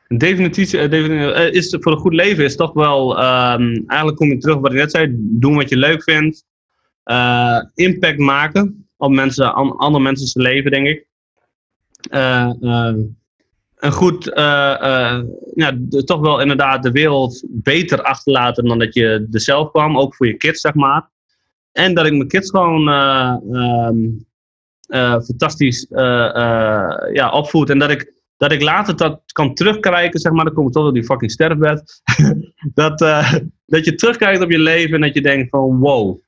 [0.07, 4.29] Een definitie defini- eh, is voor een goed leven is toch wel, ehm, eigenlijk kom
[4.29, 6.45] je terug op wat ik net zei, doen wat je leuk vindt,
[7.75, 11.05] impact maken op mensen, an- andere mensen leven, denk ik.
[12.09, 12.95] Eh, eh,
[13.75, 15.21] een goed, eh,
[15.53, 20.15] ja, toch wel inderdaad de wereld beter achterlaten dan dat je er zelf kwam, ook
[20.15, 21.09] voor je kids, zeg maar.
[21.71, 23.97] En dat ik mijn kids gewoon eh, ehm,
[24.87, 25.85] eh, fantastisch
[27.13, 27.69] ja, opvoed.
[27.69, 30.87] En dat ik dat ik later dat kan terugkijken, zeg maar, dan kom ik toch
[30.87, 32.01] op die fucking sterfbed.
[32.73, 32.99] dat,
[33.65, 36.19] dat je terugkijkt op je leven en dat je denkt van wow,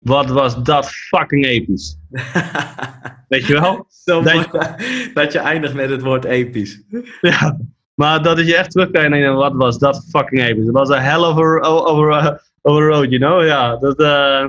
[0.00, 1.96] wat was dat fucking episch.
[3.28, 3.86] Weet je wel?
[3.88, 4.46] Zo Dat mooi
[5.14, 6.82] dat je eindigt met het woord episch.
[7.20, 7.58] Ja.
[7.94, 10.64] Maar dat je echt terugkijkt en denkt, wat was dat fucking episch.
[10.64, 13.46] Het was een hell of a, over, a, over a road, you know?
[13.46, 14.44] Ja, dat, eh,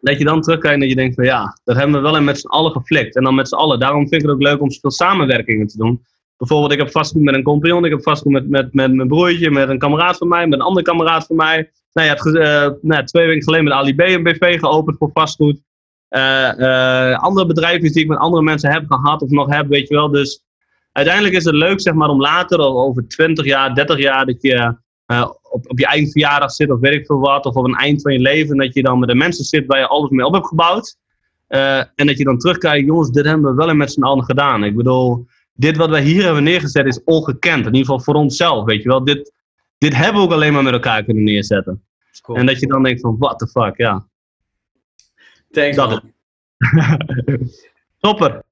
[0.00, 2.38] dat je dan terugkijkt en dat je denkt van ja, dat hebben we wel met
[2.38, 3.16] z'n allen geflikt.
[3.16, 3.80] En dan met z'n allen.
[3.80, 6.04] Daarom vind ik het ook leuk om zoveel samenwerkingen te doen.
[6.36, 9.50] Bijvoorbeeld, ik heb vastgoed met een compagnon, ik heb vastgoed met, met, met mijn broertje,
[9.50, 11.70] met een kameraad van mij, met een andere kameraad van mij.
[11.92, 15.60] Nou ja, het, eh, nou, twee weken geleden met Ali een BV geopend voor vastgoed.
[16.08, 19.88] Eh, eh, andere bedrijven die ik met andere mensen heb gehad of nog heb, weet
[19.88, 20.10] je wel.
[20.10, 20.44] Dus
[20.92, 24.76] uiteindelijk is het leuk, zeg maar, om later, over 20 jaar, 30 jaar, dat je
[25.50, 28.02] op, op je eigen verjaardag zit of weet ik veel wat, of op een eind
[28.02, 30.32] van je leven, dat je dan met de mensen zit waar je alles mee op
[30.32, 30.96] hebt gebouwd.
[31.94, 34.64] En dat je dan terugkijkt, jongens, dit hebben we wel met z'n allen gedaan.
[34.64, 37.66] Ik bedoel, dit wat wij hier hebben neergezet is ongekend.
[37.66, 39.04] In ieder geval voor onszelf, weet je wel.
[39.04, 39.32] Dit,
[39.82, 41.84] dit hebben we ook alleen maar met elkaar kunnen neerzetten.
[42.20, 42.38] Cool.
[42.38, 44.08] En dat je dan denkt van, what the fuck, ja.
[45.50, 46.02] Thanks, dat.
[48.00, 48.42] Topper.